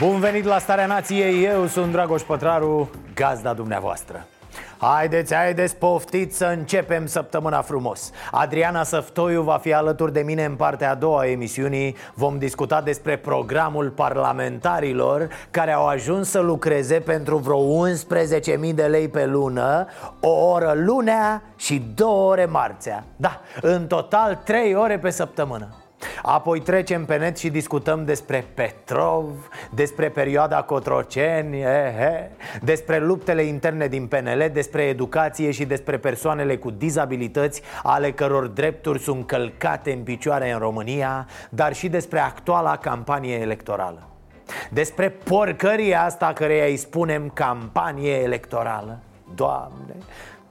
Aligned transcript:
Bun 0.00 0.20
venit 0.20 0.44
la 0.44 0.58
Starea 0.58 0.86
Nației, 0.86 1.44
eu 1.44 1.66
sunt 1.66 1.92
Dragoș 1.92 2.22
Pătraru, 2.22 2.90
gazda 3.14 3.52
dumneavoastră. 3.52 4.26
Haideți, 4.78 5.34
haideți, 5.34 5.76
poftiți 5.76 6.36
să 6.36 6.44
începem 6.44 7.06
săptămâna 7.06 7.62
frumos. 7.62 8.10
Adriana 8.30 8.82
Săftoiu 8.82 9.42
va 9.42 9.56
fi 9.56 9.72
alături 9.72 10.12
de 10.12 10.20
mine 10.20 10.44
în 10.44 10.54
partea 10.54 10.90
a 10.90 10.94
doua 10.94 11.20
a 11.20 11.26
emisiunii. 11.26 11.96
Vom 12.14 12.38
discuta 12.38 12.80
despre 12.80 13.16
programul 13.16 13.90
parlamentarilor 13.90 15.28
Care 15.50 15.72
au 15.72 15.86
ajuns 15.86 16.30
să 16.30 16.40
lucreze 16.40 17.00
pentru 17.00 17.36
vreo 17.36 17.88
11.000 18.68 18.74
de 18.74 18.86
lei 18.86 19.08
pe 19.08 19.26
lună 19.26 19.86
O 20.20 20.30
oră 20.30 20.72
lunea 20.76 21.42
și 21.56 21.82
două 21.94 22.30
ore 22.30 22.44
marțea. 22.44 23.04
Da, 23.16 23.40
în 23.60 23.86
total 23.86 24.40
3 24.44 24.74
ore 24.74 24.98
pe 24.98 25.10
săptămână 25.10 25.68
Apoi 26.22 26.60
trecem 26.60 27.04
pe 27.04 27.16
net 27.16 27.38
și 27.38 27.50
discutăm 27.50 28.04
despre 28.04 28.44
Petrov, 28.54 29.48
despre 29.70 30.08
perioada 30.08 30.62
Cotroceni, 30.62 31.60
ehe, 31.60 32.30
despre 32.62 32.98
luptele 32.98 33.42
interne 33.42 33.86
din 33.86 34.06
PNL, 34.06 34.50
despre 34.52 34.82
educație 34.82 35.50
și 35.50 35.64
despre 35.64 35.98
persoanele 35.98 36.56
cu 36.56 36.70
dizabilități 36.70 37.62
ale 37.82 38.12
căror 38.12 38.46
drepturi 38.46 38.98
sunt 38.98 39.26
călcate 39.26 39.92
în 39.92 40.02
picioare 40.02 40.52
în 40.52 40.58
România, 40.58 41.26
dar 41.50 41.74
și 41.74 41.88
despre 41.88 42.18
actuala 42.18 42.76
campanie 42.76 43.40
electorală. 43.40 44.02
Despre 44.70 45.08
porcăria 45.08 46.04
asta 46.04 46.32
căreia 46.32 46.64
îi 46.64 46.76
spunem 46.76 47.30
campanie 47.34 48.12
electorală. 48.12 48.98
Doamne, 49.34 49.94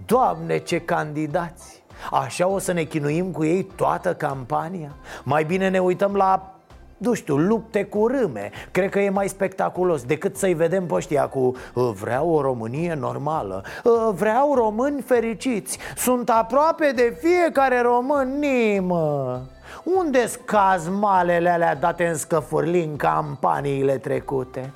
Doamne, 0.05 0.57
ce 0.57 0.81
candidați! 0.81 1.76
Așa 2.11 2.47
o 2.47 2.59
să 2.59 2.71
ne 2.71 2.83
chinuim 2.83 3.31
cu 3.31 3.43
ei 3.43 3.63
toată 3.75 4.13
campania? 4.13 4.95
Mai 5.23 5.43
bine 5.43 5.69
ne 5.69 5.79
uităm 5.79 6.15
la 6.15 6.51
nu 6.97 7.13
știu, 7.13 7.35
lupte 7.37 7.83
cu 7.83 8.07
râme 8.07 8.51
Cred 8.71 8.89
că 8.89 8.99
e 8.99 9.09
mai 9.09 9.27
spectaculos 9.27 10.03
decât 10.03 10.37
să-i 10.37 10.53
vedem 10.53 10.85
pe 10.85 10.93
ăștia 10.93 11.27
cu 11.27 11.39
"Uh, 11.73 11.91
Vreau 12.01 12.29
o 12.29 12.41
Românie 12.41 12.93
normală 12.93 13.63
"Uh, 13.83 14.09
Vreau 14.13 14.53
români 14.55 15.01
fericiți 15.01 15.77
Sunt 15.95 16.29
aproape 16.29 16.91
de 16.95 17.17
fiecare 17.21 17.81
român 17.81 18.39
nimă 18.39 19.41
unde 19.83 20.25
scaz 20.27 20.87
malele 20.87 21.49
alea 21.49 21.75
date 21.75 22.07
în 22.07 22.15
scăfurli 22.15 22.83
în 22.83 22.95
campaniile 22.95 23.97
trecute? 23.97 24.71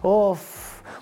Of, 0.00 0.40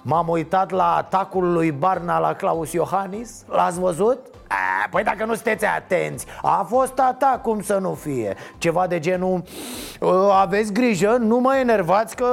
m-am 0.02 0.28
uitat 0.28 0.70
la 0.70 0.94
atacul 0.94 1.52
lui 1.52 1.70
Barna 1.72 2.18
la 2.18 2.34
Claus 2.34 2.72
Iohannis 2.72 3.44
L-ați 3.48 3.80
văzut? 3.80 4.18
A, 4.48 4.88
păi 4.90 5.02
dacă 5.02 5.24
nu 5.24 5.34
sunteți 5.34 5.64
atenți 5.66 6.26
A 6.42 6.66
fost 6.68 6.98
atac, 6.98 7.42
cum 7.42 7.62
să 7.62 7.78
nu 7.80 7.94
fie 7.94 8.36
Ceva 8.58 8.86
de 8.86 8.98
genul 8.98 9.42
"Ă, 10.02 10.32
Aveți 10.32 10.72
grijă, 10.72 11.16
nu 11.20 11.38
mă 11.38 11.56
enervați 11.60 12.16
că 12.16 12.28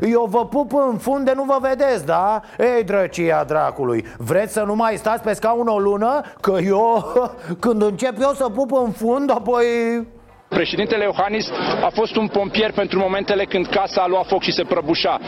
Eu 0.00 0.26
vă 0.30 0.46
pup 0.46 0.72
în 0.74 0.98
funde, 0.98 1.32
nu 1.34 1.42
vă 1.44 1.56
vedeți, 1.60 2.06
da? 2.06 2.40
Ei, 2.58 2.84
drăcia 2.84 3.44
dracului 3.44 4.04
Vreți 4.18 4.52
să 4.52 4.62
nu 4.62 4.74
mai 4.74 4.96
stați 4.96 5.22
pe 5.22 5.32
scaun 5.32 5.66
o 5.66 5.78
lună? 5.78 6.20
Că 6.40 6.56
eu, 6.64 7.04
când 7.60 7.82
încep 7.82 8.20
eu 8.20 8.32
să 8.32 8.48
pup 8.48 8.72
în 8.72 8.90
fund 8.90 9.30
Apoi... 9.30 9.64
Președintele 10.48 11.04
Iohannis 11.04 11.46
a 11.84 11.90
fost 11.94 12.16
un 12.16 12.28
pompier 12.28 12.72
pentru 12.72 12.98
momentele 12.98 13.44
când 13.44 13.66
casa 13.66 14.02
a 14.02 14.06
luat 14.06 14.26
foc 14.26 14.42
și 14.42 14.52
se 14.52 14.62
prăbușa. 14.64 15.20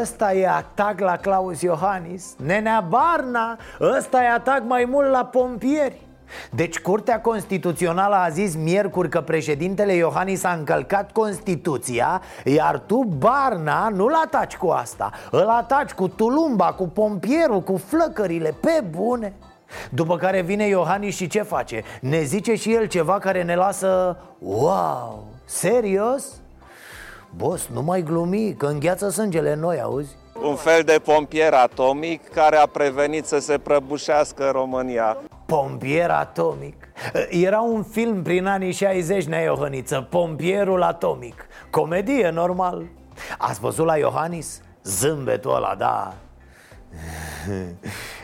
Ăsta 0.00 0.32
e 0.32 0.48
atac 0.48 1.00
la 1.00 1.16
Claus 1.16 1.60
Iohannis 1.60 2.34
Nenea 2.44 2.84
Barna 2.88 3.58
Ăsta 3.80 4.22
e 4.22 4.28
atac 4.28 4.62
mai 4.66 4.84
mult 4.90 5.10
la 5.10 5.24
pompieri 5.24 6.00
deci 6.50 6.80
Curtea 6.80 7.20
Constituțională 7.20 8.14
a 8.14 8.28
zis 8.28 8.56
miercuri 8.56 9.08
că 9.08 9.20
președintele 9.20 9.92
Iohannis 9.92 10.44
a 10.44 10.52
încălcat 10.52 11.12
Constituția 11.12 12.22
Iar 12.44 12.78
tu, 12.78 12.96
Barna, 12.96 13.88
nu-l 13.88 14.14
ataci 14.24 14.56
cu 14.56 14.68
asta 14.68 15.10
Îl 15.30 15.48
ataci 15.48 15.92
cu 15.92 16.08
tulumba, 16.08 16.72
cu 16.72 16.88
pompierul, 16.88 17.60
cu 17.60 17.76
flăcările, 17.76 18.54
pe 18.60 18.84
bune 18.90 19.32
după 19.90 20.16
care 20.16 20.40
vine 20.40 20.66
Iohannis 20.66 21.16
și 21.16 21.26
ce 21.26 21.42
face? 21.42 21.82
Ne 22.00 22.22
zice 22.22 22.54
și 22.54 22.74
el 22.74 22.86
ceva 22.86 23.18
care 23.18 23.42
ne 23.42 23.54
lasă 23.54 24.16
Wow, 24.38 25.24
serios? 25.44 26.41
Boss, 27.36 27.68
nu 27.72 27.82
mai 27.82 28.02
glumi, 28.02 28.54
că 28.54 28.66
îngheață 28.66 29.08
sângele 29.08 29.52
în 29.52 29.60
noi, 29.60 29.80
auzi? 29.80 30.16
un 30.42 30.54
fel 30.54 30.82
de 30.82 31.00
pompier 31.04 31.52
atomic 31.52 32.28
care 32.28 32.56
a 32.56 32.66
prevenit 32.66 33.24
să 33.24 33.38
se 33.38 33.58
prăbușească 33.58 34.50
România. 34.52 35.16
Pompier 35.46 36.10
atomic 36.10 36.88
Era 37.28 37.60
un 37.60 37.82
film 37.82 38.22
prin 38.22 38.46
anii 38.46 38.72
60, 38.72 39.24
Nea 39.24 39.40
Iohăniță 39.40 40.06
Pompierul 40.10 40.82
atomic 40.82 41.46
Comedie, 41.70 42.30
normal 42.30 42.82
Ați 43.38 43.60
văzut 43.60 43.86
la 43.86 43.96
Iohannis? 43.96 44.62
Zâmbetul 44.84 45.54
ăla, 45.54 45.74
da 45.78 46.14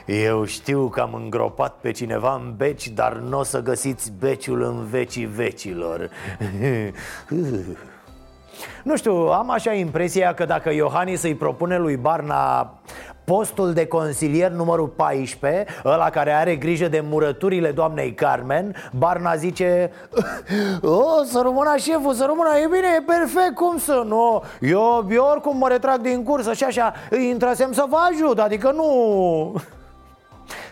Eu 0.29 0.45
știu 0.45 0.89
că 0.89 1.01
am 1.01 1.15
îngropat 1.15 1.75
pe 1.81 1.91
cineva 1.91 2.35
în 2.35 2.55
beci 2.57 2.89
Dar 2.89 3.13
nu 3.17 3.39
o 3.39 3.43
să 3.43 3.63
găsiți 3.63 4.13
beciul 4.19 4.63
în 4.63 4.87
vecii 4.87 5.27
vecilor 5.27 6.11
Nu 8.83 8.97
știu, 8.97 9.13
am 9.13 9.51
așa 9.51 9.73
impresia 9.73 10.35
că 10.35 10.45
dacă 10.45 10.73
Iohannis 10.73 11.23
îi 11.23 11.35
propune 11.35 11.79
lui 11.79 11.97
Barna 11.97 12.73
postul 13.29 13.73
de 13.73 13.87
consilier 13.87 14.51
numărul 14.51 14.87
14 14.89 15.65
Ăla 15.85 16.11
care 16.11 16.33
are 16.33 16.57
grijă 16.57 16.89
de 16.89 17.01
murăturile 17.01 17.71
doamnei 17.71 18.15
Carmen 18.15 18.75
Barna 18.93 19.35
zice 19.35 19.91
O, 20.83 21.25
să 21.25 21.41
rămână 21.43 21.75
șeful, 21.77 22.15
să 22.15 22.25
rămână, 22.27 22.49
e 22.59 22.67
bine, 22.67 22.87
e 22.97 23.03
perfect, 23.07 23.55
cum 23.55 23.79
să 23.79 24.03
nu? 24.07 24.43
Eu, 24.61 25.07
eu 25.11 25.25
oricum 25.31 25.57
mă 25.57 25.69
retrag 25.69 26.01
din 26.01 26.25
cursă 26.25 26.53
și 26.53 26.65
așa 26.65 26.93
Intrasem 27.29 27.73
să 27.73 27.85
vă 27.89 27.97
ajut, 28.11 28.39
adică 28.39 28.71
nu... 28.71 29.55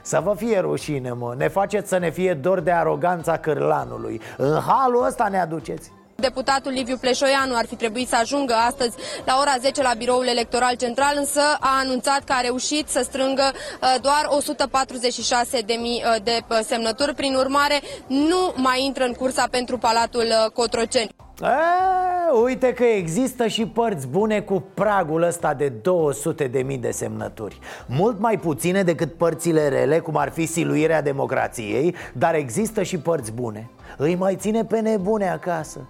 Să 0.02 0.20
vă 0.24 0.34
fie 0.36 0.58
rușine, 0.58 1.12
mă 1.12 1.34
Ne 1.36 1.48
faceți 1.48 1.88
să 1.88 1.98
ne 1.98 2.10
fie 2.10 2.34
dor 2.34 2.60
de 2.60 2.70
aroganța 2.70 3.36
cârlanului. 3.36 4.20
În 4.36 4.60
halul 4.60 5.04
ăsta 5.06 5.28
ne 5.28 5.40
aduceți 5.40 5.92
Deputatul 6.18 6.72
Liviu 6.72 6.96
Pleșoianu 6.96 7.56
ar 7.56 7.66
fi 7.66 7.74
trebuit 7.74 8.08
să 8.08 8.16
ajungă 8.20 8.54
astăzi 8.54 8.96
la 9.24 9.38
ora 9.40 9.54
10 9.60 9.82
la 9.82 9.92
biroul 9.98 10.26
electoral 10.26 10.74
central, 10.76 11.14
însă 11.16 11.40
a 11.60 11.78
anunțat 11.80 12.24
că 12.24 12.32
a 12.36 12.40
reușit 12.40 12.88
să 12.88 13.00
strângă 13.04 13.52
uh, 13.52 13.94
doar 14.02 14.26
146 14.28 15.60
de 15.60 15.76
mii 15.80 16.02
uh, 16.04 16.22
de 16.22 16.40
uh, 16.50 16.58
semnături. 16.64 17.14
Prin 17.14 17.34
urmare, 17.34 17.80
nu 18.06 18.52
mai 18.54 18.84
intră 18.84 19.04
în 19.04 19.12
cursa 19.12 19.46
pentru 19.50 19.78
Palatul 19.78 20.24
uh, 20.26 20.50
Cotroceni. 20.52 21.14
A, 21.40 22.40
uite 22.42 22.72
că 22.72 22.84
există 22.84 23.46
și 23.46 23.66
părți 23.66 24.06
bune 24.06 24.40
cu 24.40 24.64
pragul 24.74 25.22
ăsta 25.22 25.54
de 25.54 25.68
200 25.68 26.46
de 26.46 26.62
mii 26.62 26.78
de 26.78 26.90
semnături 26.90 27.58
Mult 27.86 28.20
mai 28.20 28.38
puține 28.38 28.82
decât 28.82 29.12
părțile 29.14 29.68
rele, 29.68 29.98
cum 29.98 30.16
ar 30.16 30.30
fi 30.30 30.46
siluirea 30.46 31.02
democrației 31.02 31.94
Dar 32.12 32.34
există 32.34 32.82
și 32.82 32.98
părți 32.98 33.32
bune 33.32 33.70
Îi 33.96 34.14
mai 34.14 34.36
ține 34.36 34.64
pe 34.64 34.80
nebune 34.80 35.30
acasă 35.30 35.86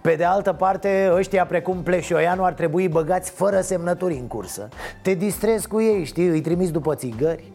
pe 0.00 0.14
de 0.14 0.24
altă 0.24 0.52
parte, 0.52 1.10
ăștia 1.14 1.46
precum 1.46 1.82
Pleșoianu 1.82 2.44
ar 2.44 2.52
trebui 2.52 2.88
băgați 2.88 3.30
fără 3.30 3.60
semnături 3.60 4.14
în 4.14 4.26
cursă. 4.26 4.68
Te 5.02 5.14
distrezi 5.14 5.68
cu 5.68 5.80
ei, 5.80 6.04
știi, 6.04 6.26
îi 6.26 6.40
trimiți 6.40 6.72
după 6.72 6.94
țigări? 6.94 7.52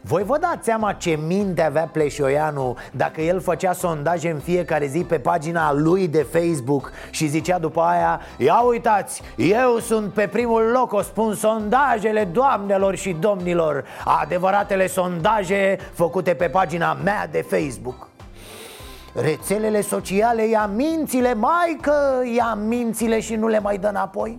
Voi 0.00 0.22
vă 0.22 0.38
dați 0.38 0.64
seama 0.64 0.92
ce 0.92 1.18
minte 1.26 1.62
avea 1.62 1.88
Pleșoianu 1.92 2.76
dacă 2.92 3.20
el 3.20 3.40
făcea 3.40 3.72
sondaje 3.72 4.30
în 4.30 4.38
fiecare 4.38 4.86
zi 4.86 5.04
pe 5.04 5.18
pagina 5.18 5.72
lui 5.72 6.08
de 6.08 6.26
Facebook 6.32 6.92
și 7.10 7.26
zicea 7.26 7.58
după 7.58 7.80
aia 7.80 8.20
Ia 8.36 8.60
uitați, 8.60 9.22
eu 9.36 9.78
sunt 9.78 10.12
pe 10.12 10.26
primul 10.26 10.62
loc, 10.62 10.92
o 10.92 11.02
spun 11.02 11.34
sondajele 11.34 12.24
doamnelor 12.24 12.96
și 12.96 13.16
domnilor. 13.20 13.84
Adevăratele 14.22 14.86
sondaje 14.86 15.78
făcute 15.92 16.34
pe 16.34 16.48
pagina 16.48 16.92
mea 17.04 17.26
de 17.30 17.46
Facebook 17.48 18.08
Rețelele 19.20 19.80
sociale 19.80 20.48
ia 20.48 20.66
mințile, 20.66 21.34
mai 21.34 21.78
că 21.80 21.92
ia 22.36 22.54
mințile 22.54 23.20
și 23.20 23.34
nu 23.34 23.48
le 23.48 23.60
mai 23.60 23.78
dă 23.78 23.88
înapoi 23.88 24.38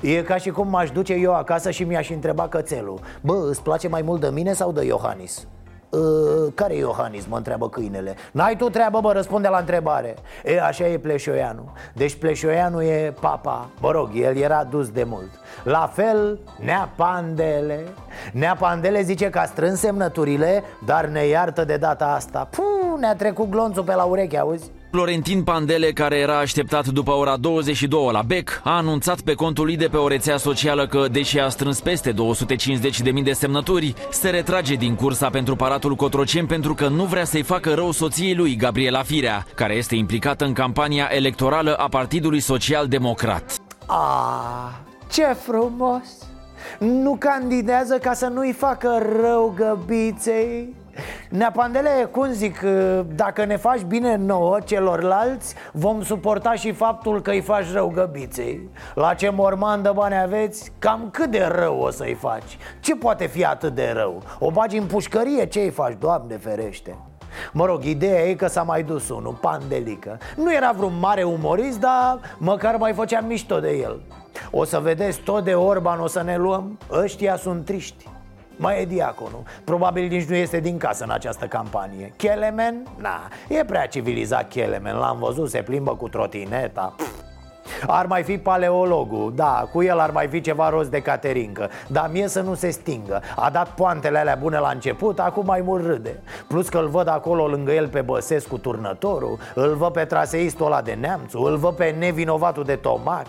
E 0.00 0.22
ca 0.22 0.36
și 0.36 0.50
cum 0.50 0.68
m-aș 0.68 0.90
duce 0.90 1.12
eu 1.12 1.34
acasă 1.34 1.70
și 1.70 1.84
mi-aș 1.84 2.10
întreba 2.10 2.48
cățelul 2.48 3.00
Bă, 3.20 3.46
îți 3.48 3.62
place 3.62 3.88
mai 3.88 4.02
mult 4.02 4.20
de 4.20 4.28
mine 4.28 4.52
sau 4.52 4.72
de 4.72 4.84
Iohannis? 4.84 5.46
Uh, 5.96 6.52
care 6.54 6.74
e 6.74 6.78
Iohannis, 6.78 7.26
mă 7.26 7.36
întreabă 7.36 7.68
câinele. 7.68 8.14
N-ai 8.32 8.56
tu 8.56 8.68
treabă, 8.68 9.00
bă, 9.00 9.12
răspunde 9.12 9.48
la 9.48 9.58
întrebare. 9.58 10.14
E, 10.44 10.60
așa 10.60 10.86
e 10.86 10.98
Pleșoianu. 10.98 11.72
Deci 11.94 12.14
Pleșoianu 12.14 12.82
e 12.82 13.14
papa. 13.20 13.68
Mă 13.80 13.90
rog, 13.90 14.10
el 14.14 14.36
era 14.36 14.64
dus 14.64 14.90
de 14.90 15.04
mult. 15.04 15.30
La 15.64 15.90
fel, 15.92 16.38
Nea 16.58 16.92
Pandele. 16.96 17.84
Nea 18.32 18.54
Pandele 18.54 19.02
zice 19.02 19.30
că 19.30 19.38
a 19.38 19.44
strâns 19.44 19.78
semnăturile 19.78 20.62
Dar 20.84 21.06
ne 21.06 21.26
iartă 21.26 21.64
de 21.64 21.76
data 21.76 22.06
asta. 22.06 22.48
Puh, 22.50 22.98
ne-a 22.98 23.14
trecut 23.14 23.50
glonțul 23.50 23.82
pe 23.82 23.94
la 23.94 24.04
ureche, 24.04 24.38
auzi? 24.38 24.70
Florentin 24.96 25.42
Pandele, 25.42 25.92
care 25.92 26.16
era 26.16 26.38
așteptat 26.38 26.86
după 26.86 27.10
ora 27.10 27.36
22 27.36 28.08
la 28.12 28.22
Bec, 28.22 28.60
a 28.64 28.76
anunțat 28.76 29.20
pe 29.20 29.32
contul 29.32 29.64
lui 29.64 29.76
de 29.76 29.86
pe 29.86 29.96
o 29.96 30.08
rețea 30.08 30.36
socială 30.36 30.86
că, 30.86 31.06
deși 31.10 31.38
a 31.38 31.48
strâns 31.48 31.80
peste 31.80 32.12
250.000 32.12 33.22
de 33.22 33.32
semnături, 33.32 33.94
se 34.10 34.30
retrage 34.30 34.74
din 34.74 34.94
cursa 34.94 35.28
pentru 35.28 35.56
paratul 35.56 35.94
Cotroceni 35.94 36.46
pentru 36.46 36.74
că 36.74 36.88
nu 36.88 37.04
vrea 37.04 37.24
să-i 37.24 37.42
facă 37.42 37.74
rău 37.74 37.90
soției 37.90 38.34
lui, 38.34 38.56
Gabriela 38.56 39.02
Firea, 39.02 39.46
care 39.54 39.74
este 39.74 39.94
implicată 39.94 40.44
în 40.44 40.52
campania 40.52 41.08
electorală 41.10 41.74
a 41.74 41.88
Partidului 41.88 42.40
Social 42.40 42.86
Democrat. 42.86 43.54
Ah, 43.86 44.72
ce 45.10 45.22
frumos! 45.22 46.04
Nu 46.78 47.16
candidează 47.18 47.98
ca 47.98 48.12
să 48.12 48.26
nu-i 48.26 48.52
facă 48.52 49.06
rău 49.20 49.54
găbiței? 49.56 50.74
Neapandele, 51.30 52.08
cum 52.10 52.32
zic, 52.32 52.60
dacă 53.14 53.44
ne 53.44 53.56
faci 53.56 53.80
bine 53.80 54.16
nouă, 54.16 54.58
celorlalți 54.64 55.54
Vom 55.72 56.02
suporta 56.02 56.52
și 56.52 56.72
faptul 56.72 57.20
că 57.20 57.30
îi 57.30 57.40
faci 57.40 57.72
rău 57.72 57.88
găbiței. 57.94 58.68
La 58.94 59.14
ce 59.14 59.30
mormandă 59.30 59.92
bani 59.94 60.18
aveți, 60.18 60.72
cam 60.78 61.08
cât 61.12 61.30
de 61.30 61.48
rău 61.50 61.78
o 61.78 61.90
să-i 61.90 62.14
faci? 62.14 62.58
Ce 62.80 62.96
poate 62.96 63.26
fi 63.26 63.44
atât 63.44 63.74
de 63.74 63.92
rău? 63.94 64.22
O 64.38 64.50
bagi 64.50 64.76
în 64.76 64.86
pușcărie, 64.86 65.46
ce 65.46 65.60
îi 65.60 65.70
faci, 65.70 65.96
Doamne 65.98 66.36
ferește? 66.36 66.96
Mă 67.52 67.64
rog, 67.64 67.84
ideea 67.84 68.22
e 68.22 68.34
că 68.34 68.46
s-a 68.46 68.62
mai 68.62 68.82
dus 68.82 69.08
unul, 69.08 69.38
Pandelică. 69.40 70.18
Nu 70.36 70.54
era 70.54 70.72
vreun 70.76 70.98
mare 71.00 71.22
umorist, 71.22 71.80
dar 71.80 72.20
măcar 72.38 72.76
mai 72.76 72.92
făceam 72.92 73.26
mișto 73.26 73.60
de 73.60 73.70
el. 73.70 74.00
O 74.50 74.64
să 74.64 74.78
vedeți, 74.78 75.20
tot 75.20 75.44
de 75.44 75.54
Orban 75.54 76.00
o 76.00 76.06
să 76.06 76.22
ne 76.22 76.36
luăm. 76.36 76.78
Ăștia 76.90 77.36
sunt 77.36 77.64
triști 77.64 78.08
mai 78.56 78.80
e 78.80 78.84
diaconul. 78.84 79.42
Probabil 79.64 80.08
nici 80.08 80.28
nu 80.28 80.34
este 80.34 80.60
din 80.60 80.78
casă 80.78 81.04
în 81.04 81.10
această 81.10 81.46
campanie. 81.46 82.12
Kelemen? 82.16 82.86
Na, 82.96 83.28
e 83.48 83.64
prea 83.64 83.86
civilizat 83.86 84.48
Kelemen 84.48 84.96
L-am 84.96 85.18
văzut, 85.18 85.50
se 85.50 85.62
plimbă 85.62 85.96
cu 85.96 86.08
trotineta. 86.08 86.94
Pff. 86.96 87.24
Ar 87.86 88.06
mai 88.06 88.22
fi 88.22 88.38
paleologul, 88.38 89.32
da, 89.34 89.68
cu 89.72 89.82
el 89.82 89.98
ar 89.98 90.10
mai 90.10 90.26
fi 90.26 90.40
ceva 90.40 90.68
rost 90.68 90.90
de 90.90 91.02
caterincă. 91.02 91.70
Dar 91.88 92.08
mie 92.12 92.28
să 92.28 92.40
nu 92.40 92.54
se 92.54 92.70
stingă. 92.70 93.22
A 93.36 93.50
dat 93.50 93.68
poantele 93.68 94.18
alea 94.18 94.34
bune 94.34 94.58
la 94.58 94.68
început, 94.68 95.18
acum 95.18 95.44
mai 95.44 95.60
mult 95.60 95.84
râde. 95.84 96.22
Plus 96.48 96.68
că 96.68 96.78
îl 96.78 96.88
văd 96.88 97.08
acolo 97.08 97.46
lângă 97.46 97.72
el 97.72 97.88
pe 97.88 98.00
Băsescu 98.00 98.58
turnătorul 98.58 99.38
Îl 99.54 99.74
văd 99.74 99.92
pe 99.92 100.04
traseistul 100.04 100.66
ăla 100.66 100.82
de 100.82 100.96
neamțu 101.00 101.38
Îl 101.38 101.56
văd 101.56 101.74
pe 101.74 101.94
nevinovatul 101.98 102.64
de 102.64 102.74
tomac 102.74 103.26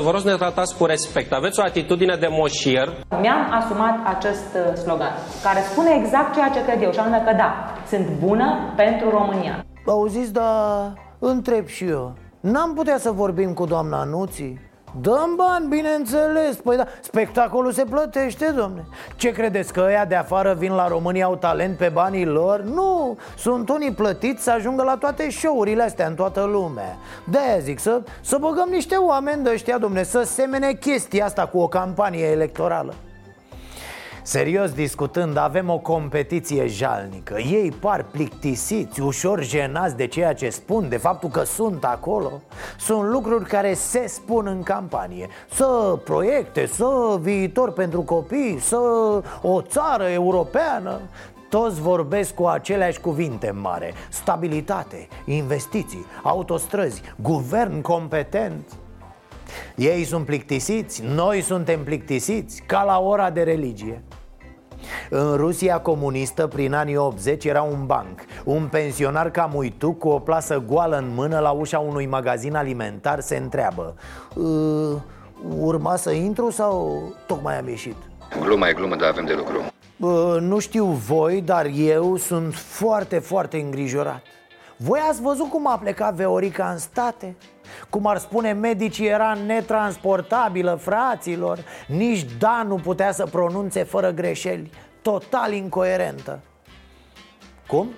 Vă 0.00 0.10
rog 0.10 0.20
să 0.20 0.28
ne 0.30 0.36
tratați 0.36 0.76
cu 0.76 0.84
respect. 0.84 1.32
Aveți 1.32 1.60
o 1.60 1.62
atitudine 1.62 2.16
de 2.16 2.28
moșier. 2.30 2.88
Mi-am 3.20 3.52
asumat 3.52 3.96
acest 4.16 4.48
uh, 4.54 4.74
slogan, 4.74 5.12
care 5.42 5.60
spune 5.60 5.90
exact 5.98 6.34
ceea 6.34 6.48
ce 6.48 6.64
cred 6.64 6.82
eu, 6.82 6.92
și 6.92 6.98
anume 6.98 7.22
că 7.26 7.32
da, 7.36 7.74
sunt 7.86 8.06
bună 8.18 8.72
pentru 8.76 9.10
România. 9.10 9.64
Auziți, 9.86 10.32
dar 10.32 10.92
întreb 11.18 11.66
și 11.66 11.84
eu 11.84 12.14
N-am 12.40 12.74
putea 12.74 12.98
să 12.98 13.10
vorbim 13.10 13.52
cu 13.52 13.64
doamna 13.64 14.04
Nuții? 14.04 14.60
Dăm 15.00 15.34
bani, 15.36 15.68
bineînțeles. 15.68 16.56
Păi 16.56 16.76
da, 16.76 16.86
spectacolul 17.00 17.72
se 17.72 17.84
plătește, 17.84 18.52
domne. 18.56 18.86
Ce 19.16 19.30
credeți, 19.30 19.72
că 19.72 19.80
ăia 19.80 20.04
de 20.04 20.14
afară 20.14 20.54
vin 20.54 20.72
la 20.72 20.88
România 20.88 21.24
au 21.24 21.36
talent 21.36 21.76
pe 21.76 21.88
banii 21.88 22.26
lor? 22.26 22.60
Nu, 22.60 23.18
sunt 23.36 23.68
unii 23.68 23.92
plătiți 23.92 24.42
să 24.42 24.50
ajungă 24.50 24.82
la 24.82 24.96
toate 24.96 25.30
show-urile 25.30 25.82
astea 25.82 26.06
în 26.06 26.14
toată 26.14 26.44
lumea. 26.44 26.96
De 27.24 27.60
zic, 27.60 27.78
să, 27.78 28.02
să 28.20 28.36
băgăm 28.40 28.68
niște 28.70 28.94
oameni 28.94 29.44
de 29.44 29.50
ăștia, 29.50 29.78
domne 29.78 30.02
Să 30.02 30.22
semene 30.22 30.72
chestia 30.72 31.24
asta 31.24 31.46
cu 31.46 31.58
o 31.58 31.68
campanie 31.68 32.26
electorală 32.26 32.94
Serios 34.28 34.72
discutând, 34.72 35.36
avem 35.36 35.68
o 35.68 35.78
competiție 35.78 36.66
jalnică. 36.66 37.38
Ei 37.38 37.72
par 37.80 38.04
plictisiți, 38.10 39.00
ușor 39.00 39.42
jenați 39.42 39.96
de 39.96 40.06
ceea 40.06 40.32
ce 40.32 40.48
spun 40.48 40.88
De 40.88 40.96
faptul 40.96 41.28
că 41.28 41.42
sunt 41.42 41.84
acolo. 41.84 42.40
Sunt 42.78 43.02
lucruri 43.02 43.44
care 43.44 43.74
se 43.74 44.06
spun 44.06 44.46
în 44.46 44.62
campanie. 44.62 45.28
Să 45.50 45.98
proiecte, 46.04 46.66
să 46.66 47.18
viitor 47.20 47.72
pentru 47.72 48.02
copii 48.02 48.58
Să 48.60 48.78
o 49.42 49.60
țară 49.60 50.04
europeană. 50.04 51.00
Toți 51.48 51.80
vorbesc 51.80 52.34
cu 52.34 52.46
aceleași 52.46 53.00
cuvinte 53.00 53.50
mare. 53.50 53.92
Stabilitate, 54.08 55.08
investiții, 55.24 56.06
autostrăzi, 56.22 57.02
guvern 57.22 57.80
competent. 57.80 58.72
Ei 59.74 60.04
sunt 60.04 60.24
plictisiți, 60.24 61.02
noi 61.02 61.40
suntem 61.40 61.84
plictisiți, 61.84 62.62
ca 62.66 62.82
la 62.82 63.00
ora 63.00 63.30
de 63.30 63.42
religie 63.42 64.02
în 65.10 65.36
Rusia 65.36 65.80
comunistă, 65.80 66.46
prin 66.46 66.74
anii 66.74 66.96
80, 66.96 67.44
era 67.44 67.62
un 67.62 67.86
banc 67.86 68.20
Un 68.44 68.68
pensionar 68.70 69.30
ca 69.30 69.50
tu, 69.78 69.92
cu 69.92 70.08
o 70.08 70.18
plasă 70.18 70.62
goală 70.66 70.96
în 70.96 71.14
mână 71.14 71.38
la 71.38 71.50
ușa 71.50 71.78
unui 71.78 72.06
magazin 72.06 72.54
alimentar, 72.54 73.20
se 73.20 73.36
întreabă 73.36 73.94
uh, 74.34 74.96
Urma 75.58 75.96
să 75.96 76.10
intru 76.10 76.50
sau 76.50 77.02
tocmai 77.26 77.58
am 77.58 77.68
ieșit? 77.68 77.96
Gluma 78.42 78.68
e 78.68 78.72
glumă, 78.72 78.96
dar 78.96 79.08
avem 79.08 79.24
de 79.24 79.34
lucru 79.34 79.62
uh, 79.96 80.40
Nu 80.40 80.58
știu 80.58 80.84
voi, 80.84 81.40
dar 81.40 81.66
eu 81.74 82.16
sunt 82.16 82.54
foarte, 82.54 83.18
foarte 83.18 83.56
îngrijorat 83.56 84.22
voi 84.80 85.00
ați 85.08 85.22
văzut 85.22 85.48
cum 85.48 85.66
a 85.66 85.78
plecat 85.78 86.14
Veorica 86.14 86.70
în 86.70 86.78
state? 86.78 87.36
Cum 87.90 88.06
ar 88.06 88.18
spune 88.18 88.52
medicii, 88.52 89.06
era 89.06 89.36
netransportabilă, 89.46 90.78
fraților. 90.80 91.58
Nici 91.86 92.26
da 92.38 92.64
nu 92.66 92.74
putea 92.74 93.12
să 93.12 93.26
pronunțe 93.26 93.82
fără 93.82 94.10
greșeli. 94.10 94.70
Total 95.02 95.52
incoerentă. 95.52 96.40
Cum? 97.66 97.88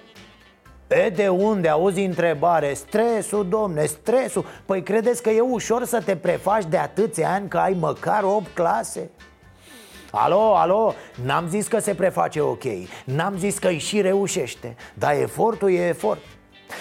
E 0.89 1.09
de 1.09 1.29
unde 1.29 1.69
auzi 1.69 2.01
întrebare? 2.01 2.73
Stresul, 2.73 3.49
domne, 3.49 3.85
stresul. 3.85 4.45
Păi 4.65 4.83
credeți 4.83 5.23
că 5.23 5.31
e 5.31 5.41
ușor 5.41 5.85
să 5.85 6.03
te 6.05 6.17
prefaci 6.17 6.65
de 6.65 6.77
atâția 6.77 7.31
ani 7.31 7.49
că 7.49 7.59
ai 7.59 7.77
măcar 7.81 8.23
8 8.23 8.55
clase? 8.55 9.11
Alo, 10.11 10.57
alo, 10.57 10.95
n-am 11.25 11.49
zis 11.49 11.67
că 11.67 11.79
se 11.79 11.95
preface 11.95 12.41
ok. 12.41 12.65
N-am 13.05 13.39
zis 13.39 13.59
că 13.59 13.69
îi 13.69 13.79
și 13.79 14.01
reușește. 14.01 14.77
Dar 14.95 15.15
efortul 15.15 15.71
e 15.71 15.89
efort. 15.89 16.21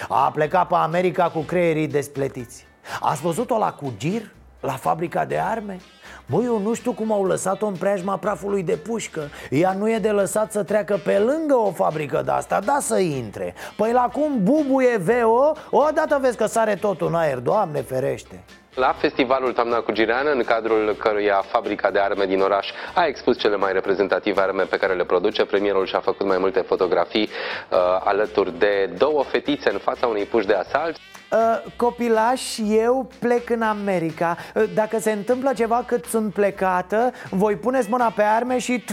A 0.08 0.30
plecat 0.34 0.66
pe 0.66 0.74
America 0.74 1.30
cu 1.30 1.40
creierii 1.40 1.86
despletiți 1.86 2.68
Ați 3.00 3.22
văzut-o 3.22 3.58
la 3.58 3.72
Cugir? 3.72 4.22
La 4.60 4.72
fabrica 4.72 5.24
de 5.24 5.38
arme? 5.38 5.80
Băi, 6.26 6.44
eu 6.44 6.58
nu 6.58 6.74
știu 6.74 6.92
cum 6.92 7.12
au 7.12 7.24
lăsat-o 7.24 7.66
în 7.66 7.74
preajma 7.74 8.16
prafului 8.16 8.62
de 8.62 8.76
pușcă 8.76 9.28
Ea 9.50 9.72
nu 9.72 9.90
e 9.90 9.98
de 9.98 10.10
lăsat 10.10 10.52
să 10.52 10.62
treacă 10.62 11.00
pe 11.04 11.18
lângă 11.18 11.54
o 11.54 11.70
fabrică 11.70 12.22
de 12.24 12.30
asta, 12.30 12.60
da 12.60 12.78
să 12.80 12.98
intre 12.98 13.54
Păi 13.76 13.92
la 13.92 14.08
cum 14.12 14.42
bubuie 14.42 14.96
VO, 14.96 15.52
odată 15.70 16.18
vezi 16.20 16.36
că 16.36 16.46
sare 16.46 16.74
totul 16.74 17.06
în 17.06 17.14
aer, 17.14 17.38
Doamne 17.38 17.80
ferește 17.80 18.44
la 18.74 18.92
festivalul 18.92 19.52
Toamna 19.52 19.80
cu 19.80 19.92
Gireană, 19.92 20.30
în 20.30 20.42
cadrul 20.42 20.96
căruia 20.98 21.44
fabrica 21.48 21.90
de 21.90 21.98
arme 21.98 22.24
din 22.24 22.40
oraș 22.40 22.68
a 22.94 23.06
expus 23.06 23.38
cele 23.38 23.56
mai 23.56 23.72
reprezentative 23.72 24.40
arme 24.40 24.62
pe 24.62 24.76
care 24.76 24.94
le 24.94 25.04
produce, 25.04 25.44
premierul 25.44 25.86
și-a 25.86 26.00
făcut 26.00 26.26
mai 26.26 26.38
multe 26.38 26.60
fotografii 26.60 27.28
uh, 27.28 27.78
alături 28.04 28.58
de 28.58 28.90
două 28.98 29.22
fetițe 29.22 29.70
în 29.72 29.78
fața 29.78 30.06
unei 30.06 30.24
puși 30.24 30.46
de 30.46 30.54
asalt. 30.54 30.96
Uh, 31.32 31.72
copilaș, 31.76 32.58
eu 32.58 33.10
plec 33.18 33.50
în 33.50 33.62
America. 33.62 34.36
Uh, 34.54 34.64
Dacă 34.74 34.98
se 34.98 35.12
întâmplă 35.12 35.52
ceva 35.52 35.82
cât 35.86 36.04
sunt 36.04 36.32
plecată 36.32 37.12
Voi 37.30 37.56
puneți 37.56 37.90
mâna 37.90 38.10
pe 38.10 38.22
arme 38.22 38.58
și... 38.58 38.84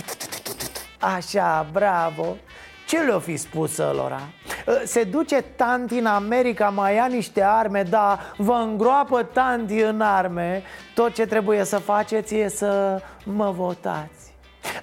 Așa, 1.00 1.68
bravo. 1.72 2.36
Ce 2.88 3.00
le-o 3.00 3.20
fi 3.20 3.38
spus 3.38 3.78
lor? 3.78 4.12
Uh, 4.68 4.82
se 4.86 5.04
duce 5.04 5.42
tanti 5.42 5.98
în 5.98 6.06
America, 6.06 6.70
mai 6.70 6.96
ia 6.96 7.06
niște 7.06 7.44
arme, 7.44 7.84
da, 7.84 8.20
vă 8.38 8.54
îngroapă 8.54 9.24
tanti 9.24 9.82
în 9.82 10.02
arme. 10.02 10.64
Tot 10.96 11.14
ce 11.14 11.26
trebuie 11.26 11.64
să 11.64 11.78
faceți 11.78 12.36
e 12.36 12.48
să 12.48 13.02
mă 13.24 13.52
votați 13.52 14.27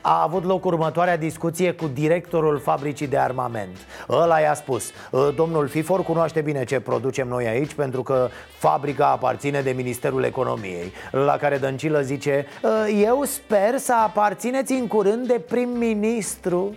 a 0.00 0.22
avut 0.22 0.44
loc 0.44 0.64
următoarea 0.64 1.16
discuție 1.16 1.72
cu 1.72 1.86
directorul 1.86 2.58
fabricii 2.58 3.06
de 3.06 3.18
armament. 3.18 3.76
Ăla 4.08 4.38
i-a 4.38 4.54
spus 4.54 4.90
Domnul 5.36 5.68
Fifor 5.68 6.02
cunoaște 6.02 6.40
bine 6.40 6.64
ce 6.64 6.80
producem 6.80 7.28
noi 7.28 7.46
aici 7.46 7.74
Pentru 7.74 8.02
că 8.02 8.28
fabrica 8.58 9.06
aparține 9.06 9.60
de 9.60 9.70
Ministerul 9.70 10.24
Economiei. 10.24 10.92
La 11.10 11.36
care 11.36 11.58
Dăncilă 11.58 12.00
zice 12.00 12.46
Eu 13.02 13.22
sper 13.24 13.78
să 13.78 13.94
aparțineți 13.94 14.72
în 14.72 14.86
curând 14.86 15.26
de 15.26 15.40
prim-ministru 15.48 16.74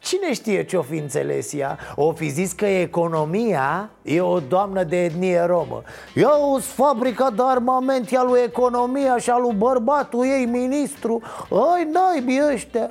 Cine 0.00 0.32
știe 0.32 0.64
ce-o 0.64 0.82
fi 0.82 0.96
înțeles 0.96 1.52
ea? 1.52 1.78
O 1.94 2.12
fi 2.12 2.28
zis 2.28 2.52
că 2.52 2.66
economia 2.66 3.90
e 4.02 4.20
o 4.20 4.40
doamnă 4.40 4.82
de 4.84 5.04
etnie 5.04 5.40
romă. 5.40 5.82
Eu 6.14 6.58
fabrica 6.60 7.30
de 7.30 7.42
armament 7.44 8.12
ea 8.12 8.22
lui 8.22 8.40
economia 8.40 9.18
și 9.18 9.30
a 9.30 9.38
lui 9.38 9.54
bărbatul 9.54 10.24
ei 10.24 10.44
ministru. 10.44 11.22
Oi, 11.48 11.88
naibii 11.92 12.52
ăștia. 12.52 12.86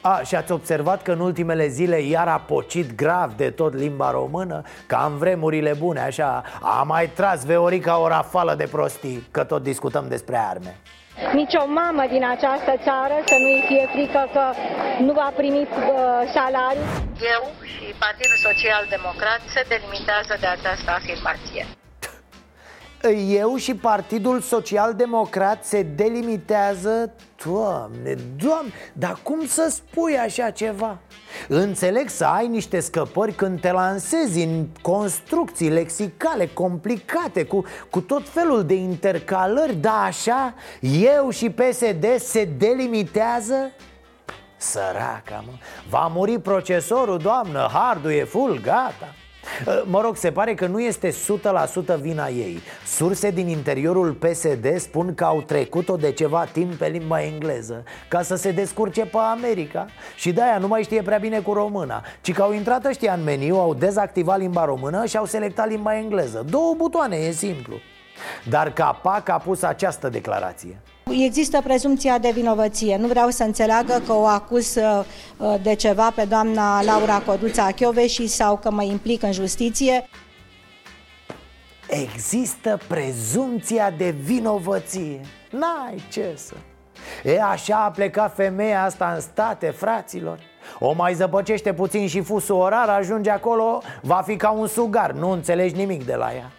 A, 0.00 0.20
și 0.24 0.34
ați 0.34 0.52
observat 0.52 1.02
că 1.02 1.12
în 1.12 1.20
ultimele 1.20 1.68
zile 1.68 2.00
iar 2.00 2.28
a 2.28 2.44
pocit 2.46 2.94
grav 2.96 3.32
de 3.36 3.50
tot 3.50 3.74
limba 3.74 4.10
română? 4.10 4.62
Ca 4.86 5.08
în 5.10 5.18
vremurile 5.18 5.74
bune, 5.78 6.00
așa. 6.00 6.42
A 6.60 6.82
mai 6.82 7.10
tras 7.10 7.44
Veorica 7.44 8.00
o 8.00 8.08
rafală 8.08 8.54
de 8.54 8.68
prostii 8.70 9.26
Că 9.30 9.44
tot 9.44 9.62
discutăm 9.62 10.08
despre 10.08 10.36
arme 10.36 10.76
nici 11.32 11.54
o 11.54 11.66
mamă 11.66 12.04
din 12.14 12.24
această 12.34 12.72
țară 12.86 13.16
să 13.30 13.34
nu-i 13.42 13.64
fie 13.68 13.84
frică 13.94 14.22
că 14.32 14.44
nu 15.06 15.12
va 15.12 15.32
primi 15.36 15.62
uh, 15.62 15.68
salariu. 16.34 16.86
Eu 17.34 17.42
și 17.72 17.84
Partidul 17.98 18.38
Social 18.48 18.82
Democrat 18.96 19.40
se 19.54 19.62
delimitează 19.68 20.36
de 20.40 20.46
această 20.46 20.90
afirmație. 20.98 21.79
Eu 23.28 23.56
și 23.56 23.74
Partidul 23.74 24.40
Social 24.40 24.94
Democrat 24.94 25.64
se 25.64 25.82
delimitează 25.82 27.12
Doamne, 27.44 28.14
doamne, 28.36 28.72
dar 28.92 29.18
cum 29.22 29.46
să 29.46 29.66
spui 29.70 30.18
așa 30.18 30.50
ceva? 30.50 30.98
Înțeleg 31.48 32.08
să 32.08 32.24
ai 32.24 32.48
niște 32.48 32.80
scăpări 32.80 33.32
când 33.32 33.60
te 33.60 33.72
lansezi 33.72 34.42
în 34.42 34.66
construcții 34.82 35.68
lexicale 35.68 36.46
complicate 36.46 37.44
Cu, 37.44 37.64
cu 37.90 38.00
tot 38.00 38.28
felul 38.28 38.64
de 38.64 38.74
intercalări, 38.74 39.74
da 39.74 40.02
așa? 40.02 40.54
Eu 41.00 41.30
și 41.30 41.50
PSD 41.50 42.06
se 42.18 42.44
delimitează? 42.44 43.70
Săraca, 44.56 45.44
mă 45.46 45.52
Va 45.88 46.10
muri 46.14 46.38
procesorul, 46.38 47.18
doamnă, 47.18 47.68
hardul 47.72 48.10
e 48.10 48.24
full, 48.24 48.60
gata 48.60 49.14
Uh, 49.14 49.19
mă 49.84 50.00
rog, 50.00 50.16
se 50.16 50.32
pare 50.32 50.54
că 50.54 50.66
nu 50.66 50.80
este 50.80 51.10
100% 51.10 52.00
vina 52.00 52.26
ei. 52.26 52.60
Surse 52.86 53.30
din 53.30 53.48
interiorul 53.48 54.12
PSD 54.12 54.78
spun 54.78 55.14
că 55.14 55.24
au 55.24 55.42
trecut-o 55.42 55.96
de 55.96 56.12
ceva 56.12 56.44
timp 56.44 56.74
pe 56.74 56.86
limba 56.86 57.22
engleză 57.22 57.84
Ca 58.08 58.22
să 58.22 58.34
se 58.36 58.50
descurce 58.50 59.04
pe 59.04 59.16
America. 59.16 59.86
Și 60.16 60.32
de-aia 60.32 60.58
nu 60.58 60.66
mai 60.66 60.82
știe 60.82 61.02
prea 61.02 61.18
bine 61.18 61.40
cu 61.40 61.52
româna 61.52 62.04
Ci 62.20 62.32
că 62.32 62.42
au 62.42 62.52
intrat 62.52 62.84
ăștia 62.84 63.12
în 63.12 63.22
meniu, 63.22 63.56
au 63.56 63.74
dezactivat 63.74 64.38
limba 64.38 64.64
română 64.64 65.06
și 65.06 65.16
au 65.16 65.24
selectat 65.24 65.68
limba 65.68 65.96
engleză. 65.96 66.44
Două 66.50 66.74
butoane, 66.76 67.16
e 67.16 67.30
simplu. 67.30 67.74
Dar 68.48 68.72
Capac 68.72 69.28
a 69.28 69.38
pus 69.38 69.62
această 69.62 70.08
declarație 70.08 70.80
Există 71.08 71.60
prezumția 71.64 72.18
de 72.18 72.30
vinovăție. 72.30 72.96
Nu 72.96 73.06
vreau 73.06 73.28
să 73.28 73.42
înțeleagă 73.42 74.02
că 74.06 74.12
o 74.12 74.24
acuz 74.24 74.74
uh, 74.74 75.04
de 75.62 75.74
ceva 75.74 76.12
pe 76.14 76.24
doamna 76.24 76.82
Laura 76.82 77.18
Coduța 77.18 77.70
Chioveși 77.70 78.26
sau 78.26 78.56
că 78.56 78.70
mă 78.70 78.82
implic 78.82 79.22
în 79.22 79.32
justiție. 79.32 80.08
Există 81.88 82.78
prezumția 82.88 83.90
de 83.90 84.10
vinovăție. 84.10 85.20
N-ai 85.50 86.02
ce 86.10 86.32
să... 86.34 86.54
E 87.24 87.42
așa 87.42 87.84
a 87.84 87.90
plecat 87.90 88.34
femeia 88.34 88.84
asta 88.84 89.12
în 89.14 89.20
state, 89.20 89.66
fraților 89.66 90.38
O 90.78 90.92
mai 90.92 91.14
zăpăcește 91.14 91.72
puțin 91.72 92.08
și 92.08 92.20
fusul 92.20 92.56
orar, 92.56 92.88
ajunge 92.88 93.30
acolo, 93.30 93.82
va 94.02 94.22
fi 94.26 94.36
ca 94.36 94.50
un 94.50 94.66
sugar, 94.66 95.12
nu 95.12 95.30
înțelegi 95.30 95.76
nimic 95.76 96.04
de 96.04 96.14
la 96.14 96.34
ea 96.34 96.50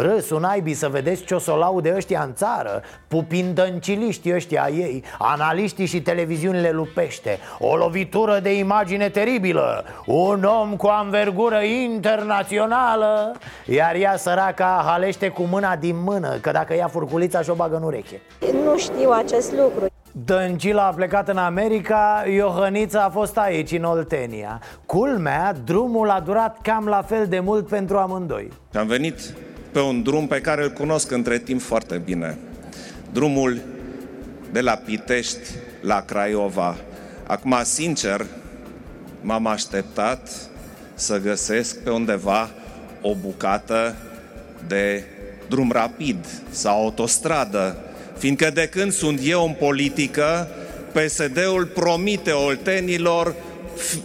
Râsul 0.00 0.40
naibii 0.40 0.74
să 0.74 0.88
vedeți 0.88 1.24
ce 1.24 1.34
o 1.34 1.38
să 1.38 1.52
o 1.52 1.56
laude 1.56 1.92
ăștia 1.96 2.22
în 2.22 2.34
țară 2.34 2.82
Pupindănciliștii 3.08 4.34
ăștia 4.34 4.68
ei 4.72 5.04
Analiștii 5.18 5.86
și 5.86 6.02
televiziunile 6.02 6.70
lupește. 6.70 7.38
O 7.58 7.76
lovitură 7.76 8.38
de 8.38 8.58
imagine 8.58 9.08
teribilă 9.08 9.84
Un 10.06 10.44
om 10.44 10.76
cu 10.76 10.86
anvergură 10.86 11.60
internațională 11.60 13.32
Iar 13.66 13.94
ea 13.94 14.16
săraca 14.16 14.82
halește 14.86 15.28
cu 15.28 15.42
mâna 15.42 15.76
din 15.76 16.02
mână 16.02 16.36
Că 16.40 16.50
dacă 16.50 16.74
ia 16.74 16.88
furculița 16.88 17.42
și-o 17.42 17.54
bagă 17.54 17.76
în 17.76 17.82
ureche. 17.82 18.20
Nu 18.64 18.78
știu 18.78 19.10
acest 19.10 19.52
lucru. 19.52 19.86
Dăncila 20.24 20.86
a 20.86 20.92
plecat 20.92 21.28
în 21.28 21.36
America, 21.36 22.24
Iohănița 22.34 23.02
a 23.02 23.10
fost 23.10 23.36
aici, 23.36 23.72
în 23.72 23.84
Oltenia. 23.84 24.60
Culmea, 24.86 25.54
drumul 25.64 26.10
a 26.10 26.20
durat 26.20 26.58
cam 26.62 26.86
la 26.86 27.02
fel 27.02 27.26
de 27.26 27.40
mult 27.40 27.68
pentru 27.68 27.96
amândoi. 27.96 28.48
Am 28.74 28.86
venit 28.86 29.34
pe 29.72 29.80
un 29.80 30.02
drum 30.02 30.26
pe 30.26 30.40
care 30.40 30.62
îl 30.62 30.70
cunosc 30.70 31.10
între 31.10 31.38
timp 31.38 31.60
foarte 31.60 32.00
bine. 32.04 32.38
Drumul 33.12 33.60
de 34.52 34.60
la 34.60 34.74
Pitești 34.74 35.48
la 35.80 36.00
Craiova. 36.00 36.76
Acum, 37.26 37.56
sincer, 37.62 38.26
m-am 39.20 39.46
așteptat 39.46 40.30
să 40.94 41.18
găsesc 41.18 41.78
pe 41.78 41.90
undeva 41.90 42.50
o 43.00 43.14
bucată 43.14 43.96
de 44.66 45.04
drum 45.48 45.72
rapid 45.72 46.26
sau 46.50 46.82
autostradă, 46.82 47.76
fiindcă 48.18 48.50
de 48.50 48.68
când 48.68 48.92
sunt 48.92 49.20
eu 49.22 49.44
în 49.44 49.52
politică, 49.52 50.48
PSD-ul 50.92 51.66
promite 51.66 52.30
oltenilor 52.30 53.34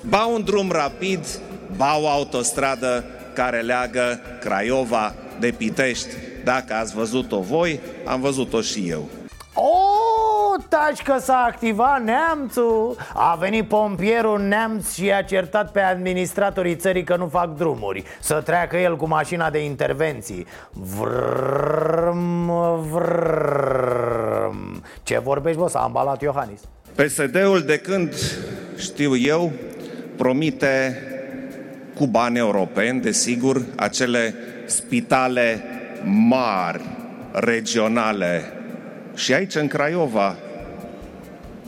ba 0.02 0.26
un 0.26 0.44
drum 0.44 0.72
rapid, 0.72 1.26
ba 1.76 1.98
o 1.98 2.08
autostradă 2.08 3.04
care 3.34 3.62
leagă 3.62 4.20
Craiova 4.40 5.14
de 5.40 5.54
Pitești. 5.58 6.10
Dacă 6.44 6.74
ați 6.74 6.96
văzut-o 6.96 7.40
voi, 7.40 7.80
am 8.06 8.22
văzut-o 8.22 8.62
și 8.62 8.90
eu. 8.90 9.10
O, 9.54 10.58
taci 10.70 11.02
că 11.02 11.18
s-a 11.20 11.46
activat 11.48 12.04
neamțul 12.04 12.98
A 13.14 13.38
venit 13.40 13.68
pompierul 13.68 14.40
neamț 14.40 14.94
și 14.94 15.12
a 15.12 15.22
certat 15.22 15.72
pe 15.72 15.80
administratorii 15.80 16.76
țării 16.76 17.04
că 17.04 17.16
nu 17.16 17.28
fac 17.28 17.56
drumuri 17.56 18.04
Să 18.20 18.42
treacă 18.46 18.78
el 18.78 18.98
cu 18.98 19.08
mașina 19.08 19.50
de 19.50 19.64
intervenții 19.64 20.46
Vrrm, 20.72 22.52
vrrm 22.92 24.84
Ce 25.04 25.20
vorbești, 25.20 25.60
bă? 25.60 25.68
S-a 25.68 25.80
ambalat 25.80 26.22
Iohannis 26.22 26.60
PSD-ul, 26.96 27.64
de 27.66 27.78
când 27.78 28.14
știu 28.78 29.16
eu, 29.16 29.52
promite 30.18 30.98
cu 31.96 32.08
bani 32.08 32.38
europeni, 32.38 33.02
desigur, 33.02 33.62
acele 33.76 34.36
spitale 34.76 35.64
mari, 36.04 36.82
regionale. 37.32 38.44
Și 39.16 39.34
aici, 39.34 39.56
în 39.56 39.68
Craiova, 39.68 40.36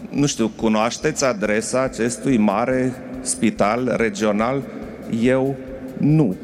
nu 0.09 0.25
știu, 0.25 0.47
cunoașteți 0.47 1.25
adresa 1.25 1.81
acestui 1.81 2.37
mare 2.37 2.93
spital 3.21 3.93
regional? 3.97 4.61
Eu 5.21 5.55
nu. 5.97 6.35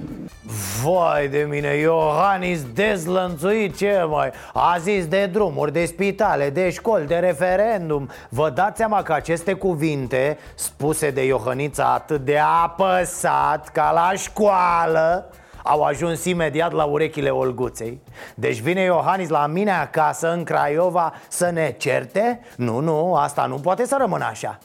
Vai 0.84 1.28
de 1.28 1.48
mine, 1.50 1.76
Iohannis 1.76 2.60
dezlănțuit 2.74 3.78
ce 3.78 4.06
mai 4.10 4.32
A 4.54 4.78
zis 4.80 5.08
de 5.08 5.26
drumuri, 5.26 5.72
de 5.72 5.86
spitale, 5.86 6.50
de 6.50 6.70
școli, 6.70 7.08
de 7.08 7.16
referendum 7.16 8.10
Vă 8.30 8.50
dați 8.50 8.78
seama 8.78 9.02
că 9.02 9.14
aceste 9.14 9.54
cuvinte 9.54 10.38
spuse 10.56 11.12
de 11.12 11.26
Iohănița 11.26 11.94
atât 11.94 12.26
de 12.26 12.38
apăsat 12.64 13.70
ca 13.70 13.92
la 13.92 14.12
școală 14.18 15.32
au 15.64 15.84
ajuns 15.84 16.26
imediat 16.26 16.72
la 16.72 16.84
urechile 16.84 17.30
Olguței 17.30 18.02
Deci 18.36 18.60
vine 18.60 18.82
Iohannis 18.82 19.30
la 19.30 19.46
mine 19.48 19.72
acasă 19.72 20.34
în 20.34 20.44
Craiova 20.44 21.14
să 21.28 21.50
ne 21.50 21.76
certe? 21.78 22.40
Nu, 22.56 22.80
nu, 22.80 23.16
asta 23.16 23.46
nu 23.46 23.56
poate 23.56 23.86
să 23.86 23.96
rămână 24.00 24.26
așa 24.26 24.60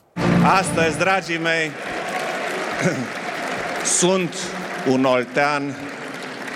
Astăzi, 0.59 0.99
dragii 0.99 1.39
mei, 1.39 1.71
sunt 4.01 4.35
un 4.91 5.05
oltean 5.05 5.63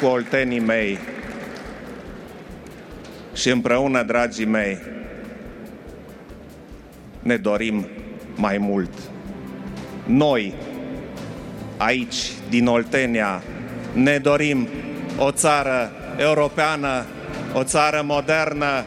cu 0.00 0.06
oltenii 0.06 0.60
mei 0.60 0.98
și 3.34 3.50
împreună, 3.50 4.02
dragii 4.02 4.44
mei, 4.44 4.78
ne 7.22 7.36
dorim 7.36 7.86
mai 8.34 8.58
mult. 8.58 8.90
Noi, 10.06 10.54
aici, 11.76 12.32
din 12.48 12.66
Oltenia, 12.66 13.42
ne 13.92 14.18
dorim 14.18 14.68
o 15.18 15.30
țară 15.30 15.90
europeană, 16.16 17.04
o 17.54 17.64
țară 17.64 18.02
modernă. 18.04 18.84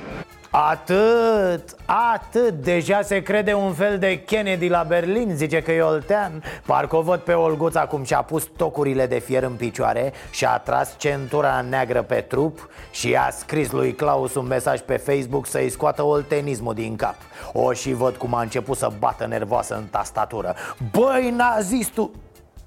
Atât, 0.49 1.75
atât, 1.85 2.53
deja 2.53 3.01
se 3.01 3.21
crede 3.21 3.53
un 3.53 3.73
fel 3.73 3.99
de 3.99 4.23
Kennedy 4.23 4.67
la 4.67 4.83
Berlin, 4.87 5.35
zice 5.35 5.61
că 5.61 5.71
e 5.71 5.81
oltean 5.81 6.43
Parcă 6.65 6.95
o 6.95 7.01
văd 7.01 7.19
pe 7.19 7.33
Olguța 7.33 7.85
cum 7.85 8.03
și-a 8.03 8.21
pus 8.21 8.49
tocurile 8.55 9.05
de 9.05 9.19
fier 9.19 9.43
în 9.43 9.51
picioare 9.51 10.13
Și-a 10.31 10.57
tras 10.57 10.95
centura 10.97 11.61
neagră 11.69 12.01
pe 12.01 12.15
trup 12.15 12.69
Și 12.91 13.15
a 13.15 13.29
scris 13.29 13.71
lui 13.71 13.93
Claus 13.93 14.35
un 14.35 14.45
mesaj 14.45 14.79
pe 14.79 14.97
Facebook 14.97 15.47
să-i 15.47 15.69
scoată 15.69 16.03
oltenismul 16.03 16.73
din 16.73 16.95
cap 16.95 17.15
O 17.53 17.73
și 17.73 17.93
văd 17.93 18.15
cum 18.15 18.33
a 18.33 18.41
început 18.41 18.77
să 18.77 18.91
bată 18.99 19.25
nervoasă 19.27 19.75
în 19.75 19.85
tastatură 19.91 20.55
Băi, 20.91 21.33
nazistul! 21.37 22.11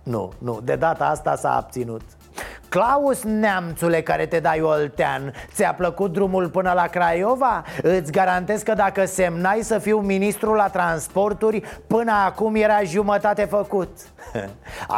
Nu, 0.02 0.32
nu, 0.38 0.60
de 0.64 0.76
data 0.76 1.06
asta 1.06 1.36
s-a 1.36 1.56
abținut 1.56 2.02
Claus 2.76 3.22
Neamțule 3.22 4.02
care 4.02 4.26
te 4.26 4.40
dai 4.40 4.60
oltean 4.60 5.32
Ți-a 5.52 5.74
plăcut 5.74 6.12
drumul 6.12 6.48
până 6.48 6.72
la 6.72 6.86
Craiova? 6.86 7.64
Îți 7.82 8.12
garantez 8.12 8.62
că 8.62 8.72
dacă 8.72 9.04
semnai 9.04 9.60
să 9.62 9.78
fiu 9.78 9.98
ministru 9.98 10.52
la 10.52 10.68
transporturi 10.68 11.62
Până 11.86 12.12
acum 12.12 12.54
era 12.54 12.82
jumătate 12.82 13.44
făcut 13.44 13.88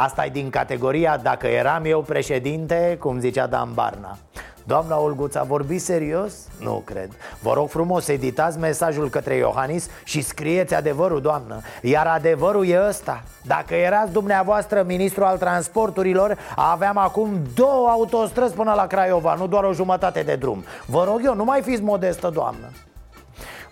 asta 0.05 0.25
e 0.25 0.29
din 0.29 0.49
categoria 0.49 1.17
dacă 1.17 1.47
eram 1.47 1.85
eu 1.85 2.01
președinte, 2.01 2.97
cum 2.99 3.19
zicea 3.19 3.47
Dan 3.47 3.73
Barna 3.73 4.17
Doamna 4.63 4.99
Olguța, 4.99 5.43
vorbi 5.43 5.77
serios? 5.77 6.33
Nu 6.59 6.81
cred. 6.85 7.09
Vă 7.41 7.53
rog 7.53 7.69
frumos, 7.69 8.07
editați 8.07 8.59
mesajul 8.59 9.09
către 9.09 9.35
Iohannis 9.35 9.87
și 10.03 10.21
scrieți 10.21 10.75
adevărul, 10.75 11.21
doamnă. 11.21 11.61
Iar 11.81 12.07
adevărul 12.07 12.67
e 12.67 12.87
ăsta. 12.87 13.23
Dacă 13.45 13.75
erați 13.75 14.11
dumneavoastră 14.11 14.83
ministru 14.87 15.23
al 15.23 15.37
transporturilor 15.37 16.37
Aveam 16.55 16.97
acum 16.97 17.29
două 17.55 17.87
autostrăzi 17.87 18.53
până 18.53 18.73
la 18.73 18.87
Craiova 18.87 19.33
Nu 19.33 19.47
doar 19.47 19.63
o 19.63 19.73
jumătate 19.73 20.21
de 20.21 20.35
drum. 20.35 20.63
Vă 20.85 21.03
rog 21.03 21.21
eu, 21.23 21.35
nu 21.35 21.43
mai 21.43 21.61
fiți 21.61 21.81
modestă, 21.81 22.29
doamnă. 22.29 22.67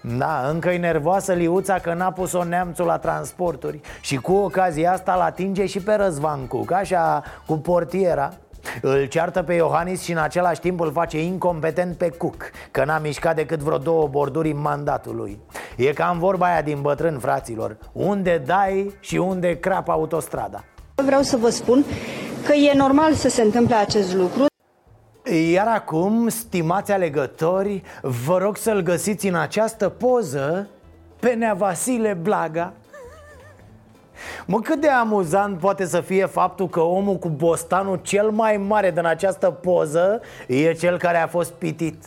Da, 0.02 0.48
încă 0.50 0.70
e 0.70 0.78
nervoasă 0.78 1.34
Liuța 1.34 1.80
că 1.80 1.94
n-a 1.94 2.12
pus-o 2.12 2.44
neamțul 2.44 2.86
la 2.86 2.98
transporturi 2.98 3.82
Și 4.02 4.16
cu 4.16 4.34
ocazia 4.34 4.92
asta 4.92 5.16
l 5.16 5.20
atinge 5.20 5.66
și 5.66 5.80
pe 5.80 5.94
Răzvan 5.94 6.46
Cuc, 6.48 6.72
așa, 6.72 7.24
cu 7.46 7.58
portiera 7.58 8.34
îl 8.82 9.06
ceartă 9.06 9.44
pe 9.44 9.54
Iohannis 9.54 10.02
și 10.02 10.12
în 10.12 10.18
același 10.18 10.60
timp 10.60 10.80
îl 10.80 10.92
face 10.92 11.24
incompetent 11.24 11.98
pe 11.98 12.10
Cook 12.10 12.52
Că 12.72 12.84
n-a 12.86 12.98
mișcat 12.98 13.36
decât 13.36 13.60
vreo 13.60 13.78
două 13.78 14.08
borduri 14.08 14.52
în 14.52 14.62
mandatul 14.62 15.16
lui 15.16 15.40
E 15.76 15.94
cam 15.94 16.20
vorba 16.20 16.46
aia 16.46 16.62
din 16.62 16.82
bătrân, 16.82 17.20
fraților. 17.20 17.78
Unde 17.92 18.42
dai 18.46 18.96
și 19.00 19.18
unde 19.18 19.60
crapă 19.60 19.92
autostrada? 19.92 20.64
Vreau 20.96 21.22
să 21.22 21.38
vă 21.38 21.50
spun 21.50 21.86
că 22.46 22.54
e 22.54 22.74
normal 22.74 23.14
să 23.14 23.30
se 23.30 23.42
întâmple 23.42 23.76
acest 23.76 24.14
lucru. 24.14 24.46
Iar 25.52 25.68
acum, 25.68 26.28
stimați 26.28 26.92
alegători, 26.92 27.84
vă 28.02 28.38
rog 28.38 28.58
să-l 28.58 28.82
găsiți 28.82 29.28
în 29.28 29.36
această 29.36 29.90
poză 29.90 30.70
pe 31.20 31.34
Nea 31.34 31.54
Vasile 31.54 32.14
Blaga 32.14 32.74
Mă, 34.46 34.60
cât 34.60 34.82
de 34.82 34.90
amuzant 34.90 35.60
poate 35.60 35.86
să 35.86 36.02
fie 36.02 36.26
faptul 36.26 36.70
că 36.70 36.80
omul 36.80 37.16
cu 37.16 37.30
bostanul 37.30 38.00
cel 38.02 38.30
mai 38.30 38.58
mare 38.58 38.92
din 38.92 39.06
această 39.06 39.50
poză 39.50 40.22
e 40.48 40.74
cel 40.74 40.98
care 40.98 41.18
a 41.18 41.28
fost 41.28 41.52
pitit 41.52 42.04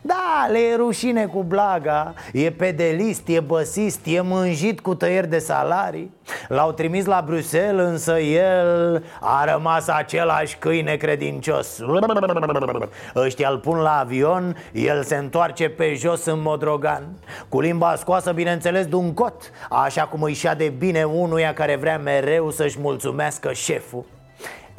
da, 0.00 0.48
le 0.50 0.58
e 0.58 0.76
rușine 0.76 1.26
cu 1.26 1.42
blaga 1.42 2.14
E 2.32 2.50
pedelist, 2.50 3.28
e 3.28 3.40
băsist, 3.40 4.00
e 4.04 4.20
mânjit 4.20 4.80
cu 4.80 4.94
tăieri 4.94 5.28
de 5.28 5.38
salarii. 5.38 6.16
L-au 6.48 6.72
trimis 6.72 7.04
la 7.04 7.22
Bruxelles, 7.26 7.86
însă 7.86 8.18
el 8.18 9.04
a 9.20 9.44
rămas 9.52 9.88
același 9.88 10.56
câine 10.56 10.96
credincios. 10.96 11.78
Ăștia 13.16 13.48
îl 13.48 13.58
pun 13.58 13.78
la 13.78 13.98
avion, 13.98 14.56
el 14.72 15.02
se 15.02 15.16
întoarce 15.16 15.68
pe 15.68 15.94
jos 15.94 16.24
în 16.24 16.40
modrogan 16.40 17.02
Cu 17.48 17.60
limba 17.60 17.94
scoasă, 17.96 18.32
bineînțeles, 18.32 18.86
de 18.86 18.94
un 18.94 19.14
cot 19.14 19.50
Așa 19.70 20.02
cum 20.02 20.22
îi 20.22 20.34
de 20.56 20.72
bine 20.78 21.04
unuia 21.04 21.54
care 21.54 21.76
vrea 21.76 21.98
mereu 21.98 22.50
să-și 22.50 22.78
mulțumească 22.80 23.52
șeful 23.52 24.04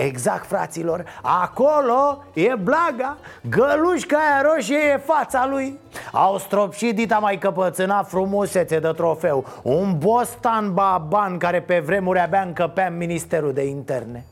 Exact, 0.01 0.45
fraților, 0.45 1.03
acolo 1.21 2.23
e 2.33 2.55
blaga 2.55 3.17
Gălușca 3.49 4.17
aia 4.17 4.53
roșie 4.53 4.77
e 4.77 4.97
fața 4.97 5.47
lui. 5.47 5.79
Au 6.11 6.37
stropșit 6.37 6.95
dita 6.95 7.17
mai 7.17 7.37
căpățâna 7.37 8.03
frumusețe 8.03 8.79
de 8.79 8.91
trofeu. 8.95 9.45
Un 9.63 9.97
bostan 9.97 10.73
baban 10.73 11.37
care 11.37 11.61
pe 11.61 11.79
vremuri 11.79 12.19
abia 12.19 12.41
încăpea 12.41 12.87
în 12.87 12.97
Ministerul 12.97 13.53
de 13.53 13.65
Interne 13.65 14.25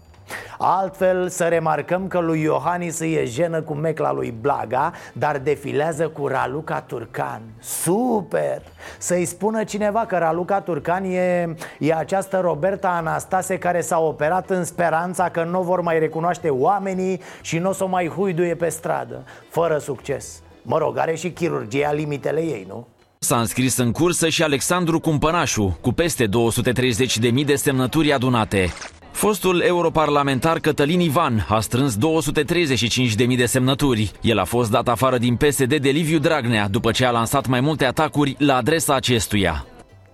Altfel 0.58 1.30
să 1.30 1.44
remarcăm 1.44 2.08
că 2.08 2.20
lui 2.20 2.42
Iohannis 2.42 3.00
îi 3.00 3.14
e 3.14 3.26
jenă 3.26 3.62
cu 3.62 3.74
mecla 3.74 4.12
lui 4.12 4.34
Blaga 4.42 4.92
Dar 5.14 5.38
defilează 5.38 6.08
cu 6.08 6.28
Raluca 6.28 6.82
Turcan 6.82 7.42
Super! 7.60 8.62
Să-i 8.98 9.26
spună 9.26 9.64
cineva 9.64 10.06
că 10.06 10.18
Raluca 10.18 10.62
Turcan 10.62 11.04
e, 11.04 11.56
e 11.80 11.94
această 11.94 12.40
Roberta 12.40 12.90
Anastase 12.90 13.58
Care 13.58 13.82
s-a 13.82 14.00
operat 14.00 14.50
în 14.50 14.64
speranța 14.64 15.30
că 15.30 15.44
nu 15.44 15.62
vor 15.62 15.82
mai 15.82 16.00
recunoaște 16.00 16.50
oamenii 16.50 17.22
Și 17.42 17.58
nu 17.58 17.70
o 17.70 17.74
să 17.74 17.84
o 17.84 17.88
mai 17.88 18.08
huiduie 18.08 18.56
pe 18.56 18.70
stradă 18.70 19.24
Fără 19.50 19.78
succes 19.78 20.42
Mă 20.62 20.78
rog, 20.78 20.98
are 20.98 21.16
și 21.16 21.30
chirurgia 21.30 21.92
limitele 21.92 22.40
ei, 22.40 22.66
nu? 22.68 22.88
S-a 23.20 23.40
înscris 23.40 23.78
în 23.78 23.92
cursă 23.92 24.30
și 24.30 24.44
Alexandru 24.44 25.00
Cumpănașu, 25.00 25.78
cu 25.82 25.92
peste 25.92 26.26
230.000 26.26 27.46
de 27.46 27.56
semnături 27.56 28.14
adunate. 28.14 28.74
Fostul 29.18 29.62
europarlamentar 29.62 30.60
Cătălin 30.60 31.00
Ivan 31.00 31.46
a 31.50 31.60
strâns 31.60 31.96
235.000 31.96 33.38
de 33.38 33.46
semnături. 33.46 34.12
El 34.22 34.40
a 34.40 34.44
fost 34.44 34.72
dat 34.72 34.88
afară 34.88 35.18
din 35.18 35.36
PSD 35.36 35.76
de 35.76 35.90
Liviu 35.90 36.20
Dragnea 36.20 36.68
după 36.68 36.92
ce 36.92 37.06
a 37.06 37.12
lansat 37.12 37.48
mai 37.48 37.60
multe 37.60 37.86
atacuri 37.86 38.36
la 38.40 38.56
adresa 38.56 38.96
acestuia. 38.96 39.66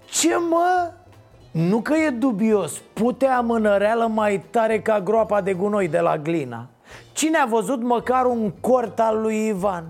Ce 0.09 0.29
mă? 0.49 0.91
Nu 1.51 1.81
că 1.81 1.93
e 2.07 2.09
dubios, 2.09 2.81
putea 2.93 3.39
mânăreală 3.39 4.07
mai 4.13 4.43
tare 4.49 4.79
ca 4.79 5.01
groapa 5.01 5.41
de 5.41 5.53
gunoi 5.53 5.87
de 5.87 5.99
la 5.99 6.17
Glina 6.17 6.69
Cine 7.13 7.37
a 7.37 7.45
văzut 7.45 7.81
măcar 7.81 8.25
un 8.25 8.51
cort 8.61 8.99
al 8.99 9.21
lui 9.21 9.47
Ivan? 9.47 9.85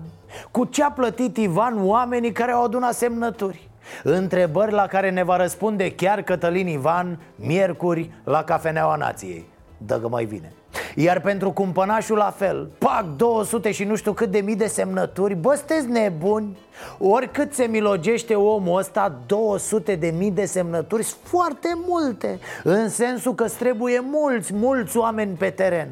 Cu 0.50 0.64
ce 0.64 0.82
a 0.82 0.90
plătit 0.90 1.36
Ivan 1.36 1.86
oamenii 1.86 2.32
care 2.32 2.52
au 2.52 2.64
adunat 2.64 2.94
semnături? 2.94 3.68
Întrebări 4.02 4.72
la 4.72 4.86
care 4.86 5.10
ne 5.10 5.22
va 5.22 5.36
răspunde 5.36 5.92
chiar 5.92 6.22
Cătălin 6.22 6.66
Ivan 6.66 7.18
Miercuri 7.36 8.10
la 8.24 8.44
Cafeneaua 8.44 8.96
Nației. 8.96 9.46
Dacă 9.78 10.08
mai 10.08 10.24
vine. 10.24 10.52
Iar 10.94 11.20
pentru 11.20 11.50
cumpănașul 11.50 12.16
la 12.16 12.30
fel 12.36 12.70
Pac 12.78 13.04
200 13.16 13.72
și 13.72 13.84
nu 13.84 13.96
știu 13.96 14.12
cât 14.12 14.30
de 14.30 14.38
mii 14.38 14.56
de 14.56 14.66
semnături 14.66 15.34
Bă, 15.34 15.54
sunteți 15.54 15.88
nebuni? 15.88 16.58
Oricât 16.98 17.54
se 17.54 17.64
milogește 17.64 18.34
omul 18.34 18.78
ăsta 18.78 19.18
200 19.26 19.94
de 19.94 20.14
mii 20.18 20.30
de 20.30 20.44
semnături 20.44 21.02
Sunt 21.02 21.20
foarte 21.22 21.68
multe 21.86 22.38
În 22.62 22.88
sensul 22.88 23.34
că 23.34 23.48
trebuie 23.48 24.00
mulți, 24.10 24.54
mulți 24.54 24.96
oameni 24.96 25.36
pe 25.36 25.50
teren 25.50 25.88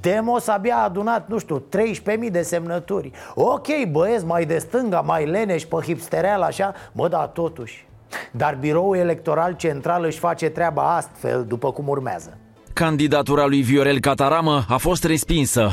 Demos 0.00 0.48
abia 0.48 0.76
a 0.76 0.84
adunat, 0.84 1.28
nu 1.28 1.38
știu, 1.38 1.62
13.000 1.76 2.30
de 2.30 2.42
semnături 2.42 3.10
Ok, 3.34 3.66
băieți, 3.90 4.24
mai 4.24 4.44
de 4.44 4.58
stânga, 4.58 5.00
mai 5.00 5.26
leneș, 5.26 5.64
pe 5.64 5.76
hipstereal, 5.82 6.42
așa 6.42 6.74
Mă, 6.92 7.08
da, 7.08 7.26
totuși 7.26 7.86
Dar 8.30 8.56
biroul 8.60 8.96
electoral 8.96 9.52
central 9.52 10.04
își 10.04 10.18
face 10.18 10.48
treaba 10.48 10.96
astfel, 10.96 11.44
după 11.48 11.72
cum 11.72 11.88
urmează 11.88 12.38
Candidatura 12.78 13.46
lui 13.46 13.62
Viorel 13.62 14.00
Cataramă 14.00 14.64
a 14.68 14.76
fost 14.76 15.04
respinsă. 15.04 15.68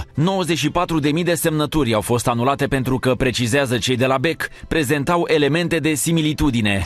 94.000 1.17 1.23
de 1.23 1.33
semnături 1.33 1.93
au 1.93 2.01
fost 2.01 2.27
anulate 2.27 2.65
pentru 2.67 2.99
că, 2.99 3.15
precizează 3.15 3.77
cei 3.77 3.95
de 3.95 4.05
la 4.05 4.17
BEC, 4.17 4.47
prezentau 4.67 5.23
elemente 5.27 5.77
de 5.77 5.93
similitudine. 5.93 6.85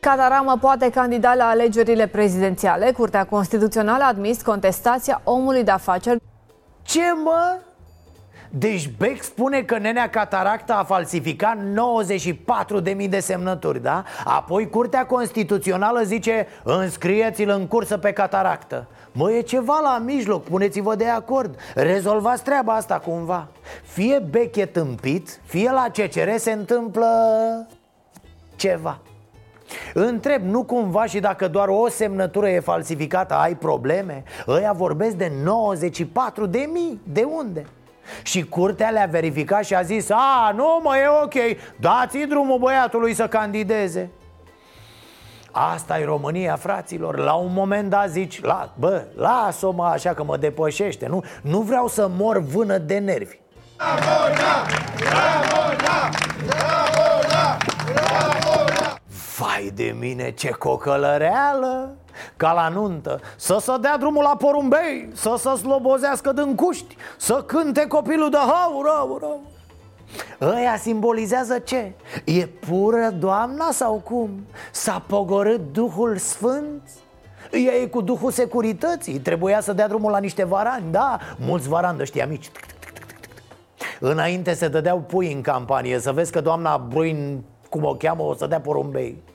Cataramă 0.00 0.58
poate 0.60 0.90
candida 0.90 1.34
la 1.34 1.44
alegerile 1.44 2.06
prezidențiale. 2.06 2.92
Curtea 2.92 3.24
Constituțională 3.24 4.02
a 4.02 4.08
admis 4.08 4.42
contestația 4.42 5.20
omului 5.24 5.64
de 5.64 5.70
afaceri 5.70 6.20
ce 6.88 7.02
mă? 7.24 7.58
Deci 8.50 8.90
Beck 8.98 9.22
spune 9.22 9.62
că 9.62 9.78
nenea 9.78 10.10
Cataracta 10.10 10.74
a 10.74 10.84
falsificat 10.84 11.56
94.000 11.56 13.08
de 13.08 13.20
semnături, 13.20 13.82
da? 13.82 14.04
Apoi 14.24 14.68
Curtea 14.68 15.06
Constituțională 15.06 16.02
zice 16.02 16.46
înscrieți-l 16.64 17.48
în 17.48 17.66
cursă 17.66 17.98
pe 17.98 18.12
Cataractă 18.12 18.86
Mă, 19.12 19.32
e 19.32 19.40
ceva 19.40 19.80
la 19.82 19.98
mijloc, 20.04 20.44
puneți-vă 20.44 20.94
de 20.94 21.08
acord 21.08 21.58
Rezolvați 21.74 22.42
treaba 22.42 22.72
asta 22.72 22.98
cumva 22.98 23.48
Fie 23.82 24.22
Beck 24.30 24.56
e 24.56 24.66
tâmpit, 24.66 25.40
fie 25.44 25.70
la 25.70 25.86
CCR 25.92 26.36
se 26.36 26.52
întâmplă 26.52 27.06
ceva 28.56 28.98
Întreb, 29.94 30.42
nu 30.42 30.64
cumva 30.64 31.04
și 31.04 31.20
dacă 31.20 31.48
doar 31.48 31.68
o 31.68 31.88
semnătură 31.88 32.48
e 32.48 32.60
falsificată 32.60 33.34
ai 33.34 33.54
probleme? 33.54 34.22
Ăia 34.46 34.72
vorbesc 34.72 35.14
de 35.14 35.32
94 35.42 36.46
de 36.46 36.68
mii, 36.72 37.00
de 37.04 37.22
unde? 37.22 37.66
Și 38.22 38.44
curtea 38.44 38.90
le-a 38.90 39.08
verificat 39.10 39.64
și 39.64 39.74
a 39.74 39.82
zis 39.82 40.10
A, 40.10 40.52
nu 40.56 40.80
mă, 40.82 40.96
e 40.96 41.06
ok, 41.22 41.56
dați 41.80 42.18
drumul 42.18 42.58
băiatului 42.58 43.14
să 43.14 43.26
candideze. 43.28 44.10
Asta 45.50 45.98
e 45.98 46.04
România, 46.04 46.56
fraților. 46.56 47.18
La 47.18 47.34
un 47.34 47.52
moment 47.52 47.90
dat 47.90 48.08
zici 48.08 48.42
la, 48.42 48.72
Bă, 48.78 49.02
lasă-o 49.16 49.70
mă 49.70 49.84
așa 49.84 50.14
că 50.14 50.24
mă 50.24 50.36
depășește 50.36 51.06
Nu, 51.06 51.24
nu 51.42 51.60
vreau 51.60 51.88
să 51.88 52.08
mor 52.16 52.38
vână 52.38 52.78
de 52.78 52.98
nervi. 52.98 53.38
Bravo, 53.76 54.34
bravo, 54.34 54.66
bravo, 54.96 55.76
bravo, 56.46 56.87
Vai 59.38 59.70
de 59.74 59.94
mine, 59.98 60.30
ce 60.30 60.50
cocălăreală 60.50 61.96
Ca 62.36 62.52
la 62.52 62.68
nuntă 62.68 63.20
Să 63.36 63.56
se 63.60 63.72
dea 63.80 63.96
drumul 63.98 64.22
la 64.22 64.36
porumbei 64.36 65.08
Să 65.14 65.34
se 65.38 65.56
slobozească 65.56 66.32
din 66.32 66.54
cuști 66.54 66.96
Să 67.16 67.42
cânte 67.46 67.86
copilul 67.86 68.30
de 68.30 68.36
hau, 68.36 68.82
rău, 68.82 69.18
rău 69.20 69.40
Ăia 70.40 70.76
simbolizează 70.76 71.58
ce? 71.58 71.92
E 72.24 72.46
pură 72.46 73.10
doamna 73.18 73.70
sau 73.70 74.02
cum? 74.04 74.46
S-a 74.72 75.02
pogorât 75.06 75.72
Duhul 75.72 76.16
Sfânt? 76.16 76.82
Ea 77.52 77.74
e 77.74 77.86
cu 77.86 78.00
Duhul 78.00 78.30
Securității 78.30 79.18
Trebuia 79.18 79.60
să 79.60 79.72
dea 79.72 79.88
drumul 79.88 80.10
la 80.10 80.18
niște 80.18 80.44
varani, 80.44 80.90
da? 80.90 81.18
Mulți 81.36 81.68
varani 81.68 82.00
ăștia 82.00 82.26
mici 82.26 82.50
Înainte 84.00 84.54
se 84.54 84.68
dădeau 84.68 84.98
pui 84.98 85.32
în 85.32 85.40
campanie 85.40 85.98
Să 85.98 86.12
vezi 86.12 86.32
că 86.32 86.40
doamna 86.40 86.78
Bruin 86.88 87.44
cum 87.68 87.84
o 87.84 87.94
cheamă, 87.94 88.22
o 88.22 88.34
să 88.34 88.46
dea 88.46 88.60
porumbei 88.60 89.22
uh, 89.26 89.27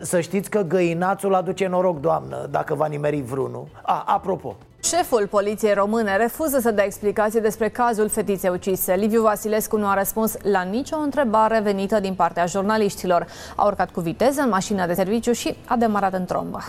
Să 0.00 0.20
știți 0.20 0.50
că 0.50 0.60
găinațul 0.60 1.34
aduce 1.34 1.66
noroc, 1.66 2.00
doamnă, 2.00 2.46
dacă 2.50 2.74
va 2.74 2.86
nimeri 2.86 3.20
vreunul 3.20 3.66
A, 3.82 4.02
apropo, 4.06 4.56
Șeful 4.82 5.26
poliției 5.30 5.74
române 5.74 6.16
refuză 6.16 6.58
să 6.60 6.70
dea 6.70 6.84
explicații 6.84 7.40
despre 7.40 7.68
cazul 7.68 8.08
fetiței 8.08 8.50
ucise. 8.50 8.94
Liviu 8.94 9.22
Vasilescu 9.22 9.76
nu 9.76 9.86
a 9.86 9.94
răspuns 9.94 10.36
la 10.42 10.62
nicio 10.62 10.96
întrebare 10.96 11.60
venită 11.60 12.00
din 12.00 12.14
partea 12.14 12.46
jurnaliștilor. 12.46 13.26
A 13.56 13.64
urcat 13.64 13.90
cu 13.90 14.00
viteză 14.00 14.40
în 14.40 14.48
mașina 14.48 14.86
de 14.86 14.94
serviciu 14.94 15.32
și 15.32 15.56
a 15.66 15.76
demarat 15.76 16.12
în 16.12 16.24
trombă. 16.24 16.60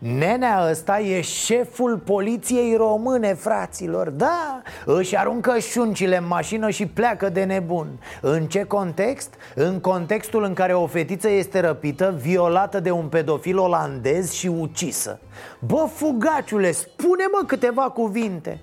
Nenea 0.00 0.66
ăsta 0.70 1.00
e 1.00 1.20
șeful 1.20 1.98
poliției 1.98 2.74
române, 2.76 3.34
fraților. 3.34 4.10
Da, 4.10 4.62
își 4.84 5.16
aruncă 5.16 5.58
șuncile 5.58 6.16
în 6.16 6.26
mașină 6.26 6.70
și 6.70 6.86
pleacă 6.86 7.28
de 7.28 7.44
nebun. 7.44 7.86
În 8.20 8.46
ce 8.46 8.64
context? 8.64 9.34
În 9.54 9.80
contextul 9.80 10.44
în 10.44 10.54
care 10.54 10.74
o 10.74 10.86
fetiță 10.86 11.30
este 11.30 11.60
răpită, 11.60 12.14
violată 12.20 12.80
de 12.80 12.90
un 12.90 13.06
pedofil 13.06 13.58
olandez 13.58 14.32
și 14.32 14.46
ucisă. 14.46 15.20
Bă, 15.58 15.88
fugaciule, 15.92 16.72
spune-mă 16.72 17.44
câteva 17.46 17.82
cuvinte. 17.82 18.60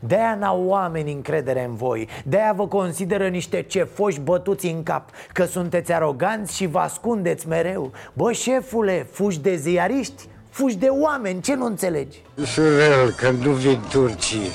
De-aia 0.00 0.34
n-au 0.34 0.64
oameni 0.66 1.12
încredere 1.12 1.64
în 1.64 1.74
voi. 1.74 2.08
De-aia 2.24 2.52
vă 2.52 2.66
consideră 2.66 3.28
niște 3.28 3.62
cefoși 3.62 4.20
bătuți 4.20 4.66
în 4.66 4.82
cap 4.82 5.10
Că 5.32 5.44
sunteți 5.44 5.92
aroganți 5.92 6.56
și 6.56 6.66
vă 6.66 6.78
ascundeți 6.78 7.48
mereu. 7.48 7.90
Bă, 8.12 8.32
șefule, 8.32 9.06
fugi 9.10 9.40
de 9.40 9.56
ziariști? 9.56 10.28
Fugi 10.50 10.76
de 10.76 10.88
oameni, 10.88 11.40
ce 11.40 11.54
nu 11.54 11.64
înțelegi? 11.64 12.22
Șurel, 12.44 13.10
că 13.10 13.30
nu 13.30 13.50
vin 13.50 13.80
turcii. 13.90 14.50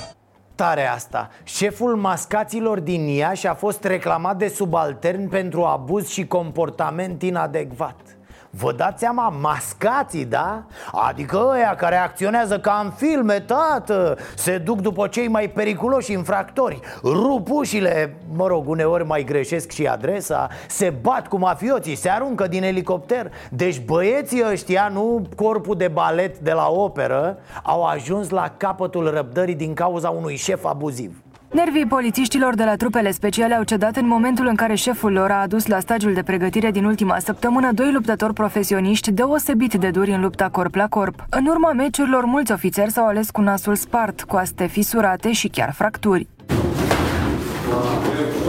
Tare 0.56 0.88
asta. 0.88 1.30
Șeful 1.44 1.96
mascaților 1.96 2.80
din 2.80 3.08
Iași 3.08 3.48
a 3.48 3.54
fost 3.54 3.84
reclamat 3.84 4.38
de 4.38 4.48
subaltern 4.48 5.30
pentru 5.30 5.64
abuz 5.64 6.08
și 6.08 6.28
comportament 6.28 7.22
inadecvat 7.22 8.15
Vă 8.58 8.72
dați 8.72 9.00
seama, 9.00 9.30
mascații, 9.30 10.26
da? 10.26 10.64
Adică 10.92 11.48
ăia 11.52 11.76
care 11.76 11.96
acționează 11.96 12.60
ca 12.60 12.82
în 12.84 12.92
filme, 12.92 13.40
tată 13.40 14.18
Se 14.36 14.58
duc 14.58 14.82
după 14.82 15.08
cei 15.08 15.28
mai 15.28 15.50
periculoși 15.50 16.12
infractori. 16.12 16.80
Rup 17.04 17.50
ușile, 17.52 18.16
mă 18.36 18.48
rog, 18.48 18.70
uneori 18.70 19.06
mai 19.06 19.24
greșesc 19.24 19.72
și 19.72 19.88
adresa 19.88 20.50
Se 20.68 20.90
bat 21.02 21.28
cu 21.28 21.38
mafioții, 21.38 21.96
se 21.96 22.10
aruncă 22.10 22.48
din 22.48 22.64
elicopter. 22.64 23.32
Deci 23.50 23.82
băieții 23.82 24.44
ăștia, 24.52 24.90
nu 24.94 25.28
corpul 25.36 25.76
de 25.76 25.88
balet 25.88 26.38
de 26.38 26.52
la 26.52 26.68
operă 26.70 27.38
Au 27.64 27.84
ajuns 27.84 28.30
la 28.30 28.54
capătul 28.58 29.10
răbdării 29.10 29.56
din 29.56 29.74
cauza 29.74 30.10
unui 30.10 30.36
șef 30.36 30.66
abuziv 30.66 31.25
Nervii 31.56 31.86
polițiștilor 31.86 32.56
de 32.56 32.64
la 32.64 32.76
trupele 32.76 33.12
speciale 33.12 33.54
au 33.56 33.64
cedat 33.64 33.96
în 33.96 34.08
momentul 34.08 34.48
în 34.48 34.56
care 34.56 34.76
șeful 34.76 35.12
lor 35.12 35.32
a 35.32 35.42
adus 35.42 35.66
la 35.66 35.80
stagiul 35.80 36.14
de 36.14 36.24
pregătire 36.24 36.72
din 36.72 36.86
ultima 36.86 37.20
săptămână 37.20 37.72
doi 37.72 37.92
luptători 37.92 38.34
profesioniști 38.34 39.12
deosebit 39.12 39.74
de 39.74 39.90
duri 39.90 40.12
în 40.12 40.22
lupta 40.22 40.50
corp 40.50 40.76
la 40.76 40.88
corp. 40.88 41.16
În 41.30 41.46
urma 41.46 41.72
meciurilor, 41.72 42.26
mulți 42.26 42.52
ofițeri 42.52 42.92
s-au 42.92 43.08
ales 43.08 43.30
cu 43.30 43.42
nasul 43.42 43.76
spart, 43.76 44.22
coaste 44.22 44.66
fisurate 44.66 45.32
și 45.32 45.48
chiar 45.48 45.72
fracturi. 45.72 46.28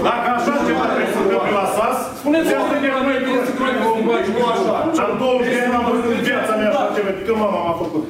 Dacă 0.03 0.29
așa 0.37 0.55
ceva 0.67 0.85
trebuie 0.91 1.13
să 1.15 1.19
întâmple 1.23 1.51
la 1.61 1.67
SAS, 1.77 1.99
spuneți 2.19 2.49
că 2.49 2.57
nu 4.37 4.47
așa. 4.53 5.03
Am 5.05 5.19
20 5.19 5.53
de 5.55 5.61
ani 5.65 5.75
am 5.75 5.85
văzut 5.91 6.11
în 6.17 6.23
viața 6.23 6.55
mea 6.57 6.69
așa 6.69 6.93
ceva, 6.95 7.11
că 7.27 7.33
mama 7.43 7.59
m-a 7.67 7.77
făcut. 7.83 8.05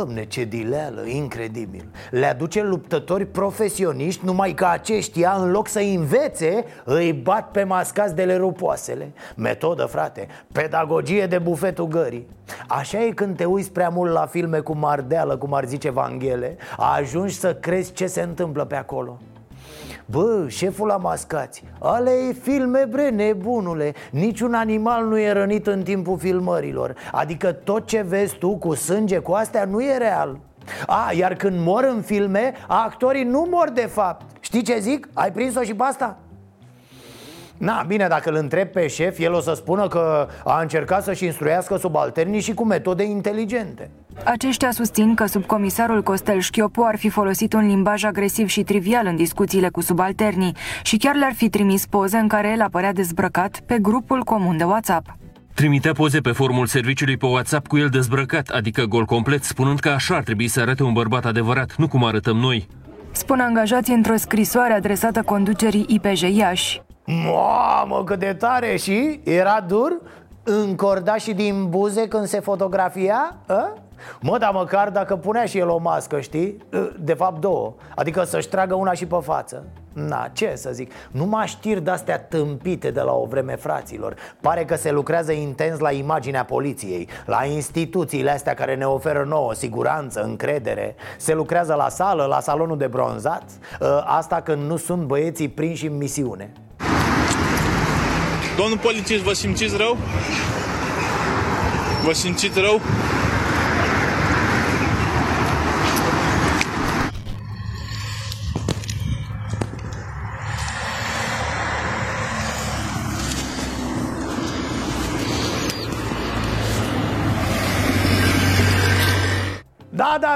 Doamne, 0.00 0.24
ce 0.24 0.44
dileală, 0.44 1.02
incredibil. 1.06 1.88
Le 2.10 2.26
aduce 2.26 2.62
luptători 2.62 3.26
profesioniști 3.26 4.24
Numai 4.24 4.52
că 4.52 4.66
aceștia, 4.66 5.36
în 5.38 5.50
loc 5.50 5.68
să 5.68 5.78
învețe 5.78 6.64
Îi 6.84 7.12
bat 7.12 7.50
pe 7.50 7.64
mascați 7.64 8.14
de 8.14 8.24
le 8.24 8.36
rupoasele. 8.36 9.12
Metodă, 9.36 9.84
frate 9.84 10.28
Pedagogie 10.52 11.26
de 11.26 11.38
bufetul 11.38 11.86
gării. 11.86 12.26
Așa 12.68 13.04
e 13.04 13.10
când 13.10 13.36
te 13.36 13.44
uiți 13.44 13.72
prea 13.72 13.88
mult 13.88 14.12
la 14.12 14.26
filme 14.26 14.58
cu 14.58 14.76
mardeală 14.76 15.36
Cum 15.36 15.54
ar 15.54 15.64
zice 15.64 15.90
Vanghele. 15.90 16.56
Ajungi 16.76 17.34
să 17.34 17.54
crezi 17.54 17.92
ce 17.92 18.06
se 18.06 18.20
întâmplă 18.20 18.64
pe 18.64 18.76
acolo 18.76 19.18
Bă, 20.10 20.44
șeful 20.48 20.86
la 20.86 20.96
mascați 20.96 21.64
Ale 21.78 22.10
e 22.10 22.32
filme 22.32 22.84
bre, 22.90 23.08
nebunule 23.08 23.94
Niciun 24.10 24.54
animal 24.54 25.06
nu 25.06 25.18
e 25.18 25.32
rănit 25.32 25.66
în 25.66 25.82
timpul 25.82 26.18
filmărilor 26.18 26.94
Adică 27.12 27.52
tot 27.52 27.86
ce 27.86 28.04
vezi 28.08 28.36
tu 28.36 28.56
cu 28.56 28.74
sânge 28.74 29.18
cu 29.18 29.32
astea 29.32 29.64
nu 29.64 29.82
e 29.82 29.96
real 29.96 30.38
a, 30.86 31.12
iar 31.12 31.34
când 31.34 31.60
mor 31.64 31.84
în 31.84 32.02
filme, 32.02 32.52
actorii 32.68 33.24
nu 33.24 33.46
mor 33.50 33.70
de 33.70 33.86
fapt 33.86 34.26
Știi 34.40 34.62
ce 34.62 34.78
zic? 34.78 35.08
Ai 35.12 35.32
prins-o 35.32 35.62
și 35.62 35.74
pe 35.74 35.82
asta? 35.82 36.18
Na, 37.60 37.84
bine, 37.86 38.06
dacă 38.08 38.30
îl 38.30 38.36
întreb 38.36 38.68
pe 38.68 38.86
șef, 38.86 39.18
el 39.18 39.32
o 39.32 39.40
să 39.40 39.52
spună 39.54 39.88
că 39.88 40.28
a 40.44 40.60
încercat 40.60 41.02
să-și 41.02 41.24
instruiască 41.24 41.76
subalternii 41.76 42.40
și 42.40 42.54
cu 42.54 42.64
metode 42.64 43.02
inteligente 43.02 43.90
Aceștia 44.24 44.70
susțin 44.70 45.14
că 45.14 45.26
subcomisarul 45.26 46.02
Costel 46.02 46.40
Șchiopu 46.40 46.82
ar 46.82 46.96
fi 46.96 47.08
folosit 47.08 47.52
un 47.52 47.66
limbaj 47.66 48.04
agresiv 48.04 48.48
și 48.48 48.62
trivial 48.62 49.06
în 49.06 49.16
discuțiile 49.16 49.68
cu 49.68 49.80
subalternii 49.80 50.56
și 50.82 50.96
chiar 50.96 51.14
le-ar 51.14 51.32
fi 51.34 51.48
trimis 51.48 51.86
poze 51.86 52.16
în 52.16 52.28
care 52.28 52.50
el 52.50 52.60
apărea 52.60 52.92
dezbrăcat 52.92 53.60
pe 53.66 53.78
grupul 53.78 54.22
comun 54.22 54.56
de 54.56 54.64
WhatsApp. 54.64 55.16
Trimitea 55.54 55.92
poze 55.92 56.20
pe 56.20 56.30
formul 56.30 56.66
serviciului 56.66 57.16
pe 57.16 57.26
WhatsApp 57.26 57.66
cu 57.66 57.78
el 57.78 57.88
dezbrăcat, 57.88 58.48
adică 58.48 58.84
gol 58.84 59.04
complet, 59.04 59.44
spunând 59.44 59.78
că 59.78 59.88
așa 59.88 60.14
ar 60.14 60.22
trebui 60.22 60.48
să 60.48 60.60
arate 60.60 60.82
un 60.82 60.92
bărbat 60.92 61.24
adevărat, 61.24 61.74
nu 61.76 61.88
cum 61.88 62.04
arătăm 62.04 62.36
noi. 62.36 62.68
Spun 63.10 63.40
angajații 63.40 63.94
într-o 63.94 64.16
scrisoare 64.16 64.72
adresată 64.72 65.22
conducerii 65.22 65.86
IPJ 65.88 66.20
Iași. 66.20 66.80
Mamă, 67.10 68.04
cât 68.04 68.18
de 68.18 68.34
tare 68.34 68.76
și 68.76 69.20
era 69.24 69.64
dur? 69.66 70.00
Încorda 70.42 71.16
și 71.16 71.34
din 71.34 71.68
buze 71.68 72.08
când 72.08 72.26
se 72.26 72.40
fotografia? 72.40 73.36
A? 73.46 73.72
Mă, 74.20 74.38
dar 74.38 74.50
măcar 74.52 74.90
dacă 74.90 75.16
punea 75.16 75.44
și 75.44 75.58
el 75.58 75.68
o 75.68 75.78
mască, 75.78 76.20
știi? 76.20 76.56
De 77.00 77.14
fapt 77.14 77.40
două 77.40 77.74
Adică 77.94 78.24
să-și 78.24 78.48
tragă 78.48 78.74
una 78.74 78.92
și 78.92 79.06
pe 79.06 79.16
față 79.22 79.64
Na, 79.92 80.30
ce 80.32 80.52
să 80.56 80.70
zic 80.72 80.92
Nu 81.10 81.24
mă 81.24 81.42
știri 81.44 81.80
de-astea 81.80 82.18
tâmpite 82.18 82.90
de 82.90 83.00
la 83.00 83.12
o 83.12 83.24
vreme 83.24 83.56
fraților 83.56 84.14
Pare 84.40 84.64
că 84.64 84.76
se 84.76 84.90
lucrează 84.90 85.32
intens 85.32 85.78
la 85.78 85.90
imaginea 85.90 86.44
poliției 86.44 87.08
La 87.26 87.44
instituțiile 87.44 88.30
astea 88.30 88.54
care 88.54 88.74
ne 88.74 88.84
oferă 88.84 89.24
nouă 89.28 89.54
siguranță, 89.54 90.22
încredere 90.22 90.94
Se 91.18 91.34
lucrează 91.34 91.74
la 91.74 91.88
sală, 91.88 92.24
la 92.24 92.40
salonul 92.40 92.78
de 92.78 92.86
bronzat 92.86 93.44
Asta 94.04 94.40
când 94.40 94.62
nu 94.62 94.76
sunt 94.76 95.02
băieții 95.02 95.48
prinși 95.48 95.86
în 95.86 95.96
misiune 95.96 96.52
Domnul 98.60 98.78
polițist, 98.78 99.22
vă 99.22 99.32
simțiți 99.32 99.76
rău? 99.76 99.98
Vă 102.04 102.12
simțiți 102.12 102.60
rău? 102.60 102.80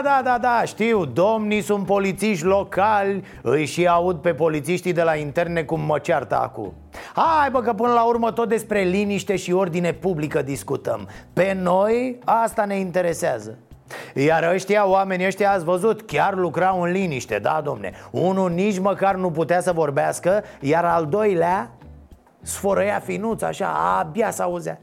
Da, 0.04 0.10
da, 0.10 0.30
da, 0.30 0.38
da, 0.38 0.48
da, 0.58 0.64
știu, 0.64 1.04
domnii 1.04 1.60
sunt 1.60 1.86
polițiști 1.86 2.44
locali 2.44 3.24
Îi 3.42 3.64
și 3.64 3.86
aud 3.86 4.16
pe 4.16 4.34
polițiștii 4.34 4.92
de 4.92 5.02
la 5.02 5.14
interne 5.14 5.62
cum 5.62 5.80
mă 5.80 5.98
ceartă 5.98 6.40
acum. 6.40 6.72
Hai 7.14 7.50
bă 7.50 7.60
că 7.60 7.72
până 7.72 7.92
la 7.92 8.02
urmă 8.02 8.32
tot 8.32 8.48
despre 8.48 8.80
liniște 8.80 9.36
și 9.36 9.52
ordine 9.52 9.92
publică 9.92 10.42
discutăm. 10.42 11.08
Pe 11.32 11.56
noi 11.62 12.18
asta 12.24 12.64
ne 12.64 12.76
interesează. 12.76 13.58
Iar 14.14 14.52
ăștia, 14.52 14.88
oamenii 14.88 15.26
ăștia, 15.26 15.52
ați 15.52 15.64
văzut, 15.64 16.02
chiar 16.02 16.34
lucrau 16.34 16.82
în 16.82 16.90
liniște, 16.90 17.38
da, 17.38 17.60
domne? 17.64 17.92
Unul 18.10 18.50
nici 18.50 18.78
măcar 18.78 19.14
nu 19.14 19.30
putea 19.30 19.60
să 19.60 19.72
vorbească 19.72 20.44
Iar 20.60 20.84
al 20.84 21.06
doilea 21.06 21.70
sfărăia 22.42 22.98
finuț, 23.04 23.42
așa, 23.42 23.98
abia 23.98 24.30
s-auzea 24.30 24.80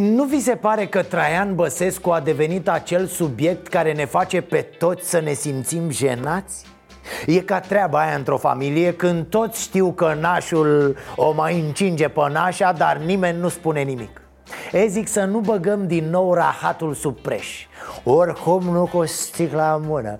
Nu 0.00 0.24
vi 0.24 0.40
se 0.40 0.54
pare 0.54 0.86
că 0.86 1.02
Traian 1.02 1.54
Băsescu 1.54 2.10
a 2.10 2.20
devenit 2.20 2.68
acel 2.68 3.06
subiect 3.06 3.66
care 3.66 3.92
ne 3.92 4.04
face 4.04 4.40
pe 4.40 4.60
toți 4.78 5.10
să 5.10 5.20
ne 5.20 5.32
simțim 5.32 5.90
jenați? 5.90 6.64
E 7.26 7.40
ca 7.40 7.60
treaba 7.60 8.00
aia 8.00 8.14
într-o 8.14 8.36
familie 8.36 8.94
când 8.94 9.26
toți 9.26 9.62
știu 9.62 9.92
că 9.92 10.16
nașul 10.20 10.96
o 11.16 11.32
mai 11.32 11.60
încinge 11.60 12.08
pe 12.08 12.20
nașa, 12.32 12.72
dar 12.72 12.96
nimeni 12.96 13.38
nu 13.38 13.48
spune 13.48 13.82
nimic. 13.82 14.20
E 14.72 14.86
zic 14.86 15.08
să 15.08 15.24
nu 15.24 15.38
băgăm 15.38 15.86
din 15.86 16.10
nou 16.10 16.34
rahatul 16.34 16.94
sub 16.94 17.18
preș. 17.18 17.66
Oricum 18.04 18.62
nu 18.62 18.88
cu 18.92 18.96
o 18.96 19.04
sticla 19.04 19.74
în 19.74 19.86
mână 19.86 20.16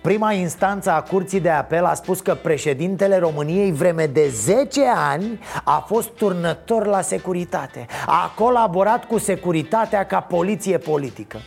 Prima 0.00 0.32
instanță 0.32 0.90
a 0.90 1.02
Curții 1.02 1.40
de 1.40 1.50
Apel 1.50 1.84
a 1.84 1.94
spus 1.94 2.20
că 2.20 2.34
președintele 2.34 3.18
României 3.18 3.72
vreme 3.72 4.06
de 4.06 4.28
10 4.28 4.80
ani 5.10 5.40
a 5.64 5.84
fost 5.86 6.08
turnător 6.08 6.86
la 6.86 7.00
securitate 7.00 7.86
A 8.06 8.32
colaborat 8.36 9.04
cu 9.04 9.18
securitatea 9.18 10.06
ca 10.06 10.20
poliție 10.20 10.78
politică 10.78 11.38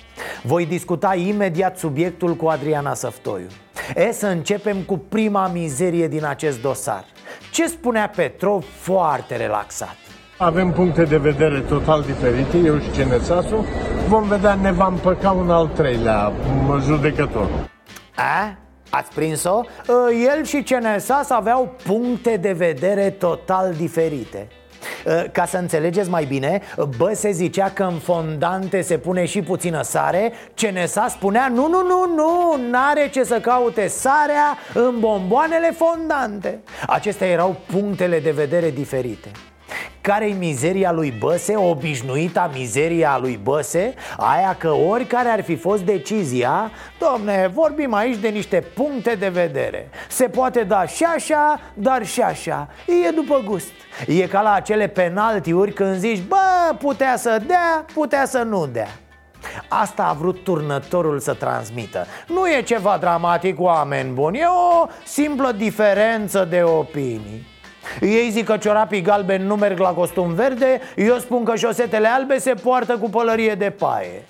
Voi 0.43 0.65
discuta 0.65 1.15
imediat 1.15 1.77
subiectul 1.77 2.35
cu 2.35 2.47
Adriana 2.47 2.93
Săftoiu 2.93 3.47
E 3.95 4.11
să 4.11 4.27
începem 4.27 4.77
cu 4.77 4.97
prima 4.97 5.47
mizerie 5.47 6.07
din 6.07 6.25
acest 6.25 6.61
dosar 6.61 7.05
Ce 7.51 7.67
spunea 7.67 8.11
Petrov 8.15 8.63
foarte 8.79 9.35
relaxat? 9.35 9.95
Avem 10.37 10.71
puncte 10.71 11.03
de 11.03 11.17
vedere 11.17 11.59
total 11.59 12.01
diferite, 12.01 12.57
eu 12.57 12.79
și 12.79 12.91
Cenețasu. 12.91 13.65
Vom 14.07 14.27
vedea, 14.27 14.53
ne 14.53 14.71
va 14.71 14.87
împăca 14.87 15.31
un 15.31 15.49
al 15.49 15.67
treilea 15.67 16.31
judecător. 16.85 17.49
A? 18.15 18.55
Ați 18.89 19.13
prins-o? 19.13 19.61
El 20.27 20.43
și 20.43 20.63
CNSAS 20.63 21.29
aveau 21.29 21.75
puncte 21.83 22.37
de 22.37 22.51
vedere 22.51 23.09
total 23.09 23.73
diferite 23.73 24.47
ca 25.31 25.45
să 25.45 25.57
înțelegeți 25.57 26.09
mai 26.09 26.25
bine, 26.25 26.61
bă 26.97 27.13
se 27.13 27.31
zicea 27.31 27.69
că 27.69 27.83
în 27.83 27.97
fondante 27.97 28.81
se 28.81 28.97
pune 28.97 29.25
și 29.25 29.41
puțină 29.41 29.81
sare 29.81 30.33
CNSA 30.55 31.07
spunea 31.07 31.47
nu, 31.47 31.67
nu, 31.67 31.81
nu, 31.81 32.13
nu, 32.15 32.69
n-are 32.69 33.09
ce 33.09 33.23
să 33.23 33.39
caute 33.39 33.87
sarea 33.87 34.57
în 34.73 34.99
bomboanele 34.99 35.75
fondante 35.77 36.59
Acestea 36.87 37.27
erau 37.27 37.55
punctele 37.65 38.19
de 38.19 38.31
vedere 38.31 38.69
diferite 38.69 39.31
care-i 40.01 40.35
mizeria 40.39 40.91
lui 40.91 41.13
Băse, 41.19 41.55
obișnuita 41.55 42.51
mizeria 42.53 43.17
lui 43.21 43.39
Băse? 43.43 43.93
Aia 44.17 44.55
că 44.59 44.71
oricare 44.71 45.29
ar 45.29 45.43
fi 45.43 45.55
fost 45.55 45.81
decizia 45.81 46.71
Domne, 46.99 47.51
vorbim 47.53 47.93
aici 47.93 48.17
de 48.17 48.27
niște 48.27 48.63
puncte 48.75 49.15
de 49.19 49.29
vedere. 49.29 49.89
Se 50.09 50.25
poate 50.25 50.63
da 50.63 50.85
și 50.85 51.03
așa, 51.03 51.59
dar 51.73 52.05
și 52.05 52.21
așa. 52.21 52.67
E 53.05 53.11
după 53.11 53.41
gust. 53.45 53.71
E 54.07 54.27
ca 54.27 54.41
la 54.41 54.53
acele 54.53 54.87
penaltiuri 54.87 55.73
când 55.73 55.95
zici 55.95 56.23
Bă, 56.27 56.75
putea 56.79 57.17
să 57.17 57.41
dea, 57.47 57.85
putea 57.93 58.25
să 58.25 58.37
nu 58.37 58.67
dea. 58.67 58.87
Asta 59.67 60.03
a 60.03 60.13
vrut 60.13 60.43
turnătorul 60.43 61.19
să 61.19 61.33
transmită. 61.33 62.05
Nu 62.27 62.49
e 62.49 62.61
ceva 62.61 62.97
dramatic, 62.99 63.59
oameni 63.59 64.13
buni 64.13 64.37
E 64.37 64.45
o 64.45 64.87
simplă 65.05 65.51
diferență 65.51 66.47
de 66.49 66.63
opinii 66.63 67.49
ei 68.01 68.29
zic 68.29 68.45
că 68.45 68.57
ciorapii 68.57 69.01
galbeni 69.01 69.43
nu 69.43 69.55
merg 69.55 69.79
la 69.79 69.89
costum 69.89 70.33
verde 70.33 70.81
Eu 70.95 71.17
spun 71.17 71.43
că 71.43 71.55
șosetele 71.55 72.07
albe 72.07 72.37
se 72.37 72.53
poartă 72.53 72.97
cu 72.97 73.09
pălărie 73.09 73.55
de 73.55 73.69
paie. 73.69 74.25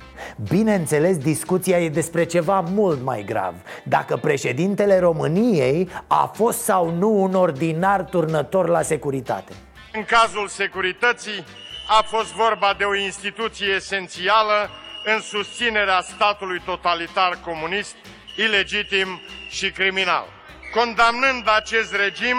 Bineînțeles, 0.50 1.18
discuția 1.18 1.80
e 1.80 1.90
despre 1.90 2.26
ceva 2.26 2.60
mult 2.60 3.04
mai 3.04 3.24
grav. 3.26 3.54
Dacă 3.84 4.18
președintele 4.18 5.00
României 5.00 5.90
a 6.08 6.32
fost 6.36 6.60
sau 6.64 6.90
nu 6.90 7.22
un 7.22 7.34
ordinar 7.34 8.02
turnător 8.02 8.68
la 8.68 8.82
securitate. 8.82 9.54
În 9.94 10.04
cazul 10.04 10.48
securității 10.48 11.44
a 11.88 12.04
fost 12.06 12.34
vorba 12.34 12.76
de 12.78 12.84
o 12.84 12.96
instituție 12.96 13.68
esențială 13.76 14.70
în 15.06 15.22
susținerea 15.22 16.02
statului 16.02 16.62
totalitar 16.66 17.40
comunist, 17.46 17.96
ilegitim 18.38 19.08
și 19.50 19.72
criminal. 19.72 20.26
Condamnând 20.74 21.44
acest 21.56 21.96
regim, 21.96 22.38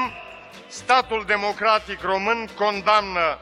statul 0.72 1.24
democratic 1.26 2.00
român 2.02 2.48
condamnă 2.56 3.38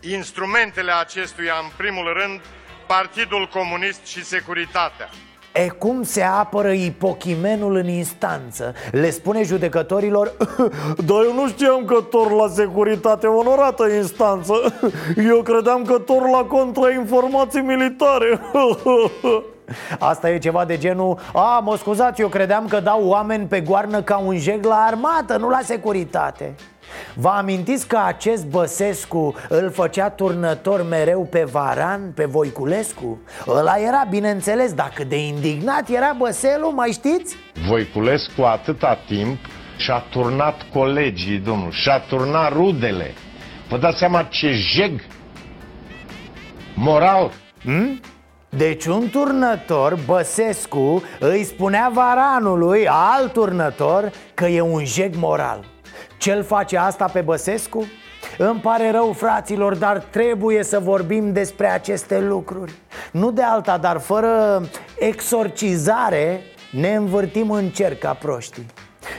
instrumentele 0.00 0.92
acestuia, 1.00 1.54
în 1.62 1.70
primul 1.76 2.12
rând, 2.20 2.40
Partidul 2.86 3.48
Comunist 3.52 4.04
și 4.04 4.24
Securitatea. 4.24 5.08
E 5.52 5.68
cum 5.68 6.02
se 6.02 6.22
apără 6.22 6.70
ipochimenul 6.72 7.74
în 7.74 7.88
instanță? 7.88 8.74
Le 8.90 9.10
spune 9.10 9.42
judecătorilor 9.42 10.32
Dar 11.08 11.22
eu 11.24 11.34
nu 11.34 11.48
știam 11.48 11.84
că 11.84 12.00
tor 12.10 12.30
la 12.30 12.48
securitate 12.48 13.26
onorată 13.26 13.86
instanță 13.86 14.54
Eu 15.32 15.42
credeam 15.42 15.84
că 15.84 15.98
tor 15.98 16.30
la 16.30 16.44
contrainformații 16.44 17.60
militare 17.60 18.40
Asta 19.98 20.30
e 20.30 20.38
ceva 20.38 20.64
de 20.64 20.78
genul 20.78 21.18
A, 21.32 21.60
mă 21.64 21.76
scuzați, 21.76 22.20
eu 22.20 22.28
credeam 22.28 22.66
că 22.66 22.80
dau 22.80 23.04
oameni 23.04 23.46
pe 23.46 23.60
goarnă 23.60 24.02
ca 24.02 24.16
un 24.18 24.38
jeg 24.38 24.64
la 24.64 24.84
armată, 24.86 25.36
nu 25.36 25.48
la 25.48 25.60
securitate 25.62 26.54
Vă 27.14 27.28
amintiți 27.28 27.88
că 27.88 27.98
acest 28.06 28.46
Băsescu 28.46 29.34
îl 29.48 29.70
făcea 29.70 30.10
turnător 30.10 30.86
mereu 30.88 31.26
pe 31.30 31.44
Varan, 31.44 32.12
pe 32.14 32.24
Voiculescu? 32.24 33.20
Ăla 33.48 33.74
era, 33.76 34.06
bineînțeles, 34.10 34.72
dacă 34.72 35.04
de 35.04 35.26
indignat 35.26 35.88
era 35.88 36.14
Băselu, 36.18 36.72
mai 36.74 36.90
știți? 36.90 37.36
Voiculescu 37.68 38.42
atâta 38.42 38.98
timp 39.06 39.38
și-a 39.76 40.04
turnat 40.10 40.54
colegii, 40.72 41.38
domnul, 41.38 41.70
și-a 41.70 41.98
turnat 41.98 42.52
rudele 42.52 43.14
Vă 43.68 43.78
dați 43.78 43.98
seama 43.98 44.22
ce 44.22 44.52
jeg 44.52 45.00
moral 46.74 47.30
hmm? 47.62 48.00
Deci 48.56 48.84
un 48.84 49.08
turnător, 49.10 49.98
Băsescu, 50.06 51.02
îi 51.20 51.44
spunea 51.44 51.90
Varanului, 51.94 52.86
alt 52.88 53.32
turnător, 53.32 54.12
că 54.34 54.46
e 54.46 54.60
un 54.60 54.84
jeg 54.84 55.14
moral. 55.16 55.64
Ce-l 56.18 56.42
face 56.44 56.78
asta 56.78 57.04
pe 57.04 57.20
Băsescu? 57.20 57.86
Îmi 58.38 58.60
pare 58.60 58.90
rău, 58.90 59.12
fraților, 59.12 59.74
dar 59.74 59.98
trebuie 59.98 60.64
să 60.64 60.78
vorbim 60.78 61.32
despre 61.32 61.70
aceste 61.70 62.20
lucruri. 62.20 62.72
Nu 63.12 63.30
de 63.30 63.42
alta, 63.42 63.78
dar 63.78 63.98
fără 63.98 64.62
exorcizare 64.98 66.40
ne 66.70 66.94
învârtim 66.94 67.50
în 67.50 67.68
cer 67.68 67.94
ca 67.94 68.12
proștii 68.12 68.66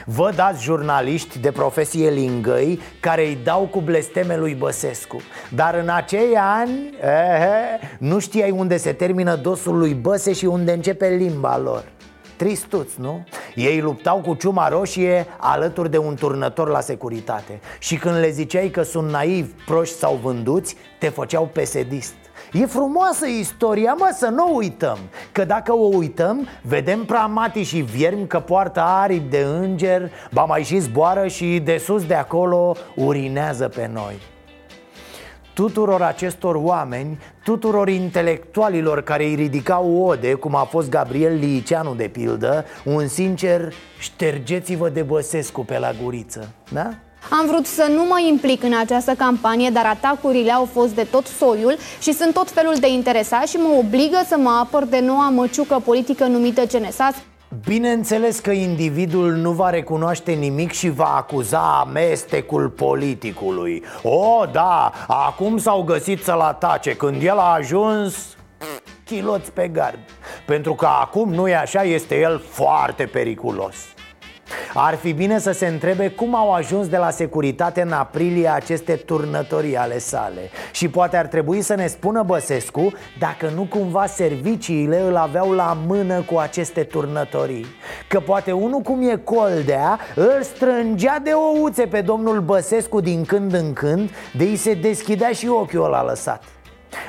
Vă 0.04 0.32
dați 0.34 0.62
jurnaliști 0.62 1.38
de 1.38 1.52
profesie 1.52 2.10
lingăi 2.10 2.80
care 3.00 3.26
îi 3.26 3.38
dau 3.44 3.68
cu 3.70 3.80
blesteme 3.80 4.36
lui 4.36 4.54
Băsescu. 4.54 5.20
Dar 5.54 5.74
în 5.74 5.88
acei 5.88 6.36
ani, 6.36 6.94
ehe, 7.00 7.80
nu 7.98 8.18
știai 8.18 8.50
unde 8.50 8.76
se 8.76 8.92
termină 8.92 9.36
dosul 9.36 9.78
lui 9.78 9.94
Băse 9.94 10.32
și 10.32 10.44
unde 10.44 10.72
începe 10.72 11.08
limba 11.08 11.58
lor. 11.58 11.84
Tristuți, 12.36 13.00
nu? 13.00 13.24
Ei 13.54 13.80
luptau 13.80 14.20
cu 14.20 14.34
ciuma 14.34 14.68
roșie 14.68 15.26
alături 15.38 15.90
de 15.90 15.98
un 15.98 16.14
turnător 16.14 16.68
la 16.68 16.80
securitate. 16.80 17.60
Și 17.78 17.96
când 17.96 18.18
le 18.18 18.30
ziceai 18.30 18.68
că 18.68 18.82
sunt 18.82 19.10
naivi, 19.10 19.50
proști 19.66 19.96
sau 19.96 20.18
vânduți, 20.22 20.76
te 20.98 21.08
făceau 21.08 21.50
pesedist 21.52 22.14
E 22.60 22.66
frumoasă 22.66 23.26
istoria, 23.26 23.94
mă, 23.98 24.14
să 24.16 24.26
nu 24.26 24.56
uităm 24.56 24.98
Că 25.32 25.44
dacă 25.44 25.72
o 25.72 25.88
uităm, 25.96 26.48
vedem 26.62 27.04
pramati 27.04 27.62
și 27.62 27.80
viermi 27.80 28.26
că 28.26 28.40
poartă 28.40 28.80
aripi 28.80 29.30
de 29.30 29.46
înger 29.60 30.10
Ba 30.32 30.44
mai 30.44 30.62
și 30.62 30.78
zboară 30.78 31.26
și 31.26 31.60
de 31.64 31.76
sus 31.76 32.06
de 32.06 32.14
acolo 32.14 32.76
urinează 32.96 33.68
pe 33.68 33.90
noi 33.92 34.14
Tuturor 35.54 36.02
acestor 36.02 36.54
oameni, 36.54 37.18
tuturor 37.44 37.88
intelectualilor 37.88 39.02
care 39.02 39.24
îi 39.24 39.34
ridicau 39.34 40.06
ode, 40.06 40.34
cum 40.34 40.54
a 40.54 40.64
fost 40.64 40.90
Gabriel 40.90 41.34
Liceanu 41.34 41.94
de 41.94 42.08
pildă 42.08 42.64
Un 42.84 43.08
sincer, 43.08 43.72
ștergeți-vă 43.98 44.88
de 44.88 45.02
Băsescu 45.02 45.64
pe 45.64 45.78
la 45.78 45.90
guriță, 46.02 46.48
da? 46.72 46.90
Am 47.30 47.46
vrut 47.46 47.66
să 47.66 47.86
nu 47.90 48.04
mă 48.04 48.24
implic 48.28 48.62
în 48.62 48.74
această 48.80 49.14
campanie, 49.14 49.70
dar 49.70 49.86
atacurile 49.86 50.52
au 50.52 50.68
fost 50.72 50.94
de 50.94 51.06
tot 51.10 51.26
soiul 51.26 51.76
și 52.00 52.12
sunt 52.12 52.34
tot 52.34 52.50
felul 52.50 52.74
de 52.80 52.88
interesați 52.88 53.50
și 53.50 53.56
mă 53.56 53.78
obligă 53.78 54.22
să 54.26 54.36
mă 54.38 54.50
apăr 54.62 54.84
de 54.84 55.00
noua 55.00 55.28
măciucă 55.28 55.82
politică 55.84 56.24
numită 56.24 56.66
CNSAS. 56.66 57.14
Bineînțeles 57.64 58.38
că 58.38 58.50
individul 58.50 59.32
nu 59.32 59.50
va 59.50 59.70
recunoaște 59.70 60.32
nimic 60.32 60.72
și 60.72 60.90
va 60.90 61.14
acuza 61.16 61.80
amestecul 61.86 62.68
politicului. 62.68 63.84
O, 64.02 64.44
da, 64.52 64.92
acum 65.06 65.58
s-au 65.58 65.82
găsit 65.82 66.22
să-l 66.22 66.40
atace 66.40 66.96
Când 66.96 67.22
el 67.22 67.38
a 67.38 67.52
ajuns, 67.52 68.14
chiloți 69.04 69.52
pe 69.52 69.68
gard. 69.68 69.98
Pentru 70.46 70.74
că 70.74 70.86
acum 70.86 71.32
nu 71.32 71.48
e 71.48 71.56
așa, 71.56 71.82
este 71.82 72.20
el 72.20 72.42
foarte 72.50 73.04
periculos 73.04 73.93
ar 74.74 74.94
fi 74.94 75.12
bine 75.12 75.38
să 75.38 75.52
se 75.52 75.66
întrebe 75.66 76.08
cum 76.08 76.34
au 76.34 76.52
ajuns 76.52 76.88
de 76.88 76.96
la 76.96 77.10
securitate 77.10 77.82
în 77.82 77.92
aprilie 77.92 78.48
aceste 78.48 78.92
turnătorii 78.92 79.76
ale 79.76 79.98
sale. 79.98 80.50
Și 80.72 80.88
poate 80.88 81.16
ar 81.16 81.26
trebui 81.26 81.62
să 81.62 81.74
ne 81.74 81.86
spună 81.86 82.22
Băsescu 82.22 82.92
dacă 83.18 83.50
nu 83.54 83.62
cumva 83.62 84.06
serviciile 84.06 85.00
îl 85.00 85.16
aveau 85.16 85.52
la 85.52 85.76
mână 85.86 86.20
cu 86.20 86.38
aceste 86.38 86.82
turnătorii. 86.82 87.66
Că 88.08 88.20
poate 88.20 88.52
unul 88.52 88.80
cum 88.80 89.08
e 89.08 89.16
Coldea 89.16 89.98
îl 90.14 90.42
strângea 90.42 91.18
de 91.18 91.30
ouțe 91.30 91.86
pe 91.86 92.00
domnul 92.00 92.40
Băsescu 92.40 93.00
din 93.00 93.24
când 93.24 93.52
în 93.54 93.72
când 93.72 94.10
De 94.36 94.44
îi 94.44 94.56
se 94.56 94.74
deschidea 94.74 95.30
și 95.30 95.48
ochiul 95.48 95.84
ăla 95.84 96.04
lăsat 96.04 96.42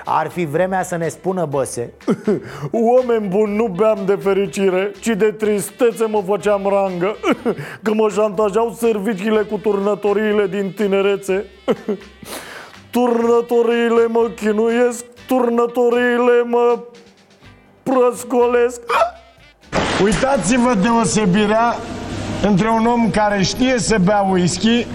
ar 0.06 0.30
fi 0.30 0.46
vremea 0.46 0.84
să 0.84 0.96
ne 0.96 1.08
spună 1.08 1.46
Băse. 1.46 1.94
Oameni 2.72 3.28
buni, 3.28 3.56
nu 3.56 3.68
beam 3.68 4.00
de 4.06 4.16
fericire, 4.16 4.92
ci 5.00 5.08
de 5.08 5.32
tristețe 5.32 6.06
mă 6.06 6.24
făceam 6.28 6.62
rangă. 6.70 7.16
Că 7.84 7.94
mă 7.94 8.10
șantajau 8.14 8.76
serviciile 8.80 9.42
cu 9.42 9.58
turnătoriile 9.58 10.48
din 10.48 10.72
tinerețe. 10.76 11.46
Turnătoriile 12.92 14.06
mă 14.08 14.30
chinuiesc, 14.36 15.06
turnătoriile 15.28 16.44
mă 16.46 16.80
prăscolesc. 17.84 18.82
Uitați-vă 20.04 20.74
deosebirea 20.74 21.76
între 22.44 22.70
un 22.70 22.86
om 22.86 23.10
care 23.10 23.42
știe 23.42 23.80
să 23.80 23.98
bea 24.04 24.22
whisky 24.22 24.86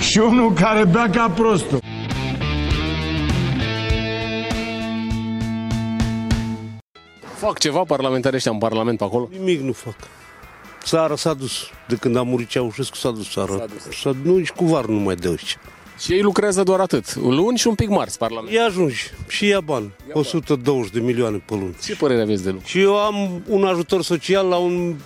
și 0.00 0.18
unul 0.18 0.52
care 0.52 0.84
bea 0.84 1.10
ca 1.10 1.32
prostul 1.34 1.80
Fac 7.40 7.58
ceva 7.58 7.84
parlamentarii 7.84 8.36
ăștia 8.36 8.52
în 8.52 8.58
Parlament 8.58 8.98
pe 8.98 9.04
acolo? 9.04 9.28
Nimic 9.38 9.60
nu 9.60 9.72
fac. 9.72 9.94
Țara 10.82 11.16
s-a 11.16 11.34
dus. 11.34 11.52
De 11.88 11.94
când 11.94 12.16
a 12.16 12.22
murit 12.22 12.48
Ceaușescu 12.48 12.96
s-a 12.96 13.10
dus 13.10 13.30
țara. 13.30 13.56
S-a 13.56 13.66
dus. 13.66 13.98
S-a, 14.00 14.14
nu, 14.22 14.36
nici 14.36 14.50
cu 14.50 14.64
var 14.64 14.84
nu 14.84 14.98
mai 14.98 15.14
dă 15.14 15.30
ăștia. 15.30 15.60
Și 15.98 16.12
ei 16.12 16.20
lucrează 16.20 16.62
doar 16.62 16.80
atât. 16.80 17.14
Luni 17.14 17.58
și 17.58 17.66
un 17.66 17.74
pic 17.74 17.88
marți 17.88 18.18
Parlament. 18.18 18.52
Ia 18.54 18.64
ajungi 18.64 19.10
și 19.28 19.46
ia 19.46 19.60
bani. 19.60 19.90
120 20.12 20.92
de 20.92 21.00
milioane 21.00 21.42
pe 21.44 21.54
lună. 21.54 21.74
Ce 21.84 21.96
părere 21.96 22.22
aveți 22.22 22.42
de 22.42 22.50
lucru? 22.50 22.66
Și 22.66 22.80
eu 22.80 22.96
am 22.96 23.42
un 23.48 23.64
ajutor 23.64 24.02
social 24.02 24.46
la 24.46 24.56
un 24.56 24.96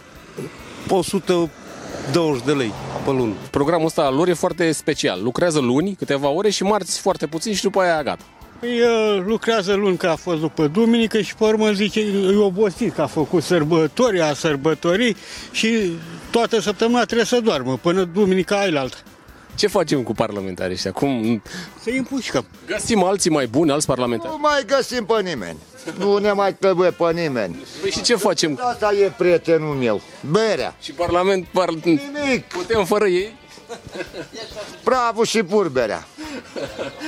120 0.88 2.44
de 2.44 2.52
lei 2.52 2.72
pe 3.04 3.10
lună. 3.10 3.32
Programul 3.50 3.86
ăsta 3.86 4.02
al 4.02 4.14
lor 4.14 4.28
e 4.28 4.32
foarte 4.32 4.72
special. 4.72 5.22
Lucrează 5.22 5.58
luni, 5.58 5.94
câteva 5.94 6.28
ore 6.28 6.50
și 6.50 6.62
marți 6.62 7.00
foarte 7.00 7.26
puțin 7.26 7.54
și 7.54 7.62
după 7.62 7.80
aia 7.80 8.02
gata. 8.02 8.24
Păi 8.64 8.80
uh, 8.80 9.22
lucrează 9.26 9.74
luni 9.74 9.96
că 9.96 10.06
a 10.06 10.16
fost 10.16 10.40
după 10.40 10.66
duminică 10.66 11.20
și 11.20 11.34
pe 11.34 11.44
urmă 11.44 11.70
zice 11.72 12.00
e 12.00 12.36
obosit 12.36 12.94
că 12.94 13.02
a 13.02 13.06
făcut 13.06 13.42
sărbători, 13.42 14.20
a 14.20 14.34
sărbătorii 14.34 15.16
și 15.50 15.98
toată 16.30 16.60
săptămâna 16.60 17.04
trebuie 17.04 17.26
să 17.26 17.40
doarmă 17.40 17.78
până 17.82 18.04
duminica 18.04 18.58
ailaltă. 18.58 18.96
Ce 19.54 19.66
facem 19.66 20.02
cu 20.02 20.12
parlamentarii 20.12 20.72
ăștia? 20.74 20.92
Cum... 20.92 21.42
Să 21.82 21.90
îi 21.90 21.96
împușcăm. 21.96 22.46
Găsim 22.66 23.02
alții 23.02 23.30
mai 23.30 23.46
buni, 23.46 23.70
alți 23.70 23.86
parlamentari? 23.86 24.30
Nu 24.32 24.38
mai 24.40 24.64
găsim 24.66 25.04
pe 25.04 25.22
nimeni. 25.22 25.58
Nu 25.98 26.16
ne 26.16 26.32
mai 26.32 26.54
trebuie 26.54 26.90
pe 26.90 27.12
nimeni. 27.12 27.64
Păi 27.80 27.90
și 27.90 28.02
ce 28.02 28.14
facem? 28.14 28.60
Asta 28.62 28.94
e 28.94 29.12
prietenul 29.16 29.74
meu. 29.74 30.00
Berea. 30.30 30.76
Și 30.80 30.92
parlament, 30.92 31.46
par... 31.52 31.68
Nimic. 31.70 32.44
Putem 32.44 32.84
fără 32.84 33.06
ei? 33.06 33.36
Bravo 34.84 35.24
și 35.24 35.42
purberea. 35.42 36.06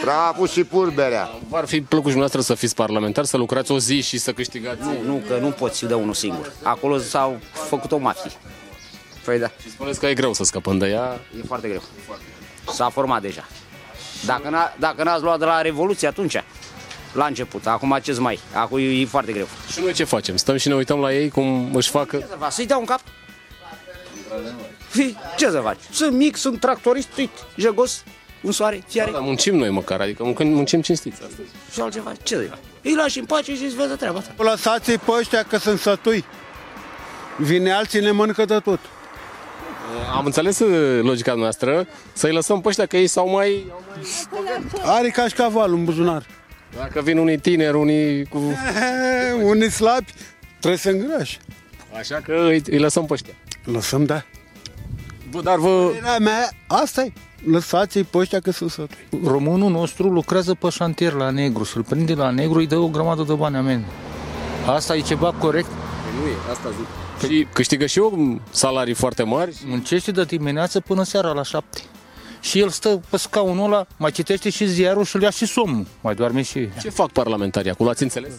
Bravo 0.02 0.46
și 0.46 0.64
purberea. 0.64 1.30
V-ar 1.48 1.66
fi 1.66 1.80
plăcut 1.80 2.10
și 2.10 2.16
dumneavoastră 2.16 2.40
să 2.40 2.54
fiți 2.54 2.74
parlamentar, 2.74 3.24
să 3.24 3.36
lucrați 3.36 3.72
o 3.72 3.78
zi 3.78 4.00
și 4.00 4.18
să 4.18 4.32
câștigați? 4.32 4.82
Nu, 4.82 5.02
nu, 5.04 5.22
că 5.28 5.38
nu 5.40 5.50
poți 5.50 5.84
de 5.86 5.94
unul 5.94 6.14
singur. 6.14 6.52
Acolo 6.62 6.98
s-au 6.98 7.38
făcut 7.52 7.92
o 7.92 7.96
mafie. 7.96 8.30
Păi 9.24 9.38
da. 9.38 9.50
Și 9.62 9.70
spuneți 9.70 10.00
că 10.00 10.06
e 10.06 10.14
greu 10.14 10.32
să 10.32 10.44
scăpăm 10.44 10.78
de 10.78 10.86
ea? 10.86 11.20
E 11.38 11.42
foarte 11.46 11.68
greu. 11.68 11.82
S-a 12.72 12.88
format 12.88 13.22
deja. 13.22 13.48
Dacă, 14.24 14.48
n-a, 14.48 14.74
dacă 14.78 15.02
n-ați 15.02 15.22
luat 15.22 15.38
de 15.38 15.44
la 15.44 15.60
Revoluție 15.60 16.08
atunci, 16.08 16.42
la 17.12 17.26
început. 17.26 17.66
Acum 17.66 17.98
ce 18.02 18.12
mai? 18.12 18.38
Acum 18.54 18.78
e, 18.78 18.82
e 18.82 19.04
foarte 19.04 19.32
greu. 19.32 19.48
Și 19.72 19.80
noi 19.80 19.92
ce 19.92 20.04
facem? 20.04 20.36
Stăm 20.36 20.56
și 20.56 20.68
ne 20.68 20.74
uităm 20.74 20.98
la 20.98 21.12
ei 21.12 21.28
cum 21.28 21.74
își 21.74 21.90
facă? 21.90 22.16
Ce 22.16 22.26
să 22.28 22.36
fac? 22.38 22.52
Să-i 22.52 22.66
dau 22.66 22.80
un 22.80 22.86
cap? 22.86 23.00
Fii, 24.88 25.16
ce 25.36 25.50
să 25.50 25.60
faci? 25.60 25.78
Sunt 25.90 26.16
mic, 26.16 26.36
sunt 26.36 26.60
tractorist, 26.60 27.08
uite, 27.16 27.32
jegos, 27.56 28.04
în 28.46 28.52
soare, 28.52 28.82
fiare. 28.86 29.10
Da, 29.10 29.18
muncim 29.18 29.56
noi 29.56 29.70
măcar, 29.70 30.00
adică 30.00 30.24
muncim, 30.24 30.48
muncim 30.48 30.80
cinstiți 30.82 31.22
astăzi. 31.22 31.48
Și 31.72 31.80
altceva, 31.80 32.12
ce 32.22 32.36
să 32.36 32.42
faci? 32.48 32.58
Îi 32.82 32.94
lași 32.94 33.18
în 33.18 33.24
pace 33.24 33.54
și 33.54 33.64
îți 33.64 33.76
vezi 33.76 33.96
treaba 33.96 34.18
ta. 34.18 34.34
Lăsați-i 34.42 34.98
pe 34.98 35.10
ăștia 35.18 35.42
că 35.42 35.56
sunt 35.56 35.78
sătui. 35.78 36.24
Vine 37.38 37.72
alții, 37.72 38.00
ne 38.00 38.10
mănâncă 38.10 38.44
de 38.44 38.58
tot. 38.58 38.78
Am 40.14 40.24
înțeles 40.24 40.58
uh, 40.58 41.02
logica 41.02 41.34
noastră, 41.34 41.86
să-i 42.12 42.32
lăsăm 42.32 42.60
pe 42.60 42.68
ăștia 42.68 42.86
că 42.86 42.96
ei 42.96 43.06
sau 43.06 43.30
mai... 43.30 43.72
Are 44.84 45.08
cașcaval 45.08 45.72
în 45.72 45.84
buzunar. 45.84 46.26
Dacă 46.76 47.00
vin 47.00 47.18
unii 47.18 47.38
tineri, 47.38 47.76
unii 47.76 48.24
cu... 48.24 48.38
unii 49.52 49.70
slabi, 49.70 50.12
trebuie 50.58 50.80
să 50.80 50.90
îngrași. 50.90 51.38
Așa 51.98 52.20
că 52.24 52.44
îi, 52.48 52.62
îi 52.70 52.78
lăsăm 52.78 53.06
pe 53.06 53.12
ăștia. 53.12 53.34
Lăsăm, 53.64 54.04
da. 54.04 54.24
Bă, 55.30 55.40
dar 55.40 55.58
vă... 55.58 55.86
Părerea 55.86 56.18
mea, 56.18 56.50
asta 56.66 57.02
e. 57.02 57.12
Lăsați-i 57.50 58.04
pe 58.04 58.18
ăștia 58.18 58.40
că 58.40 58.50
sunt 58.50 58.70
sătui. 58.70 59.20
Românul 59.24 59.70
nostru 59.70 60.08
lucrează 60.08 60.54
pe 60.54 60.68
șantier 60.68 61.12
la 61.12 61.30
negru. 61.30 61.64
Să-l 61.64 61.82
prinde 61.82 62.14
la 62.14 62.30
negru, 62.30 62.58
îi 62.58 62.66
dă 62.66 62.76
o 62.76 62.88
grămadă 62.88 63.22
de 63.22 63.32
bani 63.32 63.56
amen. 63.56 63.84
Asta 64.66 64.96
e 64.96 65.00
ceva 65.00 65.32
corect? 65.32 65.68
Nu 66.20 66.28
e, 66.28 66.50
asta 66.50 66.68
zic. 66.68 66.86
Și 67.28 67.46
câștigă 67.52 67.86
și 67.86 67.98
eu 67.98 68.40
salarii 68.50 68.94
foarte 68.94 69.22
mari. 69.22 69.56
Muncește 69.66 70.10
de 70.10 70.24
dimineață 70.24 70.80
până 70.80 71.02
seara 71.02 71.32
la 71.32 71.42
șapte. 71.42 71.80
Și 72.40 72.60
el 72.60 72.68
stă 72.68 73.00
pe 73.10 73.16
scaunul 73.16 73.64
ăla, 73.64 73.86
mai 73.96 74.10
citește 74.10 74.50
și 74.50 74.66
ziarul 74.66 75.04
și 75.04 75.16
îl 75.16 75.22
ia 75.22 75.30
și 75.30 75.46
somnul. 75.46 75.86
Mai 76.00 76.14
doarme 76.14 76.42
și... 76.42 76.68
Ce 76.80 76.90
fac 76.90 77.10
parlamentarii 77.10 77.70
acolo, 77.70 77.90
ați 77.90 78.02
înțeles? 78.02 78.32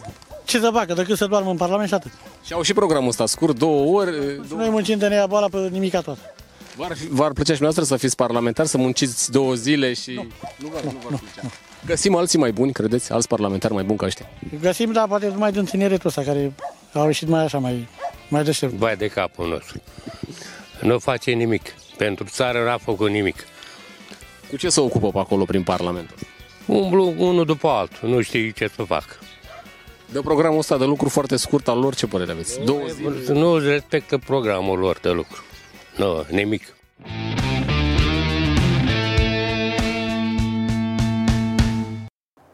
Ce 0.44 0.58
să 0.58 0.70
facă, 0.72 0.94
decât 0.94 1.16
să 1.16 1.26
doarmă 1.26 1.50
în 1.50 1.56
Parlament 1.56 1.88
și 1.88 1.94
atât. 1.94 2.10
Și 2.44 2.52
au 2.52 2.62
și 2.62 2.72
programul 2.72 3.08
ăsta 3.08 3.26
scurt, 3.26 3.58
două 3.58 3.98
ori... 4.00 4.10
Și 4.46 4.54
noi 4.54 4.68
muncim 4.68 4.98
de 4.98 5.06
ne 5.08 5.14
ia 5.14 5.26
boala 5.26 5.48
pe 5.48 5.68
nimica 5.72 6.00
tot. 6.00 6.18
V-ar, 6.78 6.96
v-ar 7.10 7.32
plăcea 7.32 7.54
și 7.54 7.62
noastră 7.62 7.84
să 7.84 7.96
fiți 7.96 8.16
parlamentar, 8.16 8.66
să 8.66 8.78
munciți 8.78 9.30
două 9.30 9.54
zile 9.54 9.92
și... 9.92 10.12
Nu, 10.12 10.26
nu, 10.56 10.68
v-ar, 10.68 10.82
nu 10.82 10.90
v-ar 10.90 11.20
plăcea. 11.20 11.54
Găsim 11.86 12.14
alții 12.14 12.38
mai 12.38 12.52
buni, 12.52 12.72
credeți? 12.72 13.12
Alți 13.12 13.28
parlamentari 13.28 13.74
mai 13.74 13.84
buni 13.84 13.98
ca 13.98 14.06
ăștia? 14.06 14.30
Găsim, 14.60 14.92
dar 14.92 15.08
poate 15.08 15.26
numai 15.26 15.52
din 15.52 15.64
tineretul 15.64 16.08
ăsta, 16.08 16.22
care 16.22 16.52
au 16.92 17.06
ieșit 17.06 17.28
mai 17.28 17.44
așa, 17.44 17.58
mai, 17.58 17.88
mai 18.28 18.44
deștept. 18.44 18.72
Bai 18.72 18.96
de 18.96 19.06
capul 19.06 19.48
nostru. 19.48 19.80
Nu 20.80 20.98
face 20.98 21.30
nimic. 21.30 21.74
Pentru 21.96 22.24
țară 22.28 22.64
n-a 22.64 22.78
făcut 22.78 23.10
nimic. 23.10 23.46
Cu 24.50 24.56
ce 24.56 24.68
se 24.68 24.80
ocupă 24.80 25.10
pe 25.10 25.18
acolo 25.18 25.44
prin 25.44 25.62
Parlament? 25.62 26.14
Umblu 26.66 27.14
unul 27.18 27.44
după 27.44 27.68
altul, 27.68 28.08
nu 28.08 28.20
știi 28.20 28.52
ce 28.52 28.70
să 28.76 28.82
fac. 28.82 29.18
De 30.12 30.20
programul 30.20 30.58
ăsta 30.58 30.78
de 30.78 30.84
lucru 30.84 31.08
foarte 31.08 31.36
scurt 31.36 31.68
al 31.68 31.78
lor, 31.78 31.94
ce 31.94 32.06
părere 32.06 32.32
aveți? 32.32 32.60
Două 32.64 32.80
zile? 32.94 33.38
Nu 33.38 33.58
respectă 33.58 34.18
programul 34.18 34.78
lor 34.78 34.98
de 35.02 35.10
lucru. 35.10 35.42
Nu, 35.98 36.24
nimic. 36.30 36.62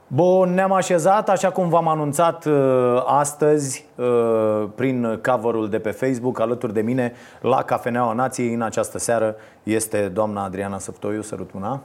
Bun, 0.07 0.55
ne-am 0.55 0.73
așezat, 0.73 1.29
așa 1.29 1.51
cum 1.51 1.69
v-am 1.69 1.89
anunțat 1.89 2.45
uh, 2.45 3.03
astăzi 3.07 3.85
uh, 3.97 4.69
prin 4.75 5.21
cover 5.23 5.67
de 5.69 5.79
pe 5.79 5.91
Facebook, 5.91 6.41
alături 6.41 6.73
de 6.73 6.81
mine 6.81 7.13
la 7.41 7.63
Cafeneaua 7.63 8.13
Nației 8.13 8.55
în 8.55 8.63
această 8.63 8.99
seară 8.99 9.37
este 9.63 10.09
doamna 10.09 10.45
Adriana 10.45 10.79
Săptoiu, 10.79 11.23
sărut 11.23 11.53
mâna. 11.53 11.83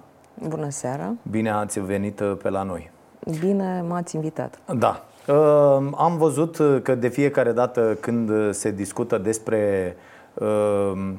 Bună 0.48 0.70
seara! 0.70 1.14
Bine 1.30 1.50
ați 1.52 1.80
venit 1.80 2.20
uh, 2.20 2.38
pe 2.44 2.50
la 2.50 2.64
noi! 2.64 2.92
Bine 3.40 3.84
m-ați 3.88 4.16
invitat! 4.16 4.60
Da, 4.78 5.04
uh, 5.28 5.36
am 5.98 6.18
văzut 6.18 6.58
că 6.84 6.96
de 6.96 7.08
fiecare 7.08 7.52
dată 7.52 7.98
când 8.00 8.54
se 8.54 8.72
discută 8.72 9.18
despre 9.18 9.96
uh, 10.34 11.14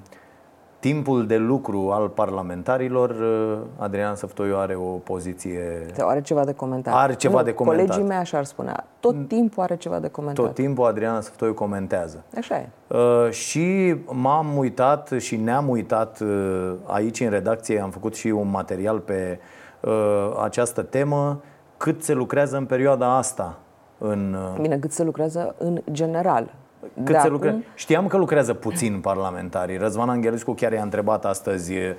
timpul 0.81 1.27
de 1.27 1.37
lucru 1.37 1.91
al 1.91 2.09
parlamentarilor, 2.09 3.11
uh, 3.11 3.59
Adrian 3.77 4.15
Săftoiu 4.15 4.57
are 4.57 4.75
o 4.75 4.85
poziție... 4.85 5.87
Are 5.99 6.21
ceva 6.21 6.45
de 6.45 6.53
comentat. 6.53 6.95
Are 6.95 7.15
ceva 7.15 7.39
nu, 7.39 7.45
de 7.45 7.53
comentat. 7.53 7.87
Colegii 7.87 8.09
mei 8.09 8.17
așa 8.17 8.39
ar 8.39 8.45
spune. 8.45 8.73
Tot 9.01 9.29
timpul 9.29 9.63
are 9.63 9.77
ceva 9.77 9.99
de 9.99 10.09
comentat. 10.09 10.45
Tot 10.45 10.55
timpul 10.55 10.85
Adrian 10.85 11.21
Săftoiu 11.21 11.55
comentează. 11.55 12.25
Așa 12.37 12.57
e. 12.57 12.69
Uh, 12.87 13.31
și 13.31 13.97
m-am 14.07 14.57
uitat 14.57 15.13
și 15.19 15.37
ne-am 15.37 15.69
uitat 15.69 16.21
uh, 16.21 16.73
aici 16.87 17.21
în 17.21 17.31
redacție, 17.31 17.81
am 17.81 17.91
făcut 17.91 18.15
și 18.15 18.27
un 18.27 18.51
material 18.51 18.99
pe 18.99 19.39
uh, 19.81 19.91
această 20.43 20.83
temă, 20.83 21.43
cât 21.77 22.03
se 22.03 22.15
lucrează 22.15 22.57
în 22.57 22.65
perioada 22.65 23.17
asta. 23.17 23.59
În, 23.99 24.37
uh, 24.55 24.61
Bine, 24.61 24.79
cât 24.79 24.93
se 24.93 25.05
lucrează 25.05 25.55
în 25.59 25.81
general. 25.93 26.55
Cât 26.95 27.05
De 27.05 27.13
se 27.13 27.19
acum- 27.19 27.31
lucre... 27.33 27.65
Știam 27.75 28.07
că 28.07 28.17
lucrează 28.17 28.55
puțin 28.55 29.01
parlamentarii. 29.01 29.77
Răzvan 29.77 30.09
Anghelescu 30.09 30.53
chiar 30.53 30.73
i-a 30.73 30.83
întrebat 30.83 31.25
astăzi 31.25 31.73
uh, 31.73 31.95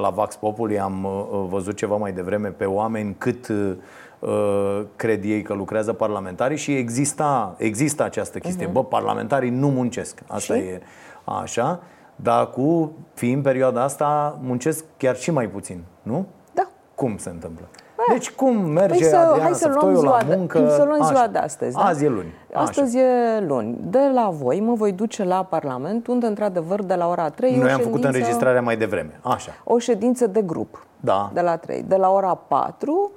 la 0.00 0.10
Vax 0.10 0.36
Populi, 0.36 0.78
am 0.78 1.04
uh, 1.04 1.44
văzut 1.48 1.76
ceva 1.76 1.96
mai 1.96 2.12
devreme 2.12 2.48
pe 2.48 2.64
oameni 2.64 3.14
cât 3.18 3.48
uh, 3.48 4.82
cred 4.96 5.24
ei 5.24 5.42
că 5.42 5.54
lucrează 5.54 5.92
parlamentarii 5.92 6.56
și 6.56 6.76
exista, 6.76 7.54
există 7.58 8.02
această 8.04 8.38
chestie. 8.38 8.64
Mhm. 8.64 8.74
Bă, 8.74 8.84
parlamentarii 8.84 9.50
nu 9.50 9.68
muncesc. 9.68 10.20
Asta 10.26 10.54
Și? 10.54 10.60
e 10.60 10.80
așa. 11.24 11.80
Dar 12.16 12.50
cu 12.50 12.92
fiind 13.14 13.42
perioada 13.42 13.82
asta, 13.82 14.38
muncesc 14.42 14.84
chiar 14.96 15.16
și 15.16 15.30
mai 15.30 15.48
puțin, 15.48 15.82
nu? 16.02 16.26
Da. 16.54 16.68
Cum 16.94 17.16
se 17.16 17.28
întâmplă? 17.28 17.68
Deci 18.08 18.30
cum 18.30 18.56
merge 18.56 18.98
Păi 18.98 19.08
să, 19.08 19.16
Adriana 19.16 19.42
hai 19.42 19.52
să 19.54 19.66
luăm 19.66 19.78
Săptoiu 19.80 19.98
ziua, 19.98 20.22
la 20.28 20.36
muncă? 20.36 20.58
de, 20.58 20.68
să 20.68 20.82
luăm 20.82 21.02
ziua 21.04 21.18
Așa. 21.20 21.26
de 21.26 21.38
astăzi. 21.38 21.76
Da? 21.76 21.82
Azi 21.82 22.04
e 22.04 22.08
luni. 22.08 22.34
Așa. 22.52 22.62
Astăzi 22.62 22.98
e 22.98 23.40
luni. 23.46 23.76
De 23.82 24.10
la 24.14 24.28
voi 24.32 24.60
mă 24.60 24.74
voi 24.74 24.92
duce 24.92 25.24
la 25.24 25.44
Parlament, 25.44 26.06
unde, 26.06 26.26
într-adevăr, 26.26 26.82
de 26.82 26.94
la 26.94 27.08
ora 27.08 27.28
3 27.30 27.56
Noi 27.56 27.68
o 27.68 27.72
am 27.72 27.78
făcut 27.78 27.84
ședință- 27.84 28.06
înregistrarea 28.08 28.62
mai 28.62 28.76
devreme. 28.76 29.20
Așa. 29.22 29.50
O 29.64 29.78
ședință 29.78 30.26
de 30.26 30.42
grup. 30.42 30.86
Da. 31.00 31.30
De 31.32 31.40
la 31.40 31.56
3. 31.56 31.82
De 31.82 31.96
la 31.96 32.10
ora 32.10 32.34
4 32.34 33.10